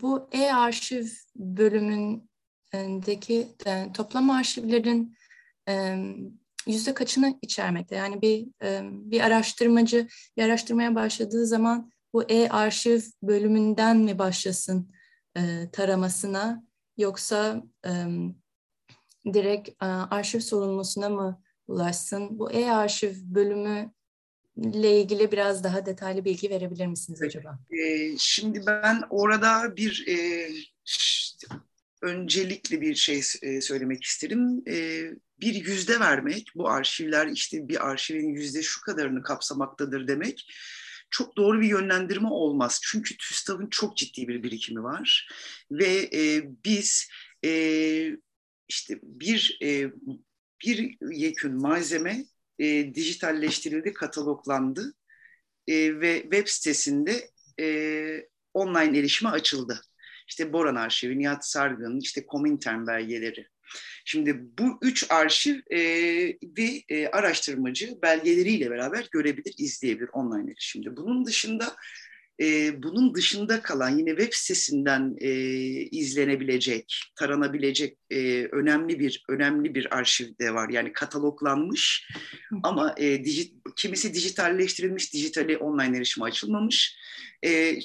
Bu 0.00 0.28
e-arşiv 0.32 1.06
bölümündeki 1.36 3.48
toplam 3.94 4.30
arşivlerin 4.30 5.16
yüzde 6.66 6.94
kaçını 6.94 7.38
içermekte? 7.42 7.96
Yani 7.96 8.22
bir 8.22 8.46
bir 9.10 9.20
araştırmacı 9.20 10.08
bir 10.36 10.42
araştırmaya 10.42 10.94
başladığı 10.94 11.46
zaman 11.46 11.90
bu 12.12 12.22
e-arşiv 12.22 13.00
bölümünden 13.22 13.96
mi 13.96 14.18
başlasın 14.18 14.92
taramasına 15.72 16.64
yoksa 16.96 17.62
direkt 19.26 19.82
arşiv 20.10 20.40
sorumlusuna 20.40 21.08
mı 21.08 21.42
ulaşsın? 21.68 22.38
Bu 22.38 22.52
e-arşiv 22.52 23.14
bölümü 23.22 23.92
ile 24.64 25.00
ilgili 25.00 25.32
biraz 25.32 25.64
daha 25.64 25.86
detaylı 25.86 26.24
bilgi 26.24 26.50
verebilir 26.50 26.86
misiniz 26.86 27.22
acaba? 27.22 27.58
E, 27.70 28.10
şimdi 28.18 28.62
ben 28.66 29.02
orada 29.10 29.76
bir 29.76 30.04
e, 30.08 30.48
öncelikli 32.02 32.80
bir 32.80 32.94
şey 32.94 33.22
e, 33.42 33.60
söylemek 33.60 34.04
isterim. 34.04 34.62
E, 34.68 35.04
bir 35.40 35.54
yüzde 35.54 36.00
vermek, 36.00 36.52
bu 36.54 36.68
arşivler 36.68 37.26
işte 37.26 37.68
bir 37.68 37.88
arşivin 37.88 38.28
yüzde 38.28 38.62
şu 38.62 38.80
kadarını 38.80 39.22
kapsamaktadır 39.22 40.08
demek 40.08 40.46
çok 41.10 41.36
doğru 41.36 41.60
bir 41.60 41.68
yönlendirme 41.68 42.28
olmaz. 42.28 42.80
Çünkü 42.82 43.16
TÜSTAV'ın 43.16 43.66
çok 43.66 43.96
ciddi 43.96 44.28
bir 44.28 44.42
birikimi 44.42 44.82
var 44.82 45.28
ve 45.70 46.10
e, 46.14 46.42
biz 46.64 47.08
e, 47.44 47.52
işte 48.68 48.98
bir 49.02 49.58
e, 49.62 49.92
bir 50.64 50.96
yekün 51.12 51.54
malzeme 51.54 52.24
e, 52.60 52.94
dijitalleştirildi, 52.94 53.92
kataloglandı 53.92 54.94
e, 55.68 56.00
ve 56.00 56.22
web 56.22 56.46
sitesinde 56.46 57.30
e, 57.60 57.66
online 58.54 58.98
erişime 58.98 59.30
açıldı. 59.30 59.80
İşte 60.28 60.52
Boran 60.52 60.74
Arşivi, 60.74 61.18
Nihat 61.18 61.46
Sargın, 61.46 62.00
işte 62.00 62.26
Komintern 62.26 62.86
belgeleri. 62.86 63.46
Şimdi 64.04 64.40
bu 64.58 64.78
üç 64.82 65.10
arşiv 65.10 65.56
e, 65.70 65.78
ve 66.58 66.82
e, 66.88 67.08
araştırmacı 67.08 67.98
belgeleriyle 68.02 68.70
beraber 68.70 69.08
görebilir, 69.10 69.54
izleyebilir 69.58 70.08
online 70.12 70.50
erişimde. 70.50 70.96
Bunun 70.96 71.26
dışında 71.26 71.76
e, 72.40 72.82
bunun 72.82 73.14
dışında 73.14 73.62
kalan 73.62 73.98
yine 73.98 74.10
web 74.10 74.32
sitesinden 74.32 75.16
e, 75.20 75.30
izlenebilecek, 75.80 77.02
taranabilecek 77.16 77.98
e, 78.10 78.44
önemli 78.44 79.00
bir 79.00 79.24
önemli 79.28 79.74
bir 79.74 79.96
arşiv 79.96 80.26
de 80.40 80.54
var. 80.54 80.68
Yani 80.68 80.92
kataloglanmış 80.92 82.08
ama 82.62 82.94
e, 82.98 83.24
dijit, 83.24 83.54
kimisi 83.76 84.14
dijitalleştirilmiş, 84.14 85.14
dijitali 85.14 85.56
online 85.56 85.96
erişime 85.96 86.26
açılmamış. 86.26 86.96
E, 87.42 87.78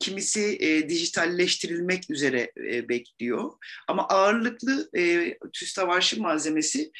kimisi 0.00 0.56
e, 0.60 0.88
dijitalleştirilmek 0.88 2.10
üzere 2.10 2.52
e, 2.56 2.88
bekliyor. 2.88 3.52
Ama 3.88 4.08
ağırlıklı 4.08 4.90
e, 4.96 5.34
TÜSTAV 5.52 5.88
arşiv 5.88 6.20
malzemesi 6.20 6.90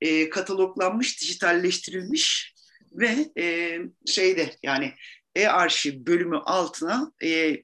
e, 0.00 0.30
kataloglanmış, 0.30 1.20
dijitalleştirilmiş 1.20 2.54
ve 2.92 3.30
e, 3.38 3.78
şeyde 4.06 4.50
yani 4.62 4.92
e-arşiv 5.36 6.06
bölümü 6.06 6.36
altına 6.36 7.12
e, 7.22 7.62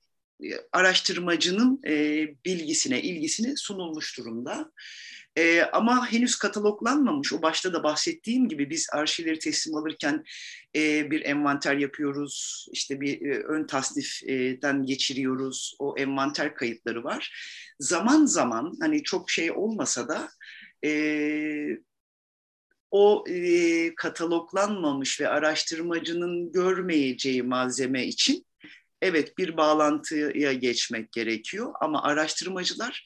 araştırmacının 0.73 1.81
e, 1.87 2.27
bilgisine, 2.45 3.03
ilgisine 3.03 3.57
sunulmuş 3.57 4.19
durumda. 4.19 4.73
E, 5.37 5.62
ama 5.62 6.12
henüz 6.12 6.37
kataloglanmamış. 6.37 7.33
O 7.33 7.43
başta 7.43 7.73
da 7.73 7.83
bahsettiğim 7.83 8.49
gibi 8.49 8.71
biz 8.71 8.87
arşivleri 8.93 9.39
teslim 9.39 9.77
alırken 9.77 10.25
e, 10.77 11.11
bir 11.11 11.25
envanter 11.25 11.77
yapıyoruz. 11.77 12.67
İşte 12.73 13.01
bir 13.01 13.21
e, 13.21 13.43
ön 13.43 13.67
tasniften 13.67 14.87
geçiriyoruz. 14.87 15.77
O 15.79 15.95
envanter 15.99 16.55
kayıtları 16.55 17.05
var. 17.05 17.33
Zaman 17.81 18.27
zaman 18.27 18.77
hani 18.81 19.03
çok 19.03 19.31
şey 19.31 19.51
olmasa 19.53 20.09
da 20.09 20.29
e, 20.85 20.91
o 22.91 23.24
e, 23.28 23.95
kataloglanmamış 23.95 25.20
ve 25.20 25.28
araştırmacının 25.28 26.53
görmeyeceği 26.53 27.43
malzeme 27.43 28.07
için 28.07 28.47
evet 29.03 29.39
bir 29.39 29.57
bağlantıya 29.57 30.53
geçmek 30.53 31.12
gerekiyor 31.12 31.72
ama 31.80 32.03
araştırmacılar 32.03 33.05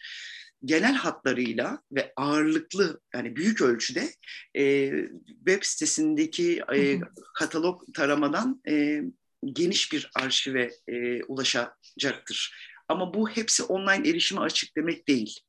genel 0.65 0.95
hatlarıyla 0.95 1.83
ve 1.93 2.13
ağırlıklı 2.17 3.01
yani 3.15 3.37
büyük 3.37 3.63
ölçüde 3.63 4.11
e, 4.55 4.93
web 5.27 5.63
sitesindeki 5.63 6.63
e, 6.75 7.01
katalog 7.35 7.83
taramadan 7.95 8.63
e, 8.69 9.03
geniş 9.45 9.93
bir 9.93 10.11
arşive 10.15 10.71
e, 10.89 11.23
ulaşacaktır. 11.25 12.55
Ama 12.89 13.15
bu 13.15 13.29
hepsi 13.29 13.63
online 13.63 14.09
erişime 14.09 14.41
açık 14.41 14.77
demek 14.77 15.09
değil. 15.09 15.41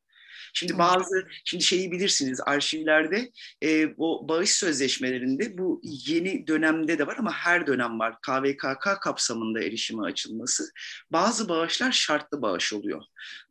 Şimdi 0.54 0.78
bazı, 0.78 1.28
şimdi 1.46 1.64
şeyi 1.64 1.92
bilirsiniz 1.92 2.40
arşivlerde 2.46 3.32
e, 3.62 3.88
o 3.98 4.28
bağış 4.28 4.52
sözleşmelerinde 4.52 5.58
bu 5.58 5.82
yeni 5.84 6.48
dönemde 6.48 7.00
de 7.00 7.08
var 7.08 7.16
ama 7.20 7.32
her 7.34 7.68
dönem 7.68 8.00
var. 8.00 8.16
KVKK 8.22 9.02
kapsamında 9.02 9.64
erişime 9.64 10.04
açılması. 10.04 10.72
Bazı 11.12 11.50
bağışlar 11.50 11.92
şartlı 11.92 12.42
bağış 12.42 12.74
oluyor. 12.74 13.02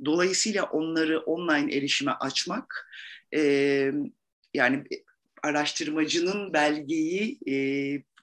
Dolayısıyla 0.05 0.65
onları 0.65 1.21
online 1.21 1.77
erişime 1.77 2.13
açmak 2.13 2.91
e, 3.35 3.41
yani 4.55 4.85
araştırmacının 5.43 6.53
belgeyi 6.53 7.39
e, 7.49 7.55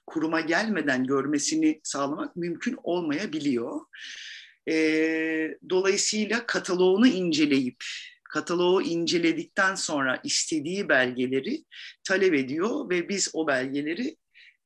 kuruma 0.06 0.40
gelmeden 0.40 1.04
görmesini 1.04 1.80
sağlamak 1.82 2.36
mümkün 2.36 2.76
olmayabiliyor. 2.82 3.80
E, 4.68 4.74
dolayısıyla 5.70 6.46
kataloğunu 6.46 7.06
inceleyip 7.06 7.84
kataloğu 8.28 8.82
inceledikten 8.82 9.74
sonra 9.74 10.20
istediği 10.24 10.88
belgeleri 10.88 11.64
talep 12.04 12.34
ediyor 12.34 12.90
ve 12.90 13.08
biz 13.08 13.30
o 13.32 13.46
belgeleri 13.46 14.16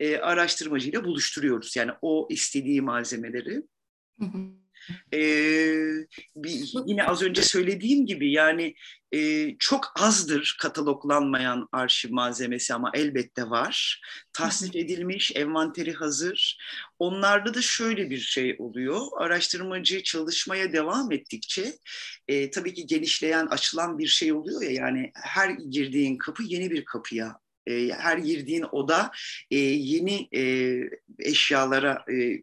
e, 0.01 0.17
araştırmacıyla 0.17 1.05
buluşturuyoruz. 1.05 1.77
Yani 1.77 1.91
o 2.03 2.27
istediği 2.31 2.81
malzemeleri. 2.81 3.63
Hı 4.19 4.25
hı. 4.25 4.62
Ee, 5.15 5.85
bir, 6.37 6.73
yine 6.87 7.05
az 7.05 7.23
önce 7.23 7.43
söylediğim 7.43 8.07
gibi 8.07 8.33
yani 8.33 8.75
e, 9.15 9.51
çok 9.59 9.93
azdır 10.01 10.57
kataloglanmayan 10.61 11.69
arşiv 11.73 12.13
malzemesi 12.13 12.75
ama 12.75 12.91
elbette 12.95 13.51
var. 13.51 14.03
Tasnif 14.33 14.77
edilmiş, 14.77 15.33
envanteri 15.35 15.93
hazır. 15.93 16.59
Onlarda 16.99 17.55
da 17.55 17.63
şöyle 17.63 18.11
bir 18.11 18.19
şey 18.19 18.57
oluyor. 18.59 19.01
Araştırmacı 19.19 20.03
çalışmaya 20.03 20.73
devam 20.73 21.13
ettikçe 21.13 21.73
e, 22.29 22.51
tabii 22.51 22.75
ki 22.75 22.87
genişleyen, 22.87 23.47
açılan 23.47 23.99
bir 23.99 24.07
şey 24.07 24.33
oluyor 24.33 24.63
ya 24.63 24.71
yani 24.71 25.11
her 25.15 25.51
girdiğin 25.51 26.19
kapı 26.19 26.43
yeni 26.43 26.71
bir 26.71 26.85
kapıya 26.85 27.43
e, 27.67 27.89
her 27.89 28.19
girdiğin 28.19 28.65
oda 28.73 29.11
e, 29.51 29.57
yeni 29.59 30.29
e, 30.35 30.43
eşyalara 31.19 32.05
e, 32.13 32.43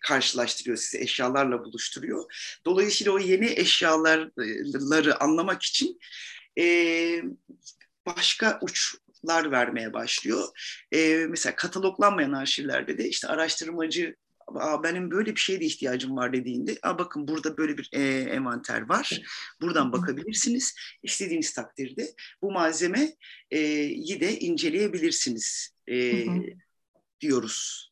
karşılaştırıyor, 0.00 0.76
sizi 0.76 0.98
eşyalarla 0.98 1.64
buluşturuyor. 1.64 2.24
Dolayısıyla 2.66 3.12
o 3.12 3.18
yeni 3.18 3.46
eşyaları 3.46 5.22
anlamak 5.22 5.62
için 5.62 6.00
e, 6.58 6.64
başka 8.06 8.58
uçlar 8.62 9.50
vermeye 9.50 9.92
başlıyor. 9.92 10.48
E, 10.92 11.26
mesela 11.28 11.56
kataloglanmayan 11.56 12.32
arşivlerde 12.32 12.98
de 12.98 13.08
işte 13.08 13.28
araştırmacı 13.28 14.16
Aa, 14.54 14.82
benim 14.82 15.10
böyle 15.10 15.34
bir 15.34 15.40
şeye 15.40 15.60
de 15.60 15.64
ihtiyacım 15.64 16.16
var 16.16 16.32
dediğinde 16.32 16.78
Aa, 16.82 16.98
bakın 16.98 17.28
burada 17.28 17.56
böyle 17.56 17.78
bir 17.78 17.90
e, 17.92 18.02
envanter 18.20 18.88
var. 18.88 19.20
Buradan 19.60 19.92
bakabilirsiniz. 19.92 20.74
İstediğiniz 21.02 21.52
takdirde 21.52 22.14
bu 22.42 22.52
malzemeyi 22.52 23.16
e, 23.50 23.60
de 24.20 24.38
inceleyebilirsiniz 24.38 25.74
e, 25.90 26.24
diyoruz. 27.20 27.87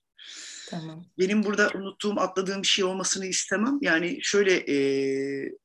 Tamam. 0.70 1.06
Benim 1.18 1.44
burada 1.44 1.70
unuttuğum, 1.74 2.20
atladığım 2.20 2.62
bir 2.62 2.66
şey 2.66 2.84
olmasını 2.84 3.26
istemem. 3.26 3.78
Yani 3.80 4.18
şöyle 4.22 4.52
e, 4.54 4.76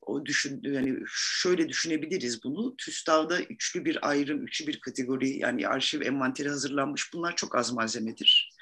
o 0.00 0.26
düşün, 0.26 0.60
yani 0.62 0.98
şöyle 1.14 1.68
düşünebiliriz 1.68 2.44
bunu. 2.44 2.76
TÜSTAV'da 2.76 3.40
üçlü 3.40 3.84
bir 3.84 4.08
ayrım, 4.08 4.44
üçlü 4.44 4.66
bir 4.66 4.80
kategori, 4.80 5.38
yani 5.38 5.68
arşiv 5.68 6.00
envanteri 6.00 6.48
hazırlanmış. 6.48 7.12
Bunlar 7.12 7.36
çok 7.36 7.56
az 7.56 7.72
malzemedir. 7.72 8.52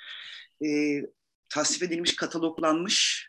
E, 0.64 1.00
tasnif 1.48 1.82
edilmiş, 1.82 2.16
kataloglanmış, 2.16 3.28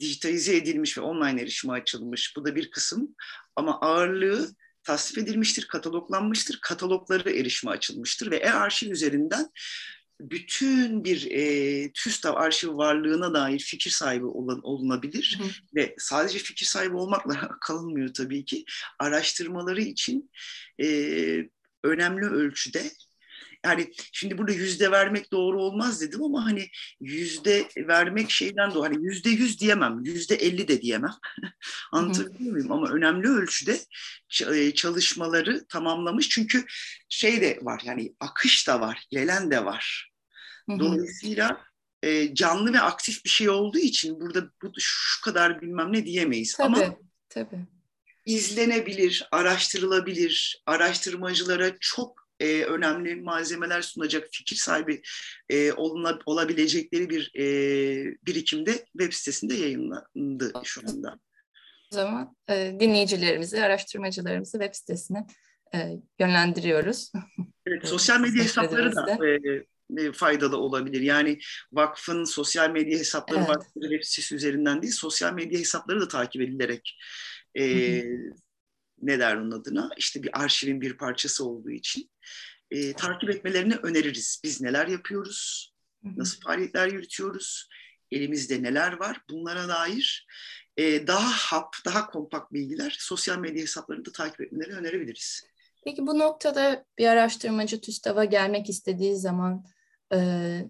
dijitalize 0.00 0.56
edilmiş 0.56 0.98
ve 0.98 1.02
online 1.02 1.42
erişime 1.42 1.72
açılmış. 1.72 2.36
Bu 2.36 2.44
da 2.44 2.56
bir 2.56 2.70
kısım. 2.70 3.14
Ama 3.56 3.80
ağırlığı 3.80 4.54
tasnif 4.82 5.18
edilmiştir, 5.18 5.66
kataloglanmıştır, 5.68 6.58
katalogları 6.62 7.30
erişime 7.30 7.72
açılmıştır 7.72 8.30
ve 8.30 8.36
e-arşiv 8.36 8.90
üzerinden 8.90 9.50
bütün 10.20 11.04
bir 11.04 11.30
e, 11.30 11.92
TÜSTAV 11.92 12.34
arşiv 12.36 12.76
varlığına 12.76 13.34
dair 13.34 13.58
fikir 13.58 13.90
sahibi 13.90 14.26
olan, 14.26 14.60
olunabilir 14.62 15.38
hı. 15.42 15.48
ve 15.74 15.94
sadece 15.98 16.38
fikir 16.38 16.66
sahibi 16.66 16.96
olmakla 16.96 17.50
kalınmıyor 17.60 18.14
tabii 18.14 18.44
ki. 18.44 18.64
Araştırmaları 18.98 19.80
için 19.80 20.30
e, 20.82 20.88
önemli 21.84 22.26
ölçüde 22.26 22.90
yani 23.64 23.92
şimdi 24.12 24.38
burada 24.38 24.52
yüzde 24.52 24.90
vermek 24.90 25.32
doğru 25.32 25.62
olmaz 25.62 26.00
dedim 26.00 26.22
ama 26.22 26.44
hani 26.44 26.68
yüzde 27.00 27.68
vermek 27.76 28.30
şeyden 28.30 28.74
doğru. 28.74 28.84
Hani 28.84 29.06
yüzde 29.06 29.30
yüz 29.30 29.60
diyemem, 29.60 30.00
yüzde 30.04 30.34
elli 30.34 30.68
de 30.68 30.82
diyemem. 30.82 31.14
Anlatabiliyor 31.92 32.52
muyum? 32.52 32.72
Ama 32.72 32.88
önemli 32.88 33.28
ölçüde 33.28 33.80
e, 34.54 34.74
çalışmaları 34.74 35.66
tamamlamış. 35.68 36.28
Çünkü 36.28 36.64
şey 37.08 37.40
de 37.40 37.58
var 37.62 37.82
yani 37.84 38.14
akış 38.20 38.68
da 38.68 38.80
var, 38.80 39.06
gelen 39.10 39.50
de 39.50 39.64
var. 39.64 40.10
Dolayısıyla 40.68 41.64
e, 42.02 42.34
canlı 42.34 42.72
ve 42.72 42.80
aktif 42.80 43.24
bir 43.24 43.30
şey 43.30 43.48
olduğu 43.48 43.78
için 43.78 44.20
burada 44.20 44.50
bu 44.62 44.72
şu 44.78 45.20
kadar 45.20 45.60
bilmem 45.62 45.92
ne 45.92 46.06
diyemeyiz. 46.06 46.56
Tabii, 46.56 46.66
ama 46.66 46.96
tabii. 47.28 47.66
izlenebilir, 48.26 49.28
araştırılabilir, 49.32 50.62
araştırmacılara 50.66 51.78
çok 51.80 52.23
e, 52.44 52.64
önemli 52.64 53.16
malzemeler 53.16 53.82
sunacak 53.82 54.28
fikir 54.32 54.56
sahibi 54.56 55.02
e, 55.48 55.72
oluna, 55.72 56.18
olabilecekleri 56.26 57.10
bir 57.10 57.32
e, 57.38 57.46
birikimde 58.26 58.84
web 58.98 59.12
sitesinde 59.12 59.54
yayınlandı 59.54 60.52
şu 60.64 60.80
anda. 60.88 61.18
O 61.92 61.94
zaman 61.94 62.36
e, 62.48 62.76
dinleyicilerimizi, 62.80 63.64
araştırmacılarımızı 63.64 64.58
web 64.58 64.74
sitesine 64.74 65.26
e, 65.74 65.90
yönlendiriyoruz. 66.18 67.12
Evet, 67.66 67.86
sosyal 67.88 68.20
medya 68.20 68.44
hesapları 68.44 68.96
da 68.96 69.26
e, 69.26 69.40
e, 69.98 70.12
faydalı 70.12 70.56
olabilir. 70.56 71.00
Yani 71.00 71.38
vakfın 71.72 72.24
sosyal 72.24 72.70
medya 72.70 72.98
hesapları 72.98 73.38
evet. 73.38 73.48
var. 73.48 73.58
Web 73.74 74.02
sitesi 74.02 74.34
üzerinden 74.34 74.82
değil, 74.82 74.92
sosyal 74.92 75.34
medya 75.34 75.58
hesapları 75.58 76.00
da 76.00 76.08
takip 76.08 76.42
edilerek 76.42 76.98
e, 77.58 77.64
ne 79.02 79.18
der 79.18 79.36
onun 79.36 79.50
adına? 79.50 79.90
İşte 79.96 80.22
bir 80.22 80.42
arşivin 80.42 80.80
bir 80.80 80.96
parçası 80.96 81.44
olduğu 81.48 81.70
için 81.70 82.10
e, 82.70 82.92
takip 82.92 83.30
etmelerini 83.30 83.74
öneririz. 83.74 84.40
Biz 84.44 84.60
neler 84.60 84.86
yapıyoruz, 84.86 85.72
nasıl 86.02 86.40
faaliyetler 86.40 86.88
yürütüyoruz, 86.88 87.68
elimizde 88.10 88.62
neler 88.62 88.92
var 88.92 89.20
bunlara 89.30 89.68
dair 89.68 90.26
e, 90.76 91.06
daha 91.06 91.30
hap, 91.30 91.74
daha 91.84 92.06
kompakt 92.06 92.52
bilgiler 92.52 92.96
sosyal 92.98 93.38
medya 93.38 93.62
hesaplarını 93.62 94.04
da 94.04 94.12
takip 94.12 94.40
etmelerini 94.40 94.74
önerebiliriz. 94.74 95.44
Peki 95.84 96.06
bu 96.06 96.18
noktada 96.18 96.84
bir 96.98 97.06
araştırmacı 97.06 97.80
TÜSTAV'a 97.80 98.24
gelmek 98.24 98.68
istediği 98.68 99.16
zaman 99.16 99.64
e, 100.12 100.18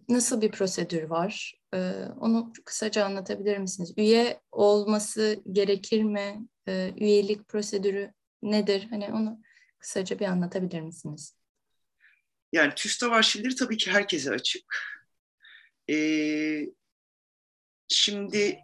nasıl 0.09 0.41
bir 0.41 0.51
prosedür 0.51 1.03
var? 1.03 1.61
E, 1.75 1.79
onu 2.21 2.53
kısaca 2.65 3.05
anlatabilir 3.05 3.59
misiniz? 3.59 3.95
Üye 3.97 4.41
olması 4.53 5.43
gerekir 5.53 6.03
mi? 6.03 6.49
E, 6.69 6.93
üyelik 6.97 7.49
prosedürü 7.49 8.13
nedir? 8.43 8.87
Hani 8.91 9.13
onu 9.13 9.41
kısaca 9.79 10.19
bir 10.19 10.27
anlatabilir 10.27 10.81
misiniz? 10.81 11.37
Yani 12.53 12.73
TÜSTAV 12.75 13.11
arşivleri 13.13 13.55
tabii 13.55 13.77
ki 13.77 13.91
herkese 13.91 14.31
açık. 14.31 14.65
Ee, 15.91 16.67
şimdi 17.89 18.59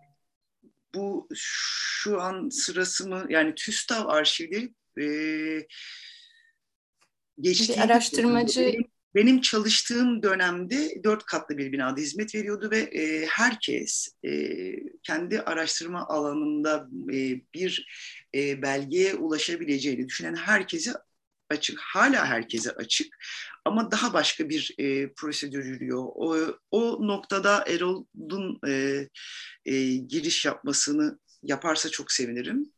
bu 0.95 1.29
şu 1.35 2.21
an 2.21 2.49
sırası 2.49 3.09
mı 3.09 3.27
yani 3.29 3.55
TÜSTAV 3.55 4.07
arşivleri 4.07 4.75
e, 5.01 5.07
geçtiği 7.41 7.73
bir 7.73 7.79
araştırmacı 7.79 8.77
benim, 9.15 9.41
çalıştığım 9.41 10.23
dönemde 10.23 11.03
dört 11.05 11.25
katlı 11.25 11.59
bir 11.59 11.73
binada 11.73 12.01
hizmet 12.01 12.35
veriyordu 12.35 12.71
ve 12.71 12.79
e, 12.79 13.27
herkes 13.27 14.09
e, 14.25 14.31
kendi 15.03 15.41
araştırma 15.41 16.07
alanında 16.09 16.89
e, 17.13 17.41
bir 17.55 17.87
e, 18.35 18.63
belgeye 18.63 19.15
ulaşabileceğini 19.15 20.09
düşünen 20.09 20.35
herkese 20.35 20.93
açık, 21.51 21.81
hala 21.81 22.27
herkese 22.27 22.71
açık 22.71 23.17
ama 23.65 23.91
daha 23.91 24.13
başka 24.13 24.49
bir 24.49 24.75
e, 24.79 25.13
prosedür 25.13 25.65
yürüyor. 25.65 26.05
O, 26.15 26.59
o 26.71 27.07
noktada 27.07 27.65
Erol'un 27.69 28.61
e, 28.69 29.09
e, 29.65 29.95
giriş 29.97 30.45
yapmasını 30.45 31.19
yaparsa 31.43 31.89
çok 31.89 32.13
sevinirim. 32.13 32.73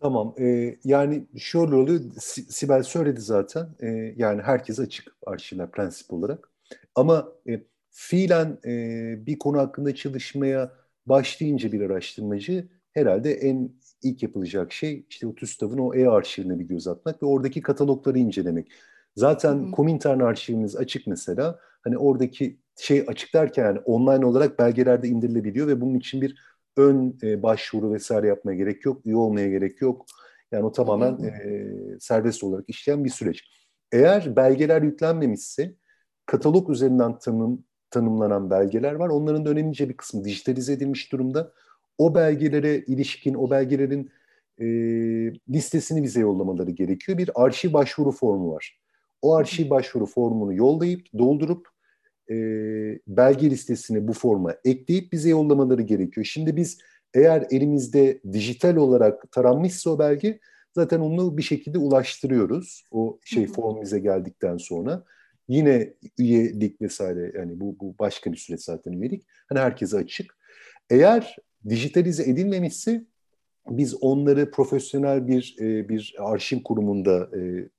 Tamam. 0.00 0.34
E, 0.40 0.76
yani 0.84 1.26
şöyle 1.38 1.74
oluyor. 1.74 2.00
Sibel 2.48 2.82
söyledi 2.82 3.20
zaten. 3.20 3.68
E, 3.80 3.86
yani 4.16 4.42
herkes 4.42 4.78
açık 4.80 5.16
arşivler 5.26 5.70
prensip 5.70 6.12
olarak. 6.12 6.50
Ama 6.94 7.28
e, 7.48 7.60
fiilen 7.90 8.58
e, 8.66 9.26
bir 9.26 9.38
konu 9.38 9.58
hakkında 9.58 9.94
çalışmaya 9.94 10.72
başlayınca 11.06 11.72
bir 11.72 11.80
araştırmacı 11.80 12.68
herhalde 12.92 13.32
en 13.34 13.70
ilk 14.02 14.22
yapılacak 14.22 14.72
şey 14.72 15.06
işte 15.10 15.26
o 15.26 15.34
TÜSTAV'ın 15.34 15.78
o 15.78 15.94
e-arşivine 15.94 16.58
bir 16.58 16.64
göz 16.64 16.88
atmak 16.88 17.22
ve 17.22 17.26
oradaki 17.26 17.62
katalogları 17.62 18.18
incelemek. 18.18 18.72
Zaten 19.16 19.70
Komintern 19.70 20.20
arşivimiz 20.20 20.76
açık 20.76 21.06
mesela. 21.06 21.58
Hani 21.82 21.98
oradaki 21.98 22.58
şey 22.80 23.04
açık 23.08 23.34
derken 23.34 23.64
yani 23.64 23.78
online 23.78 24.26
olarak 24.26 24.58
belgelerde 24.58 25.08
indirilebiliyor 25.08 25.66
ve 25.68 25.80
bunun 25.80 25.94
için 25.94 26.20
bir 26.22 26.36
ön 26.76 27.18
e, 27.22 27.42
başvuru 27.42 27.92
vesaire 27.92 28.26
yapmaya 28.26 28.56
gerek 28.56 28.84
yok, 28.84 29.06
üye 29.06 29.16
olmaya 29.16 29.48
gerek 29.48 29.80
yok. 29.80 30.06
Yani 30.52 30.64
o 30.64 30.72
tamamen 30.72 31.24
e, 31.24 31.66
serbest 32.00 32.44
olarak 32.44 32.64
işleyen 32.68 33.04
bir 33.04 33.10
süreç. 33.10 33.44
Eğer 33.92 34.36
belgeler 34.36 34.82
yüklenmemişse 34.82 35.74
katalog 36.26 36.70
üzerinden 36.70 37.18
tanım, 37.18 37.64
tanımlanan 37.90 38.50
belgeler 38.50 38.92
var. 38.92 39.08
Onların 39.08 39.44
da 39.44 39.50
önemlice 39.50 39.88
bir 39.88 39.96
kısmı 39.96 40.24
dijitalize 40.24 40.72
edilmiş 40.72 41.12
durumda. 41.12 41.52
O 41.98 42.14
belgelere 42.14 42.78
ilişkin, 42.78 43.34
o 43.34 43.50
belgelerin 43.50 44.10
e, 44.58 44.66
listesini 45.48 46.02
bize 46.02 46.20
yollamaları 46.20 46.70
gerekiyor. 46.70 47.18
Bir 47.18 47.30
arşiv 47.34 47.72
başvuru 47.72 48.12
formu 48.12 48.52
var. 48.52 48.80
O 49.22 49.34
arşiv 49.34 49.70
başvuru 49.70 50.06
formunu 50.06 50.54
yollayıp, 50.54 51.06
doldurup 51.18 51.68
e, 52.30 52.36
belge 53.08 53.50
listesini 53.50 54.08
bu 54.08 54.12
forma 54.12 54.54
ekleyip 54.64 55.12
bize 55.12 55.28
yollamaları 55.28 55.82
gerekiyor. 55.82 56.24
Şimdi 56.24 56.56
biz 56.56 56.78
eğer 57.14 57.46
elimizde 57.50 58.20
dijital 58.32 58.76
olarak 58.76 59.32
taranmışsa 59.32 59.90
o 59.90 59.98
belge 59.98 60.38
zaten 60.74 61.00
onu 61.00 61.38
bir 61.38 61.42
şekilde 61.42 61.78
ulaştırıyoruz. 61.78 62.84
O 62.90 63.18
şey 63.24 63.46
form 63.46 63.82
bize 63.82 63.98
geldikten 63.98 64.56
sonra. 64.56 65.04
Yine 65.48 65.94
üyelik 66.18 66.80
vesaire 66.80 67.32
yani 67.38 67.60
bu, 67.60 67.76
bu 67.80 67.94
başka 67.98 68.32
bir 68.32 68.36
süreç 68.36 68.60
zaten 68.60 68.92
üyelik. 68.92 69.22
Hani 69.48 69.58
herkese 69.58 69.96
açık. 69.96 70.36
Eğer 70.90 71.36
dijitalize 71.68 72.22
edilmemişse 72.22 73.04
biz 73.68 73.94
onları 74.02 74.50
profesyonel 74.50 75.28
bir 75.28 75.56
bir 75.58 76.14
arşiv 76.18 76.62
kurumunda 76.62 77.30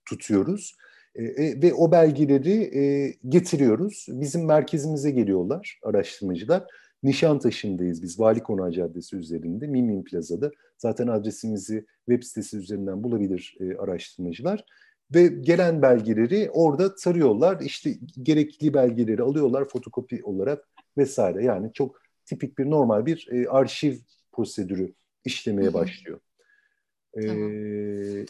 tutuyoruz 0.06 0.78
e, 1.18 1.24
e, 1.24 1.62
ve 1.62 1.74
o 1.74 1.92
belgeleri 1.92 2.78
e, 2.78 3.14
getiriyoruz. 3.30 4.06
Bizim 4.10 4.46
merkezimize 4.46 5.12
geliyorlar 5.12 5.80
araştırmacılar. 5.84 6.64
Nişantaşı'ndayız 7.04 8.04
biz 8.04 8.20
Vali 8.20 8.44
Konağı 8.44 8.72
Caddesi 8.72 9.16
üzerinde 9.16 9.68
Mimim 9.68 10.04
Plaza'da. 10.04 10.52
Zaten 10.78 11.08
adresimizi 11.08 11.86
web 12.10 12.24
sitesi 12.24 12.58
üzerinden 12.58 13.04
bulabilir 13.04 13.58
e, 13.60 13.76
araştırmacılar. 13.76 14.66
Ve 15.16 15.28
gelen 15.28 15.82
belgeleri 15.82 16.50
orada 16.54 16.96
tarıyorlar. 16.96 17.62
İşte 17.62 17.94
gerekli 18.24 18.74
belgeleri 18.74 19.22
alıyorlar 19.22 19.68
fotokopi 19.68 20.24
olarak 20.24 20.68
vesaire. 20.98 21.44
Yani 21.44 21.74
çok 21.74 22.02
tipik 22.26 22.58
bir 22.58 22.70
normal 22.70 23.06
bir 23.06 23.28
e, 23.32 23.50
arşiv 23.50 23.96
prosedürü 24.32 24.94
işlemeye 25.26 25.74
başlıyor. 25.74 26.20
Ee, 27.18 27.28
tamam. 27.28 27.52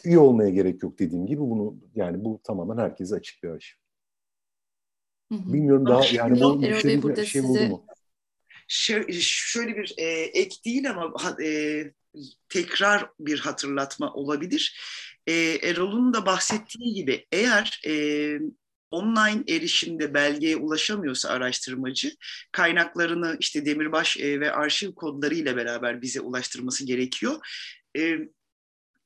üye 0.04 0.18
olmaya 0.18 0.50
gerek 0.50 0.82
yok 0.82 0.98
dediğim 0.98 1.26
gibi 1.26 1.40
bunu 1.40 1.76
yani 1.94 2.24
bu 2.24 2.40
tamamen 2.44 2.82
herkese 2.82 3.14
açık 3.14 3.42
bir 3.42 3.48
arşiv. 3.48 3.76
Bilmiyorum 5.30 5.86
daha 5.86 6.04
yani 6.12 6.40
bu 6.40 6.62
bir 6.62 6.74
şey 7.26 7.42
size... 7.42 7.46
oldu 7.46 7.68
mu? 7.68 7.86
şöyle 9.20 9.76
bir 9.76 9.94
e, 9.98 10.04
ek 10.20 10.56
değil 10.64 10.90
ama 10.90 11.36
e, 11.42 11.84
tekrar 12.48 13.10
bir 13.20 13.38
hatırlatma 13.38 14.14
olabilir. 14.14 14.80
E, 15.26 15.32
Erol'un 15.62 16.14
da 16.14 16.26
bahsettiği 16.26 16.94
gibi 16.94 17.26
eğer 17.32 17.80
e, 17.86 17.92
online 18.90 19.42
erişimde 19.48 20.14
belgeye 20.14 20.56
ulaşamıyorsa 20.56 21.28
araştırmacı 21.28 22.12
kaynaklarını 22.52 23.36
işte 23.40 23.66
demirbaş 23.66 24.16
e, 24.16 24.40
ve 24.40 24.52
arşiv 24.52 24.92
kodları 24.92 25.34
ile 25.34 25.56
beraber 25.56 26.02
bize 26.02 26.20
ulaştırması 26.20 26.86
gerekiyor. 26.86 27.36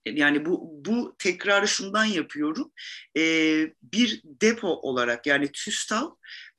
Yani 0.06 0.44
bu 0.44 0.70
bu 0.84 1.16
tekrarı 1.18 1.68
şundan 1.68 2.04
yapıyorum. 2.04 2.72
E, 3.16 3.22
bir 3.82 4.22
depo 4.24 4.68
olarak 4.68 5.26
yani 5.26 5.52
TÜSTAV 5.52 6.10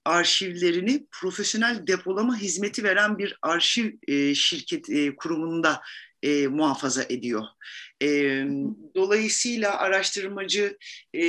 arşivlerini 0.06 1.08
profesyonel 1.12 1.88
depolama 1.88 2.38
hizmeti 2.38 2.84
veren 2.84 3.18
bir 3.18 3.38
arşiv 3.42 3.92
e, 4.08 4.36
şirket 4.36 4.90
e, 4.90 5.16
kurumunda 5.16 5.82
e, 6.24 6.48
muhafaza 6.48 7.04
ediyor. 7.04 7.44
E, 8.02 8.08
dolayısıyla 8.96 9.78
araştırmacı 9.78 10.78
e, 11.16 11.24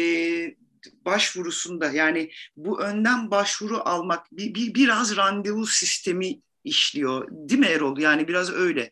başvurusunda 1.07 1.93
yani 1.93 2.31
bu 2.57 2.81
önden 2.83 3.31
başvuru 3.31 3.79
almak 3.79 4.27
bir, 4.33 4.55
bir 4.55 4.75
biraz 4.75 5.17
randevu 5.17 5.67
sistemi 5.67 6.41
işliyor 6.65 7.29
değil 7.31 7.61
mi 7.61 7.67
Erol? 7.67 7.99
Yani 7.99 8.29
biraz 8.29 8.53
öyle. 8.53 8.91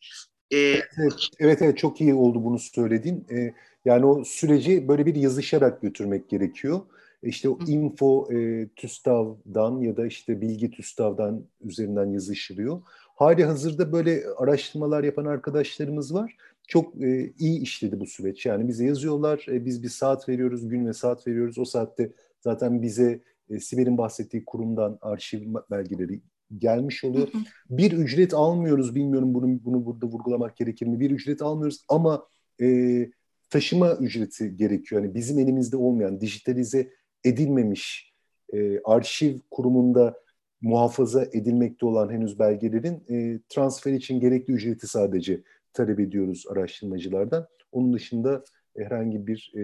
Ee, 0.53 0.57
evet, 0.99 1.15
evet, 1.39 1.63
evet 1.63 1.79
çok 1.79 2.01
iyi 2.01 2.15
oldu 2.15 2.45
bunu 2.45 2.59
söylediğin. 2.59 3.27
Ee, 3.31 3.55
yani 3.85 4.07
o 4.07 4.25
süreci 4.25 4.89
böyle 4.89 5.07
bir 5.07 5.15
yazışarak 5.15 5.83
götürmek 5.83 6.29
gerekiyor. 6.29 6.81
İşte 7.23 7.49
o 7.49 7.59
info 7.67 8.29
e, 8.33 8.69
TÜSTAV'dan 8.77 9.81
ya 9.81 9.97
da 9.97 10.07
işte 10.07 10.41
bilgi 10.41 10.71
TÜSTAV'dan 10.71 11.45
üzerinden 11.61 12.07
yazışılıyor. 12.07 12.83
Hali 13.15 13.45
hazırda 13.45 13.93
böyle 13.93 14.25
araştırmalar 14.37 15.05
yapan 15.05 15.25
arkadaşlarımız 15.25 16.15
var. 16.15 16.37
Çok 16.69 17.03
e, 17.03 17.33
iyi 17.39 17.61
işledi 17.61 18.01
bu 18.01 18.07
süreç. 18.07 18.47
Yani 18.47 18.69
bize 18.69 18.85
yazıyorlar, 18.85 19.47
e, 19.49 19.65
biz 19.65 19.83
bir 19.83 19.89
saat 19.89 20.29
veriyoruz, 20.29 20.69
gün 20.69 20.87
ve 20.87 20.93
saat 20.93 21.27
veriyoruz. 21.27 21.59
O 21.59 21.65
saatte 21.65 22.13
zaten 22.41 22.83
bize 22.83 23.21
e, 23.51 23.61
Sibel'in 23.61 23.99
bahsettiği 23.99 24.45
kurumdan 24.45 24.99
arşiv 25.01 25.55
belgeleri 25.71 26.21
gelmiş 26.59 27.05
oluyor. 27.05 27.29
Bir 27.71 27.93
ücret 27.93 28.35
almıyoruz, 28.35 28.95
bilmiyorum 28.95 29.35
bunu 29.35 29.65
bunu 29.65 29.87
burada 29.87 30.07
vurgulamak 30.07 30.57
gerekir 30.57 30.87
mi? 30.87 31.01
Bir 31.01 31.11
ücret 31.11 31.43
almıyoruz 31.43 31.85
ama 31.89 32.27
e, 32.63 33.11
taşıma 33.51 33.95
ücreti 33.95 34.57
gerekiyor. 34.57 35.03
Yani 35.03 35.15
bizim 35.15 35.39
elimizde 35.39 35.77
olmayan, 35.77 36.21
dijitalize 36.21 36.91
edilmemiş 37.25 38.13
e, 38.53 38.81
arşiv 38.85 39.39
kurumunda 39.51 40.23
muhafaza 40.61 41.25
edilmekte 41.25 41.87
olan 41.87 42.11
henüz 42.11 42.39
belgelerin 42.39 43.05
e, 43.11 43.41
transfer 43.49 43.93
için 43.93 44.21
gerekli 44.21 44.53
ücreti 44.53 44.87
sadece 44.87 45.43
talep 45.73 46.01
ediyoruz 46.01 46.45
araştırmacılardan. 46.51 47.47
Onun 47.73 47.93
dışında 47.93 48.45
herhangi 48.77 49.27
bir 49.27 49.53
e, 49.57 49.63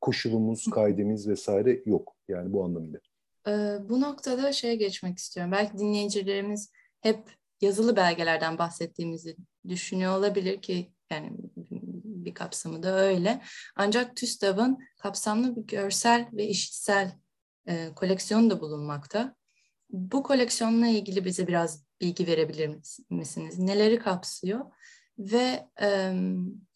koşulumuz, 0.00 0.66
kaydemiz 0.70 1.28
vesaire 1.28 1.82
yok 1.86 2.16
yani 2.28 2.52
bu 2.52 2.64
anlamıyla. 2.64 3.00
Bu 3.80 4.00
noktada 4.00 4.52
şeye 4.52 4.74
geçmek 4.74 5.18
istiyorum. 5.18 5.52
Belki 5.52 5.78
dinleyicilerimiz 5.78 6.72
hep 7.00 7.18
yazılı 7.60 7.96
belgelerden 7.96 8.58
bahsettiğimizi 8.58 9.36
düşünüyor 9.68 10.18
olabilir 10.18 10.62
ki 10.62 10.92
yani 11.10 11.32
bir 12.04 12.34
kapsamı 12.34 12.82
da 12.82 12.96
öyle. 12.98 13.42
Ancak 13.76 14.16
TÜSTAV'ın 14.16 14.78
kapsamlı 14.98 15.56
bir 15.56 15.62
görsel 15.62 16.28
ve 16.32 16.46
işitsel 16.46 17.12
e, 17.66 17.94
koleksiyonu 17.96 18.50
da 18.50 18.60
bulunmakta. 18.60 19.36
Bu 19.90 20.22
koleksiyonla 20.22 20.86
ilgili 20.86 21.24
bize 21.24 21.46
biraz 21.46 21.84
bilgi 22.00 22.26
verebilir 22.26 22.76
misiniz? 23.10 23.58
Neleri 23.58 23.98
kapsıyor? 23.98 24.64
Ve 25.18 25.68
e, 25.82 26.14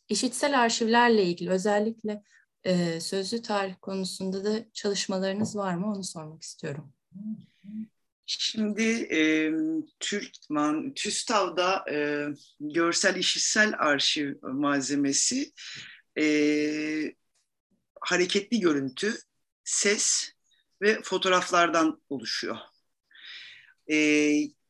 işitsel 0.08 0.60
arşivlerle 0.60 1.24
ilgili 1.24 1.50
özellikle 1.50 2.22
e, 2.64 3.00
sözlü 3.00 3.42
tarih 3.42 3.74
konusunda 3.82 4.44
da 4.44 4.64
çalışmalarınız 4.72 5.56
var 5.56 5.74
mı? 5.74 5.86
Onu 5.86 6.04
sormak 6.04 6.42
istiyorum. 6.42 6.92
Şimdi 8.26 8.82
e, 9.12 9.52
Türkman, 10.00 10.94
TÜSTAV'da 10.94 11.84
e, 11.92 12.28
görsel 12.60 13.16
işitsel 13.16 13.74
arşiv 13.78 14.34
malzemesi 14.42 15.52
e, 16.18 17.14
hareketli 18.00 18.60
görüntü, 18.60 19.14
ses 19.64 20.32
ve 20.82 21.02
fotoğraflardan 21.02 22.02
oluşuyor. 22.08 22.56
E, 23.92 23.96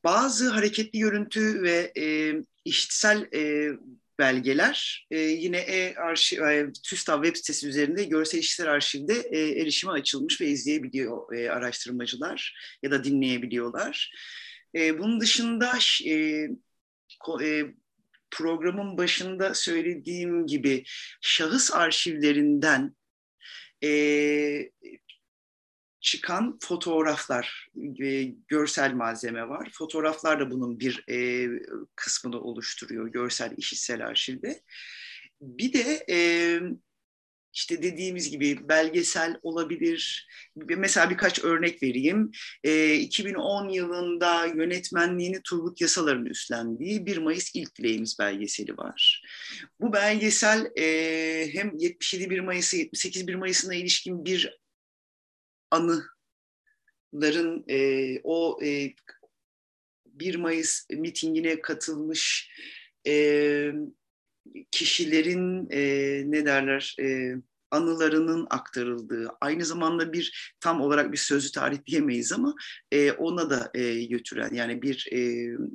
bazı 0.05 0.49
hareketli 0.49 0.99
görüntü 0.99 1.63
ve 1.63 1.93
e, 1.99 2.35
işitsel 2.65 3.29
e, 3.35 3.73
belgeler 4.19 5.07
e, 5.11 5.19
yine 5.21 5.59
e-arşiv, 5.59 6.43
e, 6.43 6.73
TÜSTAV 6.73 7.23
web 7.23 7.37
sitesi 7.37 7.69
üzerinde 7.69 8.05
görsel 8.05 8.39
işler 8.39 8.67
arşivde 8.67 9.15
e, 9.15 9.61
erişime 9.61 9.93
açılmış 9.93 10.41
ve 10.41 10.47
izleyebiliyor 10.47 11.37
e, 11.37 11.51
araştırmacılar 11.51 12.57
ya 12.83 12.91
da 12.91 13.05
dinleyebiliyorlar. 13.05 14.13
E, 14.75 14.99
bunun 14.99 15.21
dışında 15.21 15.73
e, 16.07 16.47
ko, 17.21 17.43
e, 17.43 17.65
programın 18.31 18.99
başında 18.99 19.55
söylediğim 19.55 20.47
gibi 20.47 20.85
şahıs 21.21 21.73
arşivlerinden 21.73 22.97
e, 23.85 23.89
çıkan 26.05 26.59
fotoğraflar, 26.63 27.69
e, 28.03 28.23
görsel 28.49 28.93
malzeme 28.93 29.49
var. 29.49 29.71
Fotoğraflar 29.73 30.41
da 30.41 30.51
bunun 30.51 30.81
bir 30.81 31.05
e, 31.11 31.49
kısmını 31.97 32.41
oluşturuyor 32.41 33.09
görsel 33.09 33.55
işitsel 33.57 34.07
arşivde. 34.07 34.61
Bir 35.41 35.73
de 35.73 36.05
e, 36.11 36.19
işte 37.53 37.83
dediğimiz 37.83 38.31
gibi 38.31 38.69
belgesel 38.69 39.39
olabilir. 39.43 40.29
Mesela 40.57 41.11
birkaç 41.11 41.45
örnek 41.45 41.83
vereyim. 41.83 42.31
E, 42.65 42.95
2010 42.95 43.69
yılında 43.69 44.47
yönetmenliğini 44.47 45.43
Turgut 45.43 45.81
Yasalar'ın 45.81 46.27
üstlendiği 46.27 47.07
1 47.07 47.19
Mayıs 47.19 47.51
İlk 47.55 47.79
Dileğimiz 47.79 48.19
belgeseli 48.19 48.77
var. 48.77 49.25
Bu 49.81 49.93
belgesel 49.93 50.71
e, 50.79 51.49
hem 51.53 51.77
77 51.79 52.31
1 52.31 52.41
Mayıs'a 52.41 52.77
78 52.77 53.27
1 53.27 53.35
Mayıs'ına 53.35 53.75
ilişkin 53.75 54.25
bir 54.25 54.64
anıların 55.75 57.65
e, 57.69 58.21
o 58.25 58.59
e, 58.63 58.95
1 60.07 60.35
Mayıs 60.35 60.87
mitingine 60.91 61.61
katılmış 61.61 62.51
e, 63.07 63.73
kişilerin 64.71 65.69
e, 65.71 65.81
ne 66.27 66.47
derler 66.47 66.97
e, 67.01 67.35
anılarının 67.75 68.47
aktarıldığı, 68.51 69.29
aynı 69.41 69.65
zamanda 69.65 70.13
bir 70.13 70.55
tam 70.61 70.81
olarak 70.81 71.13
bir 71.13 71.17
sözlü 71.17 71.51
tarih 71.51 71.87
diyemeyiz 71.87 72.33
ama 72.33 72.55
e, 72.93 73.13
ona 73.13 73.51
da 73.51 73.71
e, 73.75 74.05
götüren 74.05 74.55
yani 74.55 74.83
bir 74.83 75.09
e, 75.13 75.19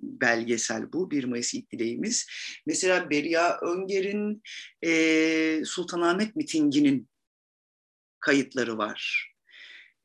belgesel 0.01 0.93
bu 0.93 1.11
1 1.11 1.23
Mayıs 1.23 1.53
ilk 1.53 1.71
dileğimiz. 1.71 2.27
Mesela 2.65 3.09
Beria 3.09 3.59
Önger'in 3.61 4.43
e, 4.85 5.61
Sultanahmet 5.65 6.35
mitinginin 6.35 7.09
kayıtları 8.19 8.77
var. 8.77 9.28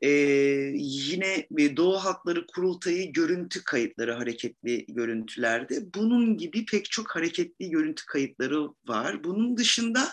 Ee, 0.05 0.73
yine 0.75 1.47
Doğu 1.77 1.97
Halkları 1.97 2.47
Kurultayı 2.47 3.13
görüntü 3.13 3.65
kayıtları 3.65 4.13
hareketli 4.13 4.87
görüntülerde. 4.89 5.95
Bunun 5.95 6.37
gibi 6.37 6.67
pek 6.67 6.91
çok 6.91 7.17
hareketli 7.17 7.71
görüntü 7.71 8.07
kayıtları 8.07 8.69
var. 8.89 9.25
Bunun 9.25 9.57
dışında 9.57 10.09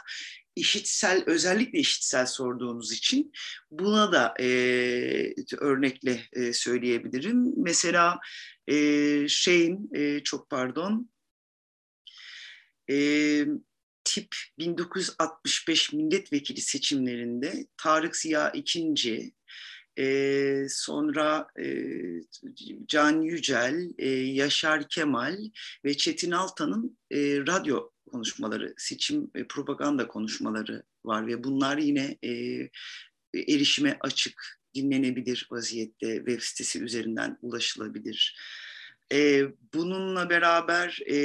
işitsel, 0.55 1.23
özellikle 1.25 1.79
işitsel 1.79 2.25
sorduğunuz 2.25 2.91
için 2.91 3.31
buna 3.71 4.11
da 4.11 4.33
e, 4.39 4.45
örnekle 5.57 6.21
e, 6.33 6.53
söyleyebilirim. 6.53 7.53
Mesela 7.57 8.19
e, 8.67 9.27
şeyin, 9.27 9.89
e, 9.93 10.23
çok 10.23 10.49
pardon, 10.49 11.09
e, 12.89 13.45
tip 14.03 14.35
1965 14.57 15.93
milletvekili 15.93 16.61
seçimlerinde 16.61 17.65
Tarık 17.77 18.15
Ziya 18.15 18.53
II 18.75 19.33
e, 19.99 20.65
sonra 20.69 21.47
e, 21.59 21.85
Can 22.87 23.21
Yücel, 23.21 23.89
e, 23.97 24.09
Yaşar 24.09 24.87
Kemal 24.87 25.37
ve 25.85 25.97
Çetin 25.97 26.31
Altan'ın 26.31 26.97
e, 27.11 27.17
radyo 27.37 27.89
konuşmaları, 28.11 28.73
seçim 28.77 29.31
e, 29.35 29.47
propaganda 29.47 30.07
konuşmaları 30.07 30.83
var 31.05 31.27
ve 31.27 31.43
bunlar 31.43 31.77
yine 31.77 32.17
e, 32.23 32.29
erişime 33.35 33.97
açık, 34.01 34.61
dinlenebilir 34.75 35.47
vaziyette 35.51 36.15
web 36.15 36.41
sitesi 36.41 36.83
üzerinden 36.83 37.37
ulaşılabilir. 37.41 38.37
E, 39.13 39.43
bununla 39.73 40.29
beraber 40.29 40.99
e, 41.11 41.17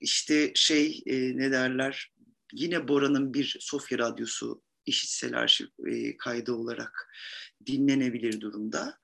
işte 0.00 0.52
şey 0.54 1.02
e, 1.06 1.36
ne 1.36 1.50
derler 1.50 2.12
yine 2.52 2.88
Bora'nın 2.88 3.34
bir 3.34 3.56
Sofya 3.60 3.98
Radyosu 3.98 4.62
işitsel 4.88 5.38
arşiv 5.38 5.66
e, 5.86 6.16
kaydı 6.16 6.52
olarak 6.52 7.10
dinlenebilir 7.66 8.40
durumda. 8.40 8.98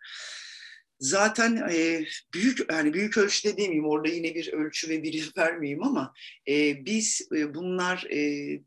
Zaten 0.98 1.56
e, 1.70 2.04
büyük 2.34 2.72
yani 2.72 2.94
büyük 2.94 3.18
ölçüde 3.18 3.56
demeyeyim 3.56 3.86
orada 3.86 4.08
yine 4.08 4.34
bir 4.34 4.52
ölçü 4.52 4.88
ve 4.88 5.02
birim 5.02 5.30
vermeyeyim 5.36 5.82
ama 5.82 6.14
e, 6.48 6.86
biz 6.86 7.28
e, 7.36 7.54
bunlar 7.54 8.04
e, 8.12 8.60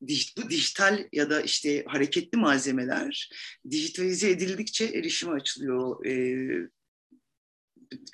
bu 0.00 0.50
dijital 0.50 1.04
ya 1.12 1.30
da 1.30 1.40
işte 1.40 1.84
hareketli 1.86 2.38
malzemeler 2.38 3.30
dijitalize 3.70 4.30
edildikçe 4.30 4.84
erişime 4.84 5.32
açılıyor. 5.32 6.06
E, 6.06 6.12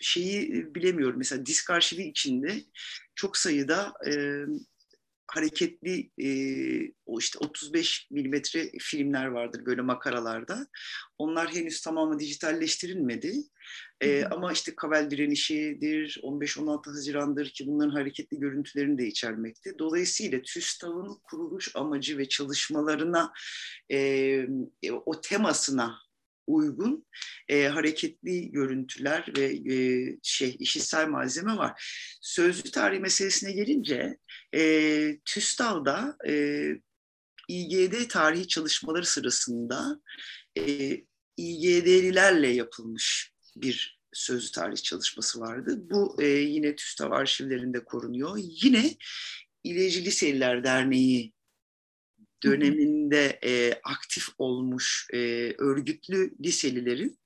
şeyi 0.00 0.74
bilemiyorum 0.74 1.18
mesela 1.18 1.46
disk 1.46 1.70
arşivi 1.70 2.02
içinde 2.02 2.64
çok 3.14 3.36
sayıda 3.36 3.92
e, 4.06 4.12
hareketli 5.26 6.10
e, 6.18 6.28
o 7.06 7.18
işte 7.18 7.38
35 7.38 8.08
milimetre 8.10 8.70
filmler 8.80 9.26
vardır 9.26 9.66
böyle 9.66 9.82
makaralarda. 9.82 10.66
Onlar 11.18 11.54
henüz 11.54 11.80
tamamen 11.80 12.18
dijitalleştirilmedi. 12.18 13.34
E, 14.00 14.24
ama 14.24 14.52
işte 14.52 14.74
Kavel 14.76 15.10
direnişidir, 15.10 16.20
15-16 16.22 16.90
Haziran'dır 16.90 17.50
ki 17.50 17.66
bunların 17.66 17.90
hareketli 17.90 18.38
görüntülerini 18.38 18.98
de 18.98 19.06
içermekte. 19.06 19.78
Dolayısıyla 19.78 20.42
TÜSTAV'ın 20.42 21.18
kuruluş 21.22 21.76
amacı 21.76 22.18
ve 22.18 22.28
çalışmalarına, 22.28 23.32
e, 23.92 24.46
o 25.06 25.20
temasına 25.20 26.03
uygun 26.47 27.07
e, 27.49 27.66
hareketli 27.66 28.51
görüntüler 28.51 29.32
ve 29.38 29.74
e, 29.74 29.76
şey 30.22 30.57
işitsel 30.59 31.09
malzeme 31.09 31.57
var. 31.57 31.82
Sözlü 32.20 32.70
tarih 32.70 33.01
meselesine 33.01 33.53
gelince 33.53 34.18
e, 34.55 35.18
TÜSTAV'da 35.24 36.16
e, 36.28 36.66
İGD 37.49 38.09
tarihi 38.09 38.49
çalışmaları 38.49 39.07
sırasında 39.07 40.01
e, 40.59 40.97
İGD'lilerle 41.36 42.49
yapılmış 42.49 43.32
bir 43.57 44.01
sözlü 44.12 44.51
tarih 44.51 44.76
çalışması 44.76 45.40
vardı. 45.40 45.78
Bu 45.90 46.22
e, 46.22 46.26
yine 46.26 46.76
TÜSTAV 46.76 47.11
arşivlerinde 47.11 47.84
korunuyor. 47.84 48.38
Yine 48.42 48.97
İleci 49.64 50.05
Liseliler 50.05 50.64
Derneği 50.64 51.32
döneminde 52.43 53.39
e, 53.45 53.80
aktif 53.85 54.28
olmuş 54.39 55.09
e, 55.12 55.18
örgütlü 55.59 56.35
liselilerin 56.45 57.18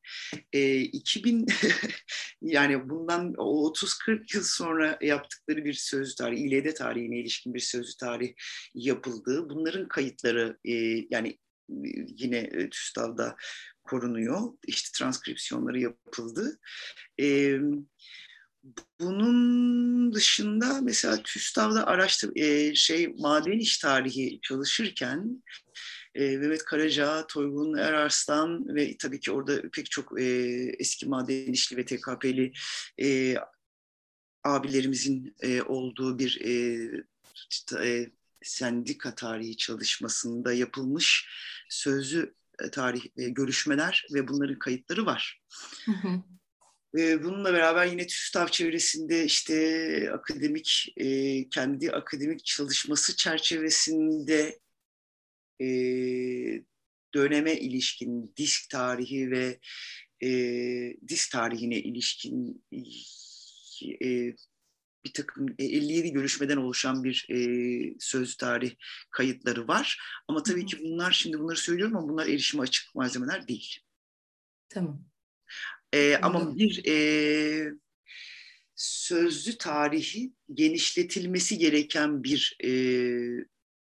e, 0.52 0.76
2000 0.76 1.46
yani 2.42 2.88
bundan 2.88 3.32
30-40 3.32 4.36
yıl 4.36 4.42
sonra 4.42 4.98
yaptıkları 5.02 5.64
bir 5.64 5.74
sözlü 5.74 6.14
tarih, 6.14 6.38
İLD 6.38 6.74
tarihine 6.74 7.20
ilişkin 7.20 7.54
bir 7.54 7.60
sözlü 7.60 7.96
tarih 8.00 8.32
yapıldığı, 8.74 9.50
bunların 9.50 9.88
kayıtları 9.88 10.58
e, 10.64 10.72
yani 11.10 11.38
yine 12.16 12.38
e, 12.38 12.70
TÜSTAV'da 12.70 13.36
korunuyor. 13.84 14.52
İşte 14.66 14.98
transkripsiyonları 14.98 15.80
yapıldı. 15.80 16.58
E, 17.20 17.58
bunun 19.00 20.12
dışında 20.12 20.80
mesela 20.82 21.22
TÜSTAV'da 21.22 21.86
araştır 21.86 22.36
e, 22.36 22.74
şey 22.74 23.08
maden 23.18 23.58
iş 23.58 23.78
tarihi 23.78 24.40
çalışırken 24.42 25.42
e, 26.14 26.36
Mehmet 26.36 26.64
Karaca, 26.64 27.26
Toygun 27.26 27.78
Erarslan 27.78 28.74
ve 28.74 28.96
tabii 28.96 29.20
ki 29.20 29.32
orada 29.32 29.62
pek 29.72 29.90
çok 29.90 30.20
e, 30.20 30.24
eski 30.78 31.06
maden 31.06 31.52
işli 31.52 31.76
ve 31.76 31.84
TKP'li 31.84 32.52
e, 33.02 33.34
abilerimizin 34.44 35.34
e, 35.40 35.62
olduğu 35.62 36.18
bir 36.18 36.40
e, 36.40 36.52
e, 37.84 38.10
sendika 38.42 39.14
tarihi 39.14 39.56
çalışmasında 39.56 40.52
yapılmış 40.52 41.28
sözlü 41.68 42.34
e, 42.62 42.70
tarih 42.70 43.04
e, 43.16 43.28
görüşmeler 43.28 44.06
ve 44.14 44.28
bunların 44.28 44.58
kayıtları 44.58 45.06
var. 45.06 45.42
Hı 45.84 45.92
hı. 45.92 46.22
E, 46.96 47.24
bununla 47.24 47.52
beraber 47.52 47.86
yine 47.86 48.06
TÜSTAV 48.06 48.46
çevresinde 48.46 49.24
işte 49.24 50.10
akademik, 50.14 50.92
e, 50.96 51.48
kendi 51.48 51.92
akademik 51.92 52.44
çalışması 52.44 53.16
çerçevesinde 53.16 54.58
e, 55.60 55.66
döneme 57.14 57.56
ilişkin 57.56 58.34
disk 58.36 58.70
tarihi 58.70 59.30
ve 59.30 59.58
e, 60.22 60.28
disk 61.08 61.30
tarihine 61.32 61.78
ilişkin 61.78 62.64
bir 65.04 65.12
takım 65.12 65.46
57 65.58 66.12
görüşmeden 66.12 66.56
oluşan 66.56 67.04
bir 67.04 67.26
e, 67.30 67.38
söz 67.98 68.36
tarih 68.36 68.74
kayıtları 69.10 69.68
var. 69.68 70.00
Ama 70.28 70.42
tabii 70.42 70.66
ki 70.66 70.78
bunlar 70.80 71.12
şimdi 71.12 71.38
bunları 71.38 71.56
söylüyorum 71.56 71.96
ama 71.96 72.08
bunlar 72.08 72.26
erişime 72.26 72.62
açık 72.62 72.94
malzemeler 72.94 73.48
değil. 73.48 73.80
Tamam. 74.68 75.04
E, 75.92 76.16
ama 76.16 76.56
bir 76.56 76.84
e, 76.88 77.72
sözlü 78.76 79.58
tarihi 79.58 80.32
genişletilmesi 80.54 81.58
gereken 81.58 82.24
bir 82.24 82.56
e, 82.64 82.70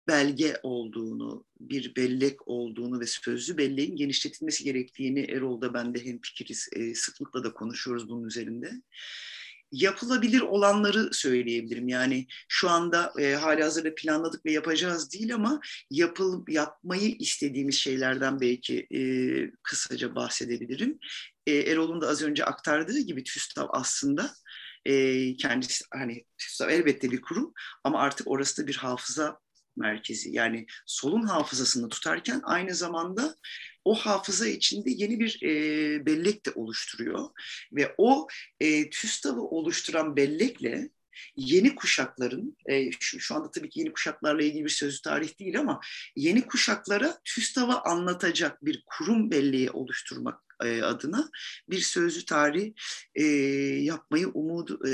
belge 0.09 0.61
olduğunu, 0.63 1.45
bir 1.61 1.97
bellek 1.97 2.49
olduğunu 2.49 3.01
ve 3.01 3.07
sözlü 3.07 3.59
belleğin 3.59 3.97
genişletilmesi 3.97 4.65
gerektiğini 4.65 5.21
Erol'da 5.21 5.75
ben 5.75 5.95
de 5.95 6.05
hemfikiriz. 6.05 6.69
E, 6.73 6.95
sıklıkla 6.95 7.45
da 7.45 7.53
konuşuyoruz 7.53 8.09
bunun 8.09 8.25
üzerinde 8.25 8.73
yapılabilir 9.73 10.41
olanları 10.41 11.15
söyleyebilirim. 11.15 11.89
Yani 11.89 12.27
şu 12.49 12.71
anda 12.71 13.13
e, 13.19 13.35
hali 13.35 13.63
hazırda 13.63 13.95
planladık 13.95 14.47
ve 14.47 14.53
yapacağız 14.53 15.13
değil 15.13 15.35
ama 15.35 15.61
yapıl, 15.91 16.45
yapmayı 16.49 17.17
istediğimiz 17.19 17.75
şeylerden 17.75 18.41
belki 18.41 18.87
e, 18.95 19.01
kısaca 19.63 20.15
bahsedebilirim. 20.15 20.99
E, 21.47 21.53
Erol'un 21.53 22.01
da 22.01 22.09
az 22.09 22.23
önce 22.23 22.45
aktardığı 22.45 22.99
gibi 22.99 23.25
TÜSTAV 23.25 23.67
aslında 23.71 24.35
e, 24.85 25.37
kendisi 25.37 25.85
hani 25.95 26.25
TÜSTAV 26.39 26.69
elbette 26.69 27.11
bir 27.11 27.21
kurum 27.21 27.53
ama 27.85 28.01
artık 28.01 28.29
orası 28.29 28.63
da 28.63 28.67
bir 28.67 28.77
hafıza 28.77 29.41
merkezi. 29.77 30.31
Yani 30.33 30.67
solun 30.87 31.23
hafızasını 31.23 31.89
tutarken 31.89 32.41
aynı 32.45 32.75
zamanda 32.75 33.37
o 33.85 33.95
hafıza 33.95 34.47
içinde 34.47 34.91
yeni 34.91 35.21
bir 35.21 35.43
e, 35.43 36.07
bellek 36.07 36.47
de 36.47 36.51
oluşturuyor. 36.55 37.29
Ve 37.73 37.95
o 37.99 38.27
e, 38.61 38.91
TÜSTAV'ı 38.91 39.41
oluşturan 39.41 40.17
bellekle 40.17 40.91
yeni 41.37 41.75
kuşakların, 41.75 42.57
e, 42.67 42.91
şu, 43.01 43.21
şu 43.21 43.35
anda 43.35 43.51
tabii 43.51 43.69
ki 43.69 43.81
yeni 43.81 43.93
kuşaklarla 43.93 44.43
ilgili 44.43 44.65
bir 44.65 44.71
sözlü 44.71 45.01
tarih 45.01 45.39
değil 45.39 45.61
ama 45.61 45.81
yeni 46.17 46.47
kuşaklara 46.47 47.19
TÜSTAV'ı 47.25 47.81
anlatacak 47.81 48.65
bir 48.65 48.83
kurum 48.87 49.31
belleği 49.31 49.71
oluşturmak 49.71 50.47
e, 50.65 50.83
adına 50.83 51.31
bir 51.71 51.81
sözlü 51.81 52.25
tarih 52.25 52.73
e, 53.15 53.25
yapmayı 53.83 54.29
umut 54.29 54.71
e, 54.87 54.91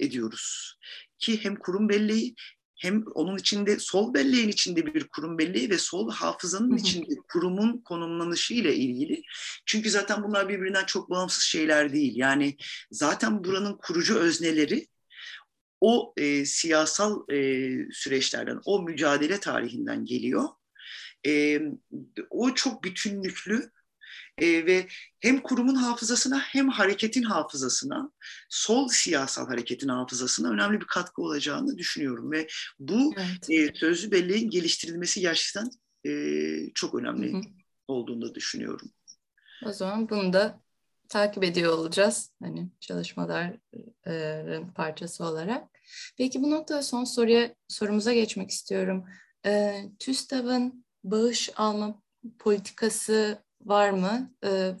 ediyoruz. 0.00 0.78
Ki 1.18 1.44
hem 1.44 1.56
kurum 1.56 1.88
belleği 1.88 2.34
hem 2.76 3.04
onun 3.14 3.36
içinde 3.36 3.78
sol 3.78 4.14
belleğin 4.14 4.48
içinde 4.48 4.94
bir 4.94 5.08
kurum 5.08 5.38
belleği 5.38 5.70
ve 5.70 5.78
sol 5.78 6.10
hafızanın 6.10 6.70
hı 6.70 6.72
hı. 6.72 6.76
içinde 6.76 7.14
kurumun 7.32 7.78
konumlanışı 7.78 8.54
ile 8.54 8.74
ilgili. 8.74 9.22
Çünkü 9.66 9.90
zaten 9.90 10.22
bunlar 10.22 10.48
birbirinden 10.48 10.84
çok 10.84 11.10
bağımsız 11.10 11.42
şeyler 11.42 11.92
değil. 11.92 12.12
Yani 12.16 12.56
zaten 12.90 13.44
buranın 13.44 13.76
kurucu 13.76 14.18
özneleri 14.18 14.86
o 15.80 16.14
e, 16.16 16.44
siyasal 16.44 17.30
e, 17.30 17.70
süreçlerden, 17.92 18.60
o 18.64 18.82
mücadele 18.82 19.40
tarihinden 19.40 20.04
geliyor. 20.04 20.48
E, 21.26 21.60
o 22.30 22.54
çok 22.54 22.84
bütünlüklü 22.84 23.70
e, 24.38 24.66
ve 24.66 24.86
hem 25.20 25.40
kurumun 25.40 25.74
hafızasına 25.74 26.40
hem 26.40 26.68
hareketin 26.68 27.22
hafızasına, 27.22 28.10
sol 28.48 28.88
siyasal 28.88 29.46
hareketin 29.46 29.88
hafızasına 29.88 30.50
önemli 30.50 30.80
bir 30.80 30.86
katkı 30.86 31.22
olacağını 31.22 31.78
düşünüyorum 31.78 32.32
ve 32.32 32.46
bu 32.78 33.14
evet. 33.16 33.50
e, 33.50 33.74
sözlü 33.74 34.10
belleğin 34.10 34.50
geliştirilmesi 34.50 35.20
gerçekten 35.20 35.70
e, 36.06 36.12
çok 36.74 36.94
önemli 36.94 37.32
hı 37.32 37.36
hı. 37.36 37.42
olduğunu 37.88 38.34
düşünüyorum. 38.34 38.90
O 39.64 39.72
zaman 39.72 40.08
bunu 40.08 40.32
da 40.32 40.63
takip 41.14 41.44
ediyor 41.44 41.72
olacağız 41.72 42.30
hani 42.42 42.68
çalışmaların 42.80 44.72
parçası 44.74 45.24
olarak. 45.24 45.68
Peki 46.16 46.42
bu 46.42 46.50
noktada 46.50 46.82
son 46.82 47.04
soruya 47.04 47.54
sorumuza 47.68 48.12
geçmek 48.12 48.50
istiyorum. 48.50 49.04
E, 49.46 49.82
TÜSTAV'ın 49.98 50.84
bağış 51.04 51.50
alma 51.56 52.02
politikası 52.38 53.38
var 53.60 53.90
mı? 53.90 54.34
E, 54.44 54.74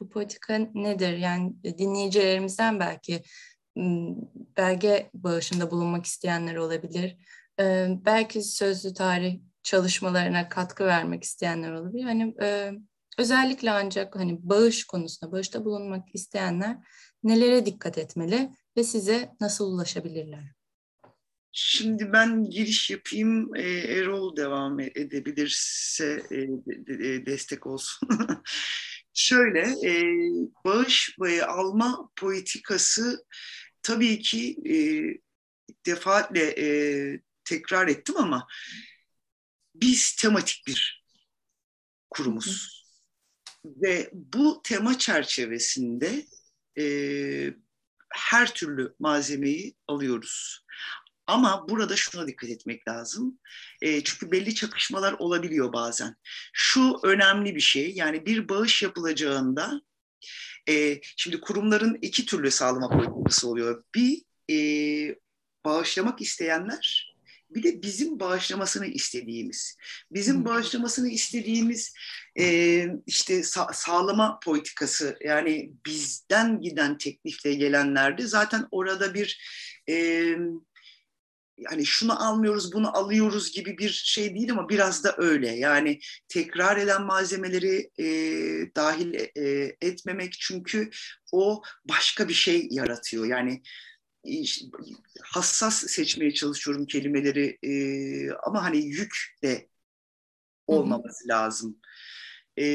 bu 0.00 0.08
politika 0.08 0.58
nedir? 0.74 1.16
Yani 1.16 1.54
dinleyicilerimizden 1.78 2.80
belki 2.80 3.22
belge 4.56 5.10
bağışında 5.14 5.70
bulunmak 5.70 6.06
isteyenler 6.06 6.56
olabilir. 6.56 7.16
E, 7.60 7.88
belki 8.04 8.42
sözlü 8.42 8.94
tarih 8.94 9.40
çalışmalarına 9.62 10.48
katkı 10.48 10.84
vermek 10.84 11.24
isteyenler 11.24 11.72
olabilir. 11.72 12.04
Hani 12.04 12.34
e, 12.42 12.72
özellikle 13.22 13.70
ancak 13.70 14.16
hani 14.16 14.38
bağış 14.42 14.84
konusunda, 14.84 15.32
bağışta 15.32 15.64
bulunmak 15.64 16.14
isteyenler 16.14 16.76
nelere 17.22 17.66
dikkat 17.66 17.98
etmeli 17.98 18.50
ve 18.76 18.84
size 18.84 19.30
nasıl 19.40 19.72
ulaşabilirler? 19.72 20.44
Şimdi 21.52 22.12
ben 22.12 22.50
giriş 22.50 22.90
yapayım, 22.90 23.56
e, 23.56 23.62
Erol 23.70 24.36
devam 24.36 24.80
e, 24.80 24.90
edebilirse 24.94 26.22
e, 26.30 26.36
de, 26.66 27.26
destek 27.26 27.66
olsun. 27.66 28.08
Şöyle, 29.14 29.60
e, 29.60 30.02
bağış 30.64 31.16
ve 31.20 31.46
alma 31.46 32.10
politikası 32.16 33.26
tabii 33.82 34.18
ki 34.18 34.56
e, 34.66 34.76
defaatle 35.86 36.54
e, 36.58 36.66
tekrar 37.44 37.88
ettim 37.88 38.16
ama 38.18 38.46
biz 39.74 40.16
tematik 40.16 40.66
bir 40.66 41.04
kurumuz. 42.10 42.81
Ve 43.64 44.10
bu 44.12 44.60
tema 44.64 44.98
çerçevesinde 44.98 46.26
e, 46.78 46.84
her 48.12 48.54
türlü 48.54 48.94
malzemeyi 48.98 49.74
alıyoruz. 49.88 50.64
Ama 51.26 51.68
burada 51.68 51.96
şuna 51.96 52.26
dikkat 52.26 52.50
etmek 52.50 52.88
lazım. 52.88 53.38
E, 53.82 54.04
çünkü 54.04 54.30
belli 54.32 54.54
çakışmalar 54.54 55.12
olabiliyor 55.12 55.72
bazen. 55.72 56.16
Şu 56.52 57.00
önemli 57.02 57.54
bir 57.54 57.60
şey, 57.60 57.92
yani 57.94 58.26
bir 58.26 58.48
bağış 58.48 58.82
yapılacağında, 58.82 59.82
e, 60.68 61.00
şimdi 61.16 61.40
kurumların 61.40 61.98
iki 62.02 62.26
türlü 62.26 62.50
sağlama 62.50 62.88
politikası 62.88 63.48
oluyor. 63.48 63.84
Bir, 63.94 64.22
e, 64.50 65.16
bağışlamak 65.64 66.20
isteyenler, 66.20 67.11
bir 67.54 67.62
de 67.62 67.82
bizim 67.82 68.20
bağışlamasını 68.20 68.86
istediğimiz. 68.86 69.76
Bizim 70.10 70.44
bağışlamasını 70.44 71.08
istediğimiz 71.08 71.94
e, 72.38 72.86
işte 73.06 73.40
sa- 73.40 73.74
sağlama 73.74 74.40
politikası, 74.44 75.16
yani 75.24 75.72
bizden 75.86 76.60
giden 76.60 76.98
teklifle 76.98 77.54
gelenlerde 77.54 78.26
zaten 78.26 78.66
orada 78.70 79.14
bir... 79.14 79.40
E, 79.88 80.26
yani 81.70 81.86
şunu 81.86 82.26
almıyoruz 82.26 82.72
bunu 82.72 82.96
alıyoruz 82.96 83.52
gibi 83.52 83.78
bir 83.78 83.90
şey 83.90 84.34
değil 84.34 84.52
ama 84.52 84.68
biraz 84.68 85.04
da 85.04 85.14
öyle. 85.18 85.50
Yani 85.50 85.98
tekrar 86.28 86.76
eden 86.76 87.02
malzemeleri 87.02 87.90
e, 87.98 88.06
dahil 88.76 89.14
e, 89.14 89.76
etmemek 89.80 90.32
çünkü 90.32 90.90
o 91.32 91.62
başka 91.84 92.28
bir 92.28 92.34
şey 92.34 92.68
yaratıyor. 92.70 93.26
Yani 93.26 93.62
hassas 95.22 95.84
seçmeye 95.86 96.34
çalışıyorum 96.34 96.86
kelimeleri 96.86 97.58
e, 97.62 97.72
ama 98.30 98.64
hani 98.64 98.78
yük 98.78 99.16
de 99.42 99.68
olmaması 100.66 101.24
Hı-hı. 101.24 101.38
lazım. 101.38 101.78
E, 102.58 102.66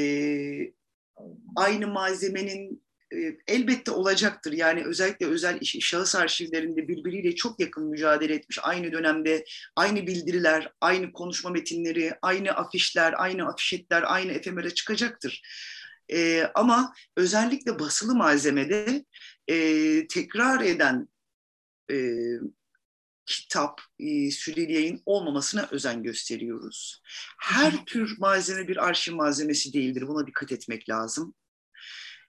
aynı 1.56 1.86
malzemenin 1.86 2.82
e, 3.14 3.16
elbette 3.46 3.90
olacaktır. 3.90 4.52
Yani 4.52 4.84
özellikle 4.84 5.26
özel 5.26 5.58
şahıs 5.62 6.14
arşivlerinde 6.14 6.88
birbiriyle 6.88 7.34
çok 7.34 7.60
yakın 7.60 7.84
mücadele 7.84 8.34
etmiş. 8.34 8.58
Aynı 8.62 8.92
dönemde 8.92 9.44
aynı 9.76 10.06
bildiriler, 10.06 10.72
aynı 10.80 11.12
konuşma 11.12 11.50
metinleri, 11.50 12.14
aynı 12.22 12.50
afişler, 12.50 13.14
aynı 13.16 13.48
afişetler, 13.48 14.04
aynı 14.06 14.32
efemere 14.32 14.74
çıkacaktır. 14.74 15.42
E, 16.12 16.42
ama 16.54 16.94
özellikle 17.16 17.78
basılı 17.78 18.14
malzemede 18.14 19.04
e, 19.48 19.56
tekrar 20.08 20.60
eden 20.60 21.08
e, 21.90 21.96
kitap, 23.26 23.80
e, 23.98 24.30
süreli 24.30 24.72
yayın 24.72 25.02
olmamasına 25.06 25.68
özen 25.70 26.02
gösteriyoruz. 26.02 27.02
Her 27.40 27.84
tür 27.84 28.18
malzeme 28.18 28.68
bir 28.68 28.76
arşiv 28.76 29.14
malzemesi 29.14 29.72
değildir. 29.72 30.08
Buna 30.08 30.26
dikkat 30.26 30.52
etmek 30.52 30.88
lazım. 30.88 31.34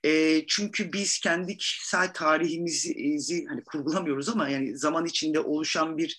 E, 0.05 0.43
çünkü 0.47 0.93
biz 0.93 1.19
kendi 1.19 1.57
kişisel 1.57 2.13
tarihimizi 2.13 3.45
hani 3.45 3.63
kurgulamıyoruz 3.63 4.29
ama 4.29 4.49
yani 4.49 4.77
zaman 4.77 5.05
içinde 5.05 5.39
oluşan 5.39 5.97
bir 5.97 6.17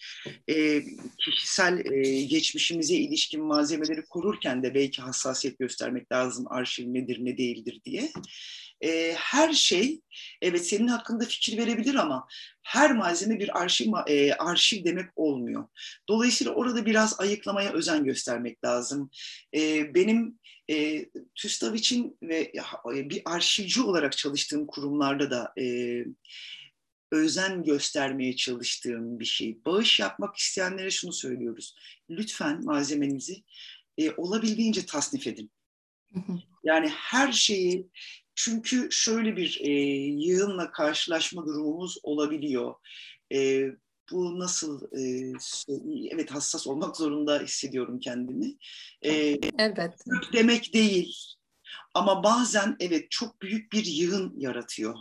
e, 0.49 0.83
kişisel 1.19 1.93
e, 1.93 2.23
geçmişimize 2.23 2.95
ilişkin 2.95 3.45
malzemeleri 3.45 4.03
korurken 4.03 4.63
de 4.63 4.75
belki 4.75 5.03
hassasiyet 5.03 5.59
göstermek 5.59 6.13
lazım 6.13 6.45
arşiv 6.51 6.95
nedir 6.95 7.19
ne 7.21 7.39
değildir 7.39 7.81
diye. 7.85 8.13
E, 8.85 9.13
her 9.17 9.53
şey 9.53 10.01
evet 10.43 10.67
senin 10.67 10.89
hakkında 10.89 11.25
fikir 11.25 11.59
verebilir 11.59 11.95
ama 11.95 12.27
her 12.63 12.93
malzeme 12.93 13.41
bir 13.41 13.61
arşiv 13.61 13.93
e, 14.07 14.33
arşiv 14.35 14.85
demek 14.85 15.11
olmuyor. 15.17 15.69
Dolayısıyla 16.09 16.53
orada 16.53 16.87
biraz 16.87 17.21
ayıklamaya 17.21 17.73
özen 17.73 18.05
göstermek 18.05 18.65
lazım. 18.65 19.11
E, 19.55 19.95
benim 19.95 20.39
e, 20.71 21.07
TÜSTAV 21.35 21.75
için 21.75 22.19
ve 22.23 22.53
e, 22.97 23.11
bir 23.11 23.23
arşivci 23.25 23.83
olarak 23.83 24.17
çalıştığım 24.17 24.67
kurumlarda 24.67 25.31
da 25.31 25.53
e, 25.61 26.05
özen 27.13 27.65
göstermeye 27.65 28.37
çalıştığım 28.37 29.21
bir 29.21 29.25
şey. 29.25 29.65
Bağış 29.65 30.01
yapmak 30.01 30.37
isteyenlere 30.37 30.91
şunu 30.91 31.13
söylüyoruz. 31.13 31.77
Lütfen 32.11 32.65
malzemenizi 32.65 33.43
e, 33.99 34.11
olabildiğince 34.11 34.87
tasnif 34.87 35.27
edin. 35.27 35.51
Yani 36.65 36.89
her 36.89 37.33
şeyi 37.33 37.89
çünkü 38.45 38.89
şöyle 38.91 39.37
bir 39.37 39.61
e, 39.61 39.71
yığınla 40.25 40.71
karşılaşma 40.71 41.47
durumumuz 41.47 41.99
olabiliyor. 42.03 42.75
E, 43.33 43.67
bu 44.11 44.39
nasıl 44.39 44.83
e, 44.99 45.33
evet 46.11 46.31
hassas 46.31 46.67
olmak 46.67 46.97
zorunda 46.97 47.41
hissediyorum 47.41 48.01
kendimi. 48.01 48.57
E, 49.03 49.13
evet. 49.59 49.95
Demek 50.33 50.75
değil. 50.75 51.17
Ama 51.95 52.23
bazen 52.23 52.77
evet 52.81 53.11
çok 53.11 53.43
büyük 53.43 53.73
bir 53.73 53.85
yığın 53.85 54.35
yaratıyor. 54.41 54.95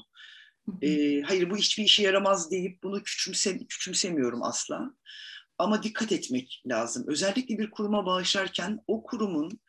E, 0.82 1.22
hayır 1.22 1.50
bu 1.50 1.58
hiçbir 1.58 1.84
işe 1.84 2.04
yaramaz 2.04 2.52
deyip 2.52 2.84
bunu 2.84 3.04
küçümse, 3.04 3.58
küçümsemiyorum 3.58 4.44
asla. 4.44 4.94
Ama 5.58 5.84
dikkat 5.84 6.12
etmek 6.12 6.64
lazım. 6.68 7.06
Özellikle 7.08 7.58
bir 7.58 7.72
kuruma 7.72 8.06
bağışlarken 8.06 8.80
o 8.88 9.04
kurumun 9.04 9.60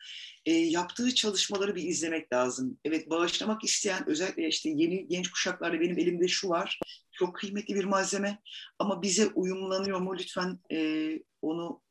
e, 0.45 0.51
yaptığı 0.51 1.15
çalışmaları 1.15 1.75
bir 1.75 1.83
izlemek 1.83 2.33
lazım. 2.33 2.77
Evet 2.85 3.09
bağışlamak 3.09 3.63
isteyen 3.63 4.09
özellikle 4.09 4.47
işte 4.47 4.69
yeni 4.69 5.07
genç 5.07 5.31
kuşaklarda 5.31 5.79
benim 5.79 5.99
elimde 5.99 6.27
şu 6.27 6.49
var. 6.49 6.79
Çok 7.11 7.35
kıymetli 7.35 7.75
bir 7.75 7.83
malzeme 7.83 8.39
ama 8.79 9.01
bize 9.01 9.27
uyumlanıyor 9.27 9.99
mu 9.99 10.15
lütfen 10.19 10.59
e, 10.71 11.09
onu 11.41 11.81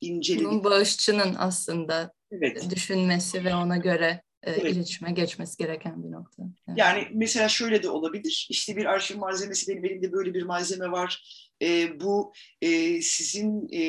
inceleyin. 0.00 0.50
Bunun 0.50 0.64
bağışçının 0.64 1.34
aslında 1.38 2.12
evet. 2.30 2.70
düşünmesi 2.70 3.44
ve 3.44 3.54
ona 3.54 3.76
göre 3.76 4.22
e, 4.42 4.50
evet. 4.50 4.76
iletişime 4.76 5.12
geçmesi 5.12 5.56
gereken 5.56 6.04
bir 6.04 6.10
nokta. 6.10 6.42
Evet. 6.68 6.78
Yani 6.78 7.08
mesela 7.12 7.48
şöyle 7.48 7.82
de 7.82 7.90
olabilir. 7.90 8.46
İşte 8.50 8.76
bir 8.76 8.84
arşiv 8.84 9.18
malzemesi 9.18 9.72
benim 9.72 9.84
elimde 9.84 10.12
böyle 10.12 10.34
bir 10.34 10.42
malzeme 10.42 10.90
var. 10.90 11.24
E, 11.62 12.00
bu 12.00 12.32
e, 12.60 13.02
sizin 13.02 13.68
e, 13.72 13.80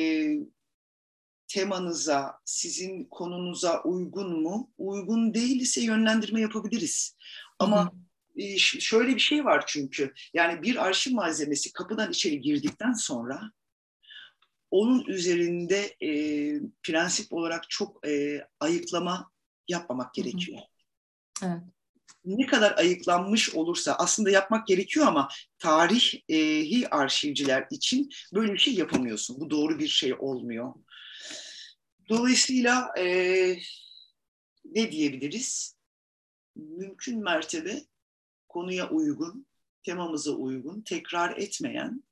temanıza, 1.56 2.38
sizin 2.44 3.04
konunuza 3.04 3.82
uygun 3.82 4.42
mu? 4.42 4.70
Uygun 4.78 5.34
değil 5.34 5.60
ise 5.60 5.80
yönlendirme 5.80 6.40
yapabiliriz. 6.40 7.16
Ama 7.58 7.92
e, 8.36 8.58
şöyle 8.58 9.14
bir 9.14 9.20
şey 9.20 9.44
var 9.44 9.64
çünkü. 9.66 10.14
Yani 10.34 10.62
bir 10.62 10.86
arşiv 10.86 11.14
malzemesi 11.14 11.72
kapıdan 11.72 12.10
içeri 12.10 12.40
girdikten 12.40 12.92
sonra 12.92 13.40
onun 14.70 15.04
üzerinde 15.04 15.96
e, 16.02 16.10
prensip 16.82 17.32
olarak 17.32 17.70
çok 17.70 18.06
e, 18.06 18.40
ayıklama 18.60 19.30
yapmamak 19.68 20.14
gerekiyor. 20.14 20.58
Evet. 21.42 21.62
Ne 22.24 22.46
kadar 22.46 22.78
ayıklanmış 22.78 23.54
olursa 23.54 23.94
aslında 23.98 24.30
yapmak 24.30 24.66
gerekiyor 24.66 25.06
ama 25.06 25.28
tarihi 25.58 26.88
arşivciler 26.90 27.66
için 27.70 28.10
böyle 28.34 28.52
bir 28.52 28.58
şey 28.58 28.74
yapamıyorsun. 28.74 29.40
Bu 29.40 29.50
doğru 29.50 29.78
bir 29.78 29.88
şey 29.88 30.14
olmuyor. 30.14 30.74
Dolayısıyla 32.08 32.92
e, 32.98 33.06
ne 34.64 34.92
diyebiliriz? 34.92 35.76
Mümkün 36.56 37.22
mertebe 37.22 37.82
konuya 38.48 38.90
uygun, 38.90 39.46
temamıza 39.82 40.30
uygun, 40.32 40.80
tekrar 40.80 41.36
etmeyen 41.36 42.02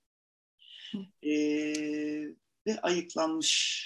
e, 1.22 1.34
ve 2.66 2.80
ayıklanmış 2.82 3.84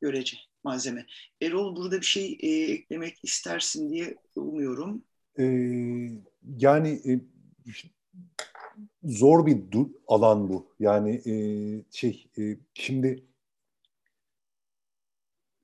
görece 0.00 0.36
malzeme. 0.64 1.06
Erol 1.42 1.76
burada 1.76 2.00
bir 2.00 2.06
şey 2.06 2.38
e, 2.40 2.48
eklemek 2.48 3.18
istersin 3.22 3.90
diye 3.90 4.16
umuyorum. 4.36 5.04
Ee, 5.38 6.10
yani 6.58 6.88
e, 6.88 7.20
zor 9.04 9.46
bir 9.46 9.72
alan 10.06 10.48
bu. 10.48 10.74
Yani 10.80 11.22
e, 11.26 11.34
şey 11.90 12.26
e, 12.38 12.56
şimdi 12.74 13.27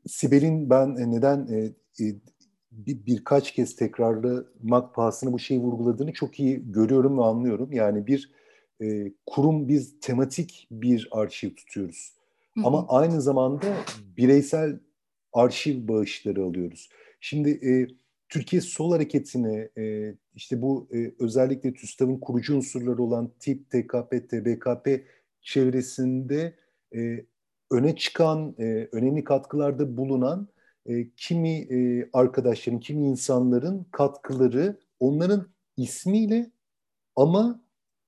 Sibel'in 0.06 0.70
ben 0.70 0.97
e, 0.97 1.10
neden 1.10 1.47
e, 1.47 1.59
e, 2.05 2.14
bir, 2.70 3.06
birkaç 3.06 3.52
kez 3.52 3.76
tekrarlamak 3.76 4.94
pahasına 4.94 5.32
bu 5.32 5.39
şeyi 5.39 5.60
vurguladığını 5.60 6.12
çok 6.12 6.40
iyi 6.40 6.72
görüyorum 6.72 7.18
ve 7.18 7.22
anlıyorum. 7.22 7.72
Yani 7.72 8.06
bir 8.06 8.32
e, 8.82 9.12
kurum 9.26 9.68
biz 9.68 10.01
tematik 10.01 10.68
bir 10.70 11.09
arşiv 11.10 11.55
tutuyoruz. 11.55 12.12
Hı 12.55 12.60
hı. 12.60 12.66
Ama 12.66 12.86
aynı 12.89 13.22
zamanda 13.22 13.66
bireysel 14.16 14.78
arşiv 15.32 15.89
bağışları 15.89 16.43
alıyoruz. 16.43 16.89
Şimdi 17.20 17.51
e, 17.51 17.89
Türkiye 18.28 18.62
Sol 18.62 18.93
Hareketi'ne 18.93 19.68
e, 19.78 20.14
işte 20.35 20.62
bu 20.62 20.89
e, 20.94 21.14
özellikle 21.18 21.74
TÜSTAV'ın 21.74 22.18
kurucu 22.18 22.56
unsurları 22.56 23.02
olan 23.02 23.32
TİP, 23.40 23.70
TKP, 23.70 24.28
TBKP 24.28 25.05
çevresinde 25.43 26.55
e, 26.94 27.24
öne 27.70 27.97
çıkan, 27.97 28.55
e, 28.59 28.89
önemli 28.93 29.24
katkılarda 29.24 29.97
bulunan 29.97 30.49
e, 30.86 31.11
kimi 31.16 31.51
e, 31.51 32.09
arkadaşların, 32.12 32.81
kimi 32.81 33.07
insanların 33.07 33.86
katkıları 33.93 34.77
onların 35.01 35.47
ismiyle 35.77 36.51
ama 37.16 37.61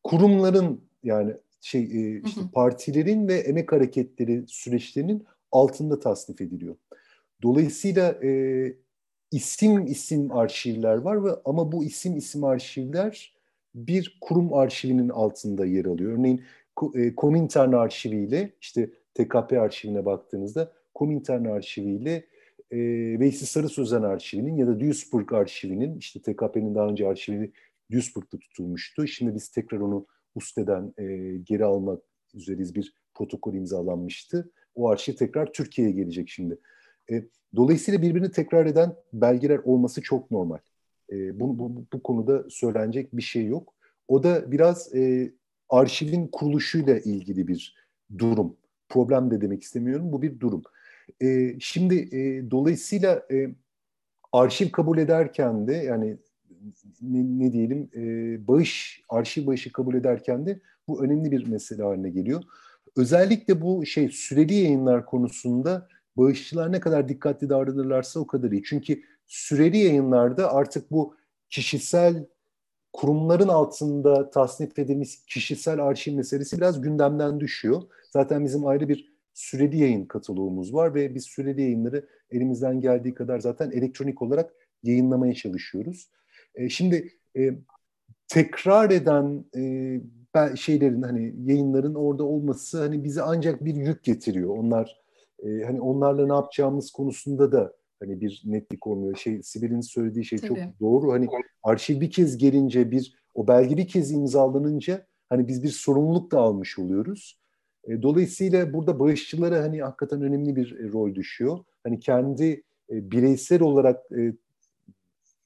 kurumların 0.04 0.80
yani 1.02 1.34
şey 1.60 1.82
e, 1.82 2.22
işte 2.22 2.40
partilerin 2.54 3.28
ve 3.28 3.34
emek 3.34 3.72
hareketleri 3.72 4.44
süreçlerinin 4.46 5.26
altında 5.52 6.00
tasnif 6.00 6.40
ediliyor. 6.40 6.76
Dolayısıyla 7.42 8.10
e, 8.22 8.72
isim 9.30 9.86
isim 9.86 10.32
arşivler 10.32 10.96
var 10.96 11.24
ve 11.24 11.30
ama 11.44 11.72
bu 11.72 11.84
isim 11.84 12.16
isim 12.16 12.44
arşivler 12.44 13.36
bir 13.74 14.18
kurum 14.20 14.54
arşivinin 14.54 15.08
altında 15.08 15.66
yer 15.66 15.84
alıyor. 15.84 16.12
Örneğin 16.12 16.42
e, 16.94 17.14
Komintern 17.14 17.72
arşiviyle 17.72 18.52
işte 18.60 18.90
TKP 19.16 19.52
arşivine 19.52 20.04
baktığınızda 20.04 20.72
Komintern 20.94 21.44
arşiviyle 21.44 22.26
e, 22.70 22.78
Veysi 23.20 23.46
Sarı 23.46 23.68
Sözen 23.68 24.02
arşivinin 24.02 24.56
ya 24.56 24.66
da 24.66 24.80
Duisburg 24.80 25.32
arşivinin 25.32 25.98
işte 25.98 26.20
TKP'nin 26.22 26.74
daha 26.74 26.88
önce 26.88 27.08
arşivini 27.08 27.52
Duisburg'da 27.92 28.38
tutulmuştu. 28.38 29.06
Şimdi 29.06 29.34
biz 29.34 29.48
tekrar 29.48 29.78
onu 29.78 30.06
USTE'den 30.34 30.94
e, 30.98 31.36
geri 31.36 31.64
almak 31.64 32.02
üzereyiz 32.34 32.74
bir 32.74 32.94
protokol 33.14 33.54
imzalanmıştı. 33.54 34.50
O 34.74 34.88
arşiv 34.88 35.14
tekrar 35.14 35.52
Türkiye'ye 35.52 35.92
gelecek 35.94 36.28
şimdi. 36.28 36.58
E, 37.10 37.24
dolayısıyla 37.56 38.02
birbirini 38.02 38.30
tekrar 38.30 38.66
eden 38.66 38.94
belgeler 39.12 39.58
olması 39.58 40.02
çok 40.02 40.30
normal. 40.30 40.58
E, 41.12 41.40
bu, 41.40 41.58
bu, 41.58 41.86
bu 41.92 42.02
konuda 42.02 42.44
söylenecek 42.50 43.16
bir 43.16 43.22
şey 43.22 43.46
yok. 43.46 43.74
O 44.08 44.22
da 44.22 44.52
biraz 44.52 44.94
e, 44.94 45.32
arşivin 45.68 46.28
kuruluşuyla 46.28 46.98
ilgili 46.98 47.48
bir 47.48 47.74
durum. 48.18 48.56
Problem 48.88 49.30
de 49.30 49.40
demek 49.40 49.62
istemiyorum. 49.62 50.12
Bu 50.12 50.22
bir 50.22 50.40
durum. 50.40 50.62
E, 51.22 51.60
şimdi 51.60 51.94
e, 51.94 52.50
dolayısıyla 52.50 53.22
e, 53.30 53.50
arşiv 54.32 54.70
kabul 54.70 54.98
ederken 54.98 55.68
de 55.68 55.72
yani 55.72 56.16
ne, 57.02 57.44
ne 57.44 57.52
diyelim 57.52 57.90
e, 57.96 58.02
bağış, 58.48 59.02
arşiv 59.08 59.46
bağışı 59.46 59.72
kabul 59.72 59.94
ederken 59.94 60.46
de 60.46 60.60
bu 60.88 61.04
önemli 61.04 61.30
bir 61.30 61.46
mesele 61.46 61.82
haline 61.82 62.10
geliyor. 62.10 62.42
Özellikle 62.96 63.60
bu 63.60 63.86
şey 63.86 64.08
süreli 64.08 64.54
yayınlar 64.54 65.06
konusunda 65.06 65.88
bağışçılar 66.16 66.72
ne 66.72 66.80
kadar 66.80 67.08
dikkatli 67.08 67.48
davranırlarsa 67.48 68.20
o 68.20 68.26
kadar 68.26 68.50
iyi. 68.50 68.62
Çünkü 68.62 69.02
süreli 69.26 69.78
yayınlarda 69.78 70.52
artık 70.52 70.90
bu 70.90 71.16
kişisel 71.50 72.26
kurumların 72.92 73.48
altında 73.48 74.30
tasnif 74.30 74.78
edilmiş 74.78 75.20
kişisel 75.26 75.80
arşiv 75.80 76.14
meselesi 76.14 76.56
biraz 76.56 76.80
gündemden 76.80 77.40
düşüyor. 77.40 77.82
Zaten 78.16 78.44
bizim 78.44 78.66
ayrı 78.66 78.88
bir 78.88 79.12
süreli 79.34 79.78
yayın 79.78 80.04
kataloğumuz 80.04 80.74
var 80.74 80.94
ve 80.94 81.14
biz 81.14 81.24
süreli 81.24 81.62
yayınları 81.62 82.06
elimizden 82.30 82.80
geldiği 82.80 83.14
kadar 83.14 83.40
zaten 83.40 83.70
elektronik 83.70 84.22
olarak 84.22 84.54
yayınlamaya 84.82 85.34
çalışıyoruz. 85.34 86.10
E, 86.54 86.68
şimdi 86.68 87.12
e, 87.36 87.50
tekrar 88.28 88.90
eden 88.90 89.44
e, 89.56 90.56
şeylerin 90.56 91.02
hani 91.02 91.34
yayınların 91.44 91.94
orada 91.94 92.24
olması 92.24 92.80
hani 92.80 93.04
bize 93.04 93.22
ancak 93.22 93.64
bir 93.64 93.74
yük 93.74 94.04
getiriyor. 94.04 94.56
Onlar 94.56 95.00
e, 95.42 95.62
hani 95.64 95.80
onlarla 95.80 96.26
ne 96.26 96.34
yapacağımız 96.34 96.90
konusunda 96.90 97.52
da 97.52 97.72
hani 98.00 98.20
bir 98.20 98.42
netlik 98.44 98.86
olmuyor. 98.86 99.16
Şey 99.16 99.42
Sibel'in 99.42 99.80
söylediği 99.80 100.24
şey 100.24 100.38
Tabii. 100.38 100.48
çok 100.48 100.80
doğru. 100.80 101.12
Hani 101.12 101.28
arşiv 101.62 102.00
bir 102.00 102.10
kez 102.10 102.38
gelince 102.38 102.90
bir 102.90 103.16
o 103.34 103.48
belge 103.48 103.76
bir 103.76 103.88
kez 103.88 104.12
imzalanınca 104.12 105.06
hani 105.28 105.48
biz 105.48 105.62
bir 105.62 105.68
sorumluluk 105.68 106.32
da 106.32 106.38
almış 106.38 106.78
oluyoruz. 106.78 107.45
E, 107.86 108.02
dolayısıyla 108.02 108.72
burada 108.72 108.98
bağışçılara 108.98 109.62
hani 109.62 109.82
hakikaten 109.82 110.22
önemli 110.22 110.56
bir 110.56 110.80
e, 110.80 110.92
rol 110.92 111.14
düşüyor. 111.14 111.58
Hani 111.84 112.00
kendi 112.00 112.62
e, 112.90 113.10
bireysel 113.10 113.62
olarak 113.62 114.04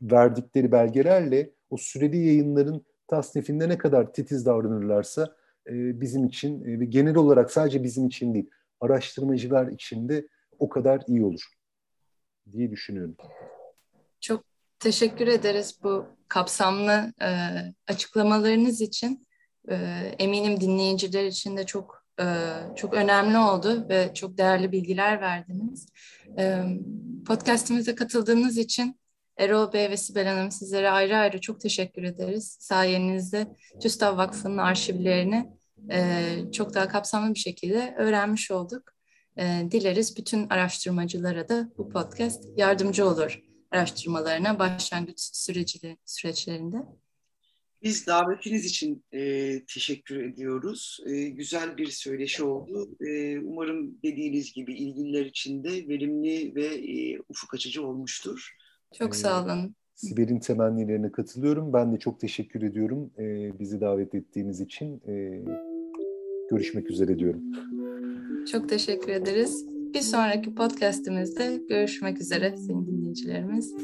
verdikleri 0.03 0.73
belgelerle 0.73 1.51
o 1.71 1.77
süreli 1.77 2.19
yayınların 2.27 2.85
tasnifinde 3.07 3.69
ne 3.69 3.79
kadar 3.79 4.13
titiz 4.13 4.47
davranırlarsa 4.47 5.37
bizim 5.69 6.25
için 6.25 6.81
ve 6.81 6.85
genel 6.85 7.17
olarak 7.17 7.51
sadece 7.51 7.85
bizim 7.85 8.07
için 8.07 8.35
değil 8.35 8.51
araştırmacılar 8.81 9.67
için 9.67 10.09
de 10.09 10.29
o 10.59 10.69
kadar 10.69 11.03
iyi 11.07 11.25
olur 11.25 11.45
diye 12.53 12.71
düşünüyorum. 12.71 13.17
Çok 14.21 14.45
teşekkür 14.79 15.27
ederiz 15.27 15.79
bu 15.83 16.07
kapsamlı 16.29 17.13
açıklamalarınız 17.87 18.81
için. 18.81 19.27
Eminim 20.19 20.61
dinleyiciler 20.61 21.25
için 21.25 21.57
de 21.57 21.67
çok 21.67 22.00
e, 22.21 22.25
çok 22.77 22.95
önemli 22.95 23.39
oldu 23.39 23.87
ve 23.89 24.15
çok 24.15 24.39
değerli 24.39 24.73
bilgiler 24.73 25.21
verdiniz. 25.21 25.87
E, 26.39 26.63
podcastimize 27.27 27.95
katıldığınız 27.95 28.59
için 28.59 29.01
Erol 29.37 29.73
Bey 29.73 29.91
ve 29.91 29.97
Sibel 29.97 30.27
Hanım 30.27 30.51
sizlere 30.51 30.91
ayrı 30.91 31.17
ayrı 31.17 31.41
çok 31.41 31.61
teşekkür 31.61 32.03
ederiz. 32.03 32.57
Sayenizde 32.61 33.47
TÜSTAV 33.83 34.17
Vakfı'nın 34.17 34.59
arşivlerini 34.59 35.51
e, 35.91 36.25
çok 36.53 36.75
daha 36.75 36.89
kapsamlı 36.89 37.35
bir 37.35 37.39
şekilde 37.39 37.95
öğrenmiş 37.99 38.51
olduk. 38.51 38.83
E, 39.37 39.67
dileriz 39.71 40.17
bütün 40.17 40.49
araştırmacılara 40.49 41.49
da 41.49 41.69
bu 41.79 41.89
podcast 41.89 42.45
yardımcı 42.57 43.09
olur 43.09 43.41
araştırmalarına 43.71 44.59
başlangıç 44.59 45.21
süreci, 45.21 45.97
süreçlerinde. 46.05 46.77
Biz 47.83 48.07
davetiniz 48.07 48.65
için 48.65 49.05
e, 49.13 49.51
teşekkür 49.65 50.23
ediyoruz. 50.23 51.01
E, 51.07 51.29
güzel 51.29 51.77
bir 51.77 51.87
söyleşi 51.87 52.45
oldu. 52.45 52.89
E, 53.07 53.39
umarım 53.39 53.99
dediğiniz 54.03 54.53
gibi 54.53 54.75
ilgililer 54.75 55.27
için 55.27 55.65
de 55.65 55.89
verimli 55.89 56.55
ve 56.55 56.67
e, 56.67 57.19
ufuk 57.29 57.55
açıcı 57.55 57.87
olmuştur. 57.87 58.57
Çok 58.99 59.17
sağ 59.17 59.45
olun. 59.45 59.75
Sibel'in 59.95 60.41
temennilerine 60.41 61.13
katılıyorum. 61.13 61.73
Ben 61.73 61.93
de 61.93 61.99
çok 61.99 62.21
teşekkür 62.21 62.63
ediyorum 62.63 63.11
e, 63.19 63.59
bizi 63.59 63.81
davet 63.81 64.15
ettiğiniz 64.15 64.61
için. 64.61 65.03
E, 65.09 65.45
görüşmek 66.51 66.91
üzere 66.91 67.19
diyorum. 67.19 67.43
Çok 68.53 68.69
teşekkür 68.69 69.09
ederiz. 69.09 69.67
Bir 69.95 70.01
sonraki 70.01 70.55
podcastimizde 70.55 71.61
görüşmek 71.69 72.21
üzere 72.21 72.57
sevgili 72.57 72.87
dinleyicilerimiz. 72.87 73.75